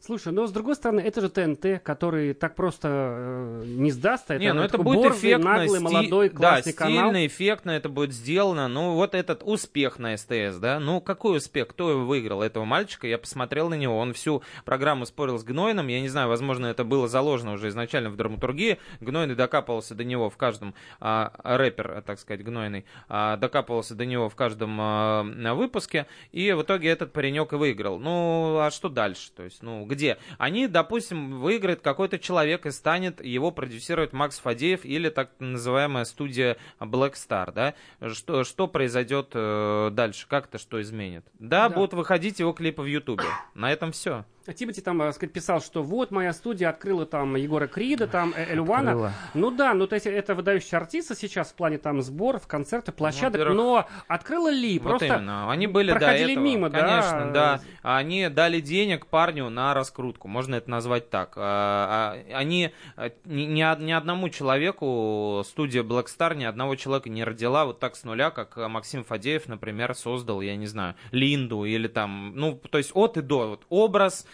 Слушай, 0.03 0.33
но 0.33 0.47
с 0.47 0.53
другой 0.53 0.77
стороны, 0.77 1.01
это 1.01 1.21
же 1.21 1.29
ТНТ, 1.29 1.83
который 1.83 2.33
так 2.33 2.55
просто 2.55 2.89
э, 2.89 3.65
не 3.67 3.91
сдастся. 3.91 4.35
Это, 4.35 4.43
не, 4.43 4.53
ну 4.55 4.63
это 4.63 4.79
будет 4.79 5.03
борзый, 5.03 5.19
эффектно, 5.19 5.51
наглый, 5.59 5.79
сти- 5.79 5.83
молодой, 5.83 6.29
да, 6.31 6.37
классный 6.37 6.73
канал. 6.73 6.93
стильно, 7.11 7.27
эффектно 7.27 7.71
это 7.73 7.89
будет 7.91 8.13
сделано. 8.15 8.67
Ну, 8.69 8.95
вот 8.95 9.15
этот 9.15 9.43
успех 9.45 9.99
на 9.99 10.17
СТС, 10.17 10.57
да, 10.59 10.81
ну, 10.81 11.03
какой 11.03 11.37
успех? 11.37 11.69
Кто 11.69 11.91
его 11.91 12.07
выиграл? 12.07 12.43
Этого 12.43 12.65
мальчика, 12.65 13.07
я 13.07 13.19
посмотрел 13.19 13.69
на 13.69 13.75
него, 13.75 13.99
он 13.99 14.15
всю 14.15 14.43
программу 14.65 15.05
спорил 15.05 15.39
с 15.39 15.45
Гнойным, 15.45 15.89
я 15.89 16.01
не 16.01 16.09
знаю, 16.09 16.29
возможно, 16.29 16.67
это 16.67 16.83
было 16.85 17.07
заложено 17.07 17.53
уже 17.53 17.69
изначально 17.69 18.09
в 18.09 18.17
драматургии, 18.17 18.79
Гнойный 19.01 19.35
докапывался 19.35 19.95
до 19.95 20.05
него 20.05 20.31
в 20.31 20.37
каждом, 20.39 20.75
а, 21.01 21.33
рэпер, 21.45 22.03
так 22.07 22.19
сказать, 22.19 22.43
Гнойный, 22.43 22.87
а, 23.09 23.37
докапывался 23.37 23.95
до 23.95 24.07
него 24.07 24.31
в 24.31 24.35
каждом 24.35 24.79
а, 24.81 25.25
выпуске, 25.55 26.07
и 26.33 26.53
в 26.53 26.63
итоге 26.63 26.89
этот 26.89 27.13
паренек 27.13 27.53
и 27.53 27.57
выиграл. 27.57 27.99
Ну, 27.99 28.59
а 28.61 28.71
что 28.71 28.89
дальше? 28.89 29.31
То 29.37 29.43
есть, 29.43 29.63
ну, 29.63 29.90
где? 29.91 30.19
Они, 30.39 30.67
допустим, 30.67 31.39
выиграет 31.41 31.81
какой-то 31.83 32.19
человек 32.19 32.67
и 32.67 32.71
станет 32.71 33.23
его 33.25 33.51
продюсировать 33.51 34.13
Макс 34.13 34.39
Фадеев 34.39 34.85
или 34.85 35.09
так 35.11 35.31
называемая 35.39 36.05
студия 36.05 36.57
Black 36.79 37.15
Star, 37.15 37.53
да? 37.53 37.75
Что, 38.13 38.45
что 38.45 38.67
произойдет 38.69 39.31
э, 39.35 39.91
дальше? 39.93 40.27
Как 40.29 40.47
это 40.47 40.59
что 40.59 40.81
изменит? 40.81 41.25
Да, 41.39 41.69
Да. 41.69 41.75
будут 41.75 41.93
выходить 41.95 42.41
его 42.41 42.53
клипы 42.53 42.83
в 42.83 42.87
Ютубе. 42.87 43.25
На 43.55 43.73
этом 43.73 43.93
все. 43.93 44.25
А 44.47 44.53
Тимати 44.55 44.81
там, 44.81 44.99
так 44.99 45.15
сказать, 45.15 45.33
писал, 45.33 45.61
что 45.61 45.83
вот 45.83 46.11
моя 46.11 46.33
студия 46.33 46.71
открыла 46.71 47.05
там 47.05 47.37
Егора 47.37 47.67
Крида, 47.67 48.07
там 48.07 48.33
э, 48.35 48.53
Эльвана. 48.53 48.91
Открыла. 48.93 49.13
Ну 49.35 49.51
да, 49.51 49.75
ну 49.75 49.87
то 49.87 49.95
есть 49.95 50.07
это 50.07 50.35
выдающие 50.35 50.79
артисты 50.79 51.15
сейчас 51.15 51.51
в 51.51 51.55
плане 51.55 51.77
там 51.77 52.01
сборов, 52.01 52.47
концертов, 52.47 52.95
площадок, 52.95 53.41
Во-первых, 53.41 53.57
но 53.57 53.87
открыла 54.09 54.51
ли? 54.51 54.79
Вот 54.79 54.89
Просто 54.89 55.07
именно. 55.07 55.51
Они 55.51 55.67
были 55.67 55.93
до 55.93 55.99
проходили 55.99 56.33
этого. 56.33 56.45
мимо, 56.45 56.71
да? 56.71 56.81
Конечно, 56.81 57.33
да. 57.33 57.61
Они 57.83 58.29
дали 58.29 58.61
денег 58.61 59.07
парню 59.07 59.51
на 59.51 59.75
раскрутку, 59.75 60.27
можно 60.27 60.55
это 60.55 60.71
назвать 60.71 61.11
так. 61.11 61.35
А, 61.37 62.17
а, 62.17 62.37
Они 62.39 62.73
а, 62.97 63.11
ни, 63.27 63.43
ни 63.43 63.63
од- 63.63 63.81
ни 63.81 63.93
одному 63.93 64.31
человеку 64.31 65.43
студия 65.47 65.83
Black 65.83 66.07
Star 66.07 66.35
ни 66.35 66.45
одного 66.45 66.77
человека 66.77 67.11
не 67.11 67.25
родила 67.25 67.67
вот 67.67 67.79
так 67.79 67.95
с 67.97 68.05
нуля, 68.05 68.31
как 68.31 68.57
Максим 68.57 69.05
Фадеев, 69.05 69.49
например, 69.49 69.95
создал, 69.95 70.41
я 70.41 70.57
не 70.57 70.67
знаю, 70.67 70.95
Линду 71.13 71.65
или 71.65 71.89
там, 71.89 72.33
ну, 72.35 72.61
то 72.71 72.79
есть 72.79 72.93
от 72.95 73.17
и 73.17 73.23
до. 73.23 73.49
Вот 73.51 73.63
образ, 73.69 74.27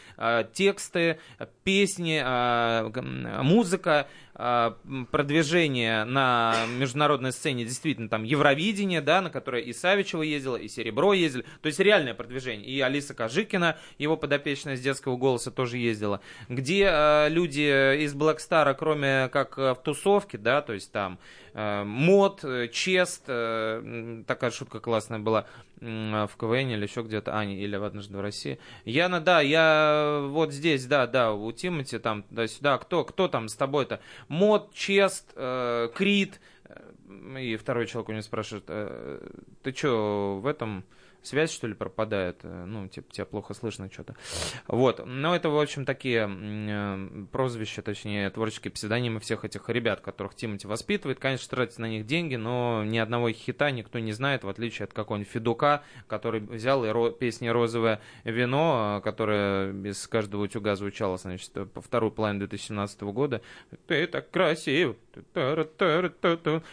тексты, 0.55 1.19
песни, 1.65 2.19
м, 2.19 3.45
музыка, 3.47 4.09
продвижение 4.37 6.05
на 6.05 6.55
международной 6.78 7.32
сцене, 7.32 7.64
действительно, 7.64 8.09
там 8.09 8.22
Евровидение, 8.24 9.01
да, 9.01 9.22
на 9.22 9.30
которое 9.30 9.62
и 9.62 9.72
Савичева 9.72 10.22
ездила, 10.22 10.57
и 10.57 10.68
Серебро 10.68 11.14
ездили, 11.14 11.45
то 11.62 11.66
есть 11.66 11.78
реальное 11.80 12.14
продвижение. 12.14 12.66
И 12.66 12.80
Алиса 12.80 13.14
Кожикина, 13.14 13.78
его 13.99 14.16
подопечная 14.16 14.76
с 14.76 14.80
детского 14.80 15.16
голоса, 15.16 15.51
тоже 15.51 15.78
ездила. 15.78 16.20
Где 16.49 16.89
а, 16.91 17.28
люди 17.28 18.05
из 18.05 18.12
Блэкстара, 18.14 18.74
кроме 18.74 19.28
как 19.32 19.59
а, 19.59 19.74
в 19.74 19.82
тусовке, 19.82 20.37
да, 20.37 20.61
то 20.61 20.74
есть 20.74 20.93
там 20.93 21.18
э, 21.57 21.84
мод, 21.84 22.45
э, 22.45 22.68
чест, 22.68 23.24
э, 23.28 24.22
такая 24.26 24.51
шутка 24.51 24.78
классная 24.78 25.18
была 25.18 25.47
м, 25.80 26.28
в 26.28 26.37
КВН 26.37 26.70
или 26.70 26.82
еще 26.82 27.03
где-то, 27.03 27.37
а, 27.37 27.45
не, 27.45 27.59
или 27.59 27.76
в 27.76 27.84
«Однажды 27.84 28.16
в 28.16 28.20
России». 28.20 28.59
Яна, 28.84 29.20
да, 29.20 29.41
я 29.41 30.20
вот 30.28 30.53
здесь, 30.53 30.87
да, 30.87 31.07
да, 31.07 31.32
у 31.32 31.51
Тимати 31.53 31.99
там, 31.99 32.24
да, 32.30 32.47
сюда, 32.47 32.78
кто, 32.78 33.05
кто 33.05 33.28
там 33.28 33.49
с 33.49 33.55
тобой-то? 33.55 34.01
Мод, 34.29 34.72
чест, 34.74 35.33
э, 35.37 35.89
Крид, 35.95 36.41
э, 36.64 37.41
и 37.41 37.57
второй 37.57 37.87
человек 37.87 38.09
у 38.09 38.12
него 38.12 38.22
спрашивает, 38.22 38.64
э, 38.68 39.29
ты 39.62 39.72
что, 39.72 40.39
в 40.41 40.47
этом 40.47 40.85
связь, 41.27 41.51
что 41.51 41.66
ли, 41.66 41.74
пропадает? 41.74 42.41
Э, 42.43 42.64
Ну, 42.66 42.89
типа, 42.89 43.12
тебя 43.12 43.24
плохо 43.27 43.55
слышно 43.55 43.91
что-то. 43.93 44.14
Вот. 44.66 45.03
Но 45.07 45.35
это, 45.35 45.49
в 45.51 45.59
общем, 45.59 45.85
такие 45.85 46.29
э, 46.31 47.27
прозвища, 47.33 47.83
точнее, 47.83 48.31
творческие 48.31 48.70
псевдонимы 48.72 49.20
всех 49.20 49.45
этих 49.45 49.68
ребят, 49.68 50.01
которых 50.01 50.35
Тимати 50.35 50.66
воспитывает. 50.66 51.18
Конечно, 51.18 51.49
тратит 51.51 51.79
на 51.79 51.87
них 51.89 52.07
деньги, 52.07 52.37
но 52.37 52.83
ни 52.85 52.99
одного 52.99 53.31
хита 53.31 53.70
никто 53.70 53.99
не 53.99 54.12
знает, 54.12 54.45
в 54.45 54.49
отличие 54.49 54.85
от 54.85 54.93
какого-нибудь 54.93 55.31
Федука, 55.33 55.83
который 56.07 56.41
взял 56.41 56.85
и 56.85 56.89
ро- 56.89 57.12
песни 57.16 57.49
«Розовое 57.49 58.01
вино», 58.24 58.99
э, 58.99 59.05
которое 59.05 59.72
без 59.72 60.07
каждого 60.07 60.43
утюга 60.45 60.77
звучало, 60.77 61.16
значит, 61.18 61.51
по 61.72 61.81
вторую 61.81 62.11
половину 62.12 62.41
2017 62.41 63.03
года. 63.03 63.41
Ты 63.87 64.07
так 64.07 64.31
красив. 64.31 64.97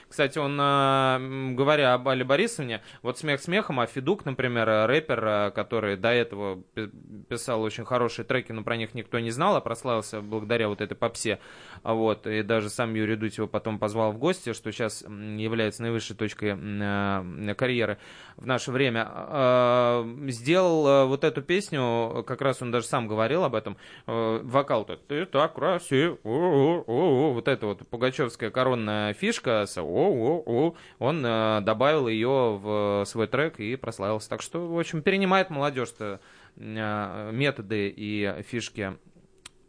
Кстати, 0.10 0.38
он, 0.38 0.58
а, 0.60 1.20
говоря 1.54 1.94
об 1.94 2.08
Али 2.08 2.24
Борисовне, 2.24 2.82
вот 3.02 3.18
смех 3.18 3.42
смехом, 3.42 3.80
а 3.80 3.86
Федук, 3.86 4.26
например, 4.26 4.70
а, 4.70 4.88
рэпер, 4.88 5.26
а, 5.26 5.52
который 5.52 5.98
до 5.98 6.10
этого 6.10 6.62
пи- 6.74 6.90
писал 7.30 7.62
очень 7.62 7.86
хорошие 7.86 8.26
треки, 8.26 8.52
но 8.52 8.64
про 8.64 8.78
них 8.78 8.94
никто 8.94 9.20
не 9.20 9.32
знал, 9.32 9.56
а 9.56 9.62
прославился 9.62 10.22
благодаря 10.22 10.68
вот 10.68 10.82
этой 10.82 10.96
попсе. 10.96 11.40
Вот, 11.84 12.28
и 12.28 12.44
даже 12.44 12.70
сам 12.70 12.94
Юрий 12.94 13.16
Дудь 13.16 13.38
его 13.38 13.48
потом 13.48 13.80
позвал 13.80 14.12
в 14.12 14.18
гости, 14.18 14.54
что 14.54 14.72
сейчас 14.72 15.02
является 15.02 15.82
наивысшей 15.82 16.16
точкой 16.16 16.56
а, 16.58 17.54
карьеры 17.56 17.98
в 18.38 18.46
наше 18.46 18.72
время. 18.72 20.04
Сделал 20.30 21.08
вот 21.08 21.24
эту 21.24 21.42
песню, 21.42 22.24
как 22.26 22.42
раз 22.42 22.62
он 22.62 22.72
даже 22.72 22.88
сам 22.88 23.08
говорил 23.08 23.44
об 23.44 23.56
этом, 23.56 23.78
э, 24.08 24.40
вокал-то 24.44 24.98
«Ты 24.98 25.26
так 25.26 25.54
красив», 25.54 26.18
о-о-о-о», 26.24 27.34
вот 27.34 27.48
эта 27.48 27.68
вот 27.68 27.88
пугачевская 28.34 28.52
коронная 28.52 29.14
фишка 29.14 29.66
с 29.66 29.78
«о-о-о», 29.78 30.76
он 31.00 31.26
э, 31.26 31.62
добавил 31.62 32.08
ее 32.08 32.60
в 32.62 33.04
свой 33.06 33.28
трек 33.28 33.60
и 33.60 33.76
прославился. 33.76 34.30
Так 34.30 34.42
что, 34.42 34.68
в 34.68 34.80
общем, 34.80 35.02
перенимает 35.02 35.50
молодежь-то 35.50 36.20
э, 36.58 37.32
методы 37.32 37.94
и 37.96 38.44
фишки 38.48 38.98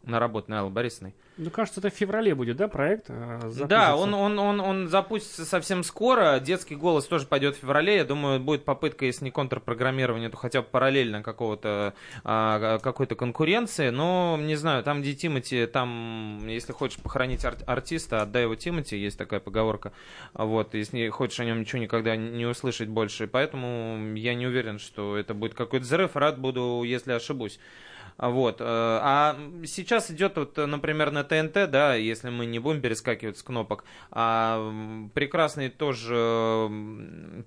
наработанные 0.06 0.60
Аллы 0.60 0.70
Борисовной. 0.70 1.14
Ну, 1.36 1.50
кажется, 1.50 1.80
это 1.80 1.90
в 1.90 1.94
феврале 1.94 2.32
будет, 2.32 2.56
да, 2.56 2.68
проект? 2.68 3.06
э, 3.08 3.40
Да, 3.42 3.48
запустится? 3.50 3.94
он, 3.96 4.14
он, 4.14 4.38
он, 4.38 4.60
он 4.60 4.88
запустится 4.88 5.44
совсем 5.44 5.82
скоро. 5.82 6.38
Детский 6.38 6.76
голос 6.76 7.06
тоже 7.06 7.26
пойдет 7.26 7.56
в 7.56 7.58
феврале. 7.58 7.96
Я 7.96 8.04
думаю, 8.04 8.38
будет 8.38 8.64
попытка, 8.64 9.04
если 9.04 9.24
не 9.24 9.30
контрпрограммирование, 9.32 10.28
то 10.28 10.36
хотя 10.36 10.62
бы 10.62 10.68
параллельно 10.70 11.24
какого-то, 11.24 11.94
а, 12.22 12.78
какой-то 12.78 13.16
конкуренции. 13.16 13.90
Но, 13.90 14.38
не 14.40 14.54
знаю, 14.54 14.84
там, 14.84 15.02
где 15.02 15.14
Тимати, 15.14 15.66
там, 15.66 16.38
если 16.46 16.72
хочешь 16.72 16.98
похоронить 16.98 17.44
ар- 17.44 17.56
артиста, 17.66 18.22
отдай 18.22 18.42
его 18.42 18.54
Тимати, 18.54 18.96
есть 18.96 19.18
такая 19.18 19.40
поговорка. 19.40 19.90
Вот, 20.34 20.74
если 20.74 21.08
хочешь 21.08 21.40
о 21.40 21.44
нем 21.44 21.58
ничего 21.60 21.82
никогда 21.82 22.14
не 22.14 22.46
услышать 22.46 22.88
больше. 22.88 23.26
Поэтому 23.26 24.14
я 24.14 24.34
не 24.36 24.46
уверен, 24.46 24.78
что 24.78 25.16
это 25.16 25.34
будет 25.34 25.54
какой-то 25.54 25.84
взрыв. 25.84 26.14
Рад 26.14 26.38
буду, 26.38 26.82
если 26.84 27.10
ошибусь. 27.10 27.58
Вот. 28.16 28.60
э, 28.60 28.64
А 28.66 29.36
сейчас 29.66 30.10
идет, 30.10 30.36
вот, 30.36 30.56
например, 30.56 31.10
на 31.10 31.24
ТНТ, 31.24 31.70
да, 31.70 31.94
если 31.94 32.30
мы 32.30 32.46
не 32.46 32.58
будем 32.58 32.80
перескакивать 32.80 33.38
с 33.38 33.42
кнопок, 33.42 33.84
а, 34.10 34.72
прекрасный 35.14 35.68
тоже 35.68 36.70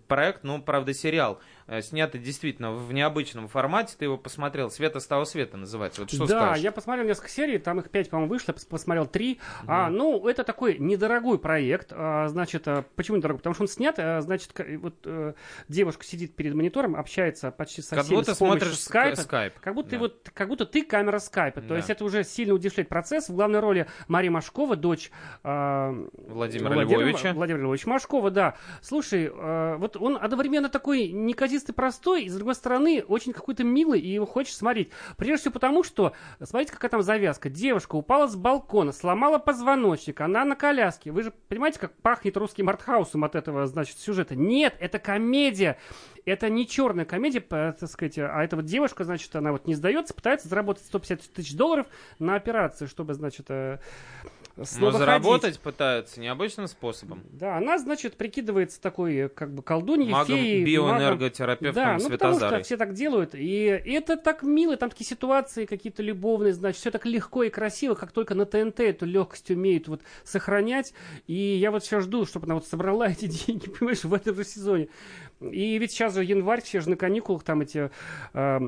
проект, 0.07 0.43
ну, 0.43 0.61
правда, 0.61 0.93
сериал. 0.93 1.39
Э, 1.67 1.81
снятый 1.81 2.19
действительно 2.19 2.71
в 2.73 2.91
необычном 2.93 3.47
формате. 3.47 3.95
Ты 3.97 4.05
его 4.05 4.17
посмотрел. 4.17 4.69
«Света 4.69 4.99
с 4.99 5.07
того 5.07 5.25
света» 5.25 5.57
называется. 5.57 6.01
Вот 6.01 6.09
что 6.11 6.25
да, 6.27 6.47
скажешь? 6.47 6.63
я 6.63 6.71
посмотрел 6.71 7.05
несколько 7.05 7.29
серий, 7.29 7.57
там 7.57 7.79
их 7.79 7.89
пять, 7.89 8.09
по-моему, 8.09 8.31
вышло, 8.33 8.53
посмотрел 8.69 9.05
три. 9.05 9.39
А, 9.65 9.89
ну, 9.89 10.27
это 10.27 10.43
такой 10.43 10.77
недорогой 10.77 11.39
проект. 11.39 11.91
А, 11.91 12.27
значит, 12.27 12.67
а, 12.67 12.83
почему 12.95 13.17
недорогой? 13.17 13.39
Потому 13.39 13.53
что 13.53 13.63
он 13.63 13.67
снят, 13.67 13.95
а, 13.97 14.21
значит, 14.21 14.51
вот 14.79 14.95
э, 15.05 15.33
девушка 15.67 16.03
сидит 16.03 16.35
перед 16.35 16.53
монитором, 16.53 16.95
общается 16.95 17.51
почти 17.51 17.81
со 17.81 17.95
Как 17.95 18.05
всеми 18.05 18.17
будто 18.17 18.35
с 18.35 18.37
помощью 18.37 18.59
смотришь 18.61 18.79
скайпа. 18.81 19.21
скайп. 19.21 19.59
Как 19.59 19.73
будто, 19.75 19.89
ты 19.89 19.95
Да. 19.95 19.99
вот, 20.01 20.29
как 20.33 20.47
будто 20.47 20.65
ты 20.65 20.83
камера 20.83 21.19
скайпа. 21.19 21.61
То 21.61 21.69
Да. 21.69 21.77
есть 21.77 21.89
это 21.89 22.03
уже 22.05 22.23
сильно 22.23 22.53
удешевляет 22.53 22.89
процесс. 22.89 23.29
В 23.29 23.35
главной 23.35 23.59
роли 23.59 23.87
Мария 24.07 24.31
Машкова, 24.31 24.75
дочь 24.75 25.11
а, 25.43 25.93
Владимира 26.13 26.75
Львовича. 26.83 27.33
Владимир 27.33 27.61
Львович 27.61 27.85
Машкова, 27.85 28.31
да. 28.31 28.55
Слушай, 28.81 29.31
э, 29.33 29.75
вот 29.77 29.97
он 29.97 30.17
одновременно 30.19 30.69
такой 30.69 31.07
неказистый 31.09 31.56
простой, 31.73 32.23
и 32.23 32.29
с 32.29 32.35
другой 32.35 32.55
стороны 32.55 33.03
очень 33.07 33.33
какой-то 33.33 33.63
милый, 33.63 33.99
и 33.99 34.07
его 34.07 34.25
хочешь 34.25 34.55
смотреть. 34.55 34.89
Прежде 35.17 35.41
всего 35.41 35.53
потому, 35.53 35.83
что, 35.83 36.13
смотрите, 36.41 36.71
какая 36.71 36.89
там 36.89 37.01
завязка. 37.01 37.49
Девушка 37.49 37.95
упала 37.95 38.27
с 38.27 38.35
балкона, 38.35 38.91
сломала 38.91 39.37
позвоночник, 39.37 40.21
она 40.21 40.45
на 40.45 40.55
коляске. 40.55 41.11
Вы 41.11 41.23
же 41.23 41.33
понимаете, 41.47 41.79
как 41.79 41.93
пахнет 41.97 42.37
русским 42.37 42.69
артхаусом 42.69 43.23
от 43.23 43.35
этого, 43.35 43.65
значит, 43.67 43.99
сюжета? 43.99 44.35
Нет, 44.35 44.75
это 44.79 44.99
комедия. 44.99 45.77
Это 46.25 46.49
не 46.49 46.67
черная 46.67 47.05
комедия, 47.05 47.39
так 47.39 47.87
сказать, 47.89 48.17
а 48.17 48.43
эта 48.43 48.57
вот 48.57 48.65
девушка, 48.65 49.05
значит, 49.05 49.33
она 49.35 49.53
вот 49.53 49.65
не 49.65 49.75
сдается, 49.75 50.13
пытается 50.13 50.49
заработать 50.49 50.83
150 50.85 51.21
тысяч 51.31 51.55
долларов 51.55 51.87
на 52.19 52.35
операцию, 52.35 52.89
чтобы, 52.89 53.13
значит, 53.13 53.45
э, 53.49 53.79
Но 54.79 54.91
заработать 54.91 55.59
пытаются 55.59 56.19
необычным 56.19 56.67
способом. 56.67 57.23
Да, 57.31 57.57
она, 57.57 57.77
значит, 57.77 58.15
прикидывается 58.15 58.81
такой, 58.81 59.29
как 59.29 59.53
бы, 59.53 59.61
колдуньей, 59.61 60.11
Магом, 60.11 60.35
феей. 60.37 60.65
биоэнерготерапевтом 60.65 61.83
Да, 61.83 61.97
ну 62.01 62.09
потому 62.09 62.39
что 62.39 62.63
все 62.63 62.77
так 62.77 62.93
делают. 62.93 63.35
И 63.35 63.63
это 63.65 64.17
так 64.17 64.43
мило, 64.43 64.75
там 64.77 64.89
такие 64.89 65.07
ситуации 65.07 65.65
какие-то 65.65 66.01
любовные, 66.01 66.53
значит, 66.53 66.81
все 66.81 66.91
так 66.91 67.05
легко 67.05 67.43
и 67.43 67.49
красиво, 67.49 67.93
как 67.93 68.11
только 68.11 68.33
на 68.33 68.45
ТНТ 68.45 68.79
эту 68.79 69.05
легкость 69.05 69.51
умеют 69.51 69.87
вот 69.87 70.01
сохранять. 70.23 70.93
И 71.27 71.33
я 71.33 71.71
вот 71.71 71.83
все 71.83 71.99
жду, 71.99 72.25
чтобы 72.25 72.45
она 72.45 72.55
вот 72.55 72.65
собрала 72.65 73.07
эти 73.11 73.25
деньги, 73.27 73.69
понимаешь, 73.69 74.03
в 74.03 74.13
этом 74.13 74.35
же 74.35 74.43
сезоне. 74.43 74.89
И 75.39 75.77
ведь 75.77 75.91
сейчас 75.91 76.15
же 76.15 76.23
январь, 76.23 76.61
все 76.61 76.81
же 76.81 76.89
на 76.89 76.95
каникулах, 76.95 77.43
там 77.43 77.61
эти 77.61 77.91
э, 78.33 78.59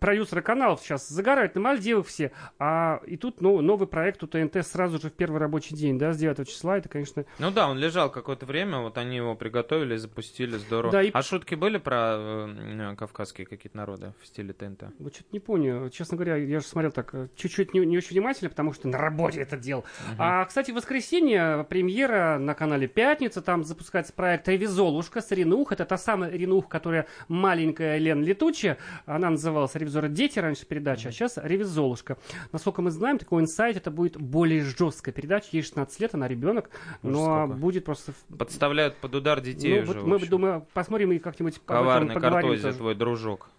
продюсеры 0.00 0.42
каналов 0.42 0.80
сейчас 0.80 1.08
загорают 1.08 1.54
на 1.54 1.60
Мальдивах 1.60 2.06
все. 2.06 2.32
А 2.58 3.00
и 3.06 3.16
тут 3.16 3.40
ну, 3.40 3.60
новый 3.60 3.86
проект 3.86 4.22
у 4.22 4.26
ТНТ 4.26 4.66
сразу 4.66 5.00
же 5.00 5.10
в 5.10 5.12
первый 5.12 5.38
рабочий 5.38 5.74
день, 5.74 5.98
да, 5.98 6.12
с 6.12 6.18
9 6.18 6.48
числа. 6.48 6.78
Это, 6.78 6.88
конечно, 6.88 7.24
Ну 7.38 7.50
да, 7.50 7.68
он 7.68 7.78
лежал 7.78 8.10
какое-то 8.10 8.46
время, 8.46 8.78
вот 8.78 8.98
они 8.98 9.16
его 9.16 9.34
приготовили, 9.34 9.96
запустили, 9.96 10.56
здорово. 10.56 10.92
Да, 10.92 11.02
и- 11.02 11.10
А 11.12 11.22
шутки 11.22 11.54
были 11.54 11.78
про 11.78 12.16
э, 12.18 12.94
кавказские 12.96 13.46
какие-то 13.46 13.76
народы 13.76 14.12
в 14.20 14.26
стиле 14.26 14.52
ТНТ? 14.52 14.84
Вот 14.98 15.14
что-то 15.14 15.28
не 15.32 15.40
помню. 15.40 15.90
Честно 15.90 16.16
говоря, 16.16 16.36
я 16.36 16.60
же 16.60 16.66
смотрел 16.66 16.90
так 16.92 17.14
э, 17.14 17.28
чуть-чуть 17.36 17.74
не, 17.74 17.80
не 17.86 17.98
очень 17.98 18.12
внимательно, 18.12 18.50
потому 18.50 18.72
что 18.72 18.88
на 18.88 18.98
работе 18.98 19.40
это 19.40 19.56
делал. 19.56 19.84
А, 20.18 20.44
кстати, 20.44 20.70
в 20.70 20.74
воскресенье 20.74 21.64
премьера 21.68 22.38
на 22.38 22.54
канале 22.54 22.88
Пятница. 22.88 23.42
Там 23.42 23.64
запускается 23.64 24.12
проект 24.12 24.48
«Ревизолушка» 24.48 25.20
с 25.20 25.30
Ренух. 25.30 25.72
Это 25.72 25.84
та 25.84 25.98
самая 25.98 26.15
Ренух, 26.24 26.68
которая 26.68 27.06
маленькая 27.28 27.98
Лен 27.98 28.22
Летучая. 28.22 28.78
Она 29.06 29.30
называлась 29.30 29.74
«Ревизоры 29.74 30.08
дети» 30.08 30.38
раньше 30.38 30.66
передача, 30.66 31.08
а 31.08 31.12
сейчас 31.12 31.38
«Ревизолушка». 31.42 32.18
Насколько 32.52 32.82
мы 32.82 32.90
знаем, 32.90 33.18
такой 33.18 33.42
инсайт, 33.42 33.76
это 33.76 33.90
будет 33.90 34.16
более 34.16 34.62
жесткая 34.62 35.12
передача. 35.14 35.48
Ей 35.52 35.62
16 35.62 36.00
лет, 36.00 36.14
она 36.14 36.28
ребенок, 36.28 36.70
но 37.02 37.44
сколько. 37.46 37.60
будет 37.60 37.84
просто... 37.84 38.12
Подставляют 38.36 38.96
под 38.96 39.14
удар 39.14 39.40
детей 39.40 39.76
Ну, 39.76 39.90
уже. 39.90 40.00
вот 40.00 40.06
мы, 40.06 40.26
думаю, 40.26 40.66
посмотрим 40.72 41.12
и 41.12 41.18
как-нибудь 41.18 41.60
Коварный 41.64 42.14
картозия 42.14 42.72
твой 42.72 42.94
дружок. 42.94 43.50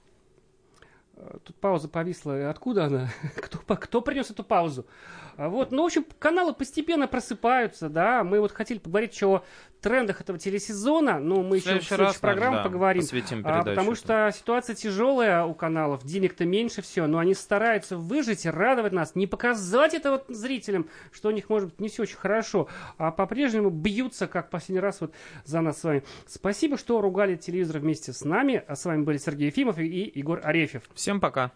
Тут 1.44 1.56
пауза 1.58 1.90
повисла. 1.90 2.50
Откуда 2.50 2.86
она? 2.86 3.10
Кто, 3.36 3.58
кто 3.76 4.02
принес 4.02 4.30
эту 4.30 4.44
паузу? 4.44 4.86
А 5.38 5.50
Вот, 5.50 5.72
ну, 5.72 5.84
в 5.84 5.86
общем, 5.86 6.06
каналы 6.18 6.54
постепенно 6.54 7.08
просыпаются, 7.08 7.90
да. 7.90 8.24
Мы 8.24 8.40
вот 8.40 8.52
хотели 8.52 8.80
поговорить 8.80 9.14
еще 9.14 9.28
о 9.28 9.44
трендах 9.82 10.20
этого 10.20 10.40
телесезона, 10.40 11.20
но 11.20 11.44
мы 11.44 11.60
В 11.60 11.66
еще 11.66 11.80
в 11.80 11.84
следующей 11.84 12.20
программе 12.20 12.58
да, 12.58 12.64
поговорим. 12.64 13.04
А, 13.44 13.64
потому 13.64 13.94
что 13.94 14.32
ситуация 14.36 14.76
тяжелая 14.76 15.46
у 15.46 15.54
каналов, 15.54 16.04
денег-то 16.04 16.46
меньше 16.46 16.82
все, 16.82 17.06
но 17.06 17.20
они 17.20 17.36
стараются 17.36 17.98
выжить, 17.98 18.48
радовать 18.48 18.94
нас, 18.94 19.14
не 19.14 19.28
показать 19.28 19.94
это 19.94 20.12
вот 20.12 20.26
зрителям, 20.28 20.90
что 21.12 21.30
у 21.30 21.32
них, 21.32 21.50
может 21.50 21.70
быть, 21.70 21.80
не 21.80 21.90
все 21.90 22.04
очень 22.04 22.18
хорошо, 22.18 22.68
а 22.98 23.12
по-прежнему 23.12 23.70
бьются, 23.70 24.26
как 24.26 24.50
последний 24.50 24.80
раз 24.80 25.02
вот 25.02 25.14
за 25.46 25.62
нас 25.62 25.80
с 25.80 25.84
вами. 25.84 26.04
Спасибо, 26.26 26.78
что 26.78 27.00
ругали 27.00 27.36
телевизор 27.36 27.78
вместе 27.78 28.12
с 28.12 28.26
нами. 28.26 28.64
А 28.68 28.76
с 28.76 28.86
вами 28.86 29.04
были 29.04 29.18
Сергей 29.18 29.48
Ефимов 29.48 29.78
и 29.78 30.12
Егор 30.16 30.42
Арефьев. 30.44 30.84
Всем 30.96 31.20
пока. 31.20 31.52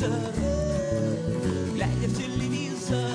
Телевизор, 0.00 0.32
глядя 1.74 2.08
в 2.08 2.16
телевизор, 2.16 3.10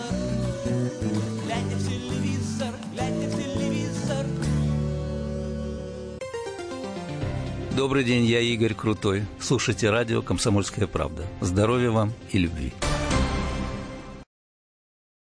глядя 1.46 1.76
в 1.78 1.88
телевизор, 1.88 2.74
глядя 2.94 3.28
в 3.28 3.36
телевизор. 3.36 4.26
Добрый 7.76 8.04
день, 8.04 8.26
я 8.26 8.40
Игорь 8.40 8.76
Крутой. 8.76 9.26
Слушайте 9.40 9.90
радио 9.90 10.22
«Комсомольская 10.22 10.86
правда». 10.86 11.26
Здоровья 11.42 11.90
вам 11.90 12.14
и 12.32 12.38
любви. 12.38 12.72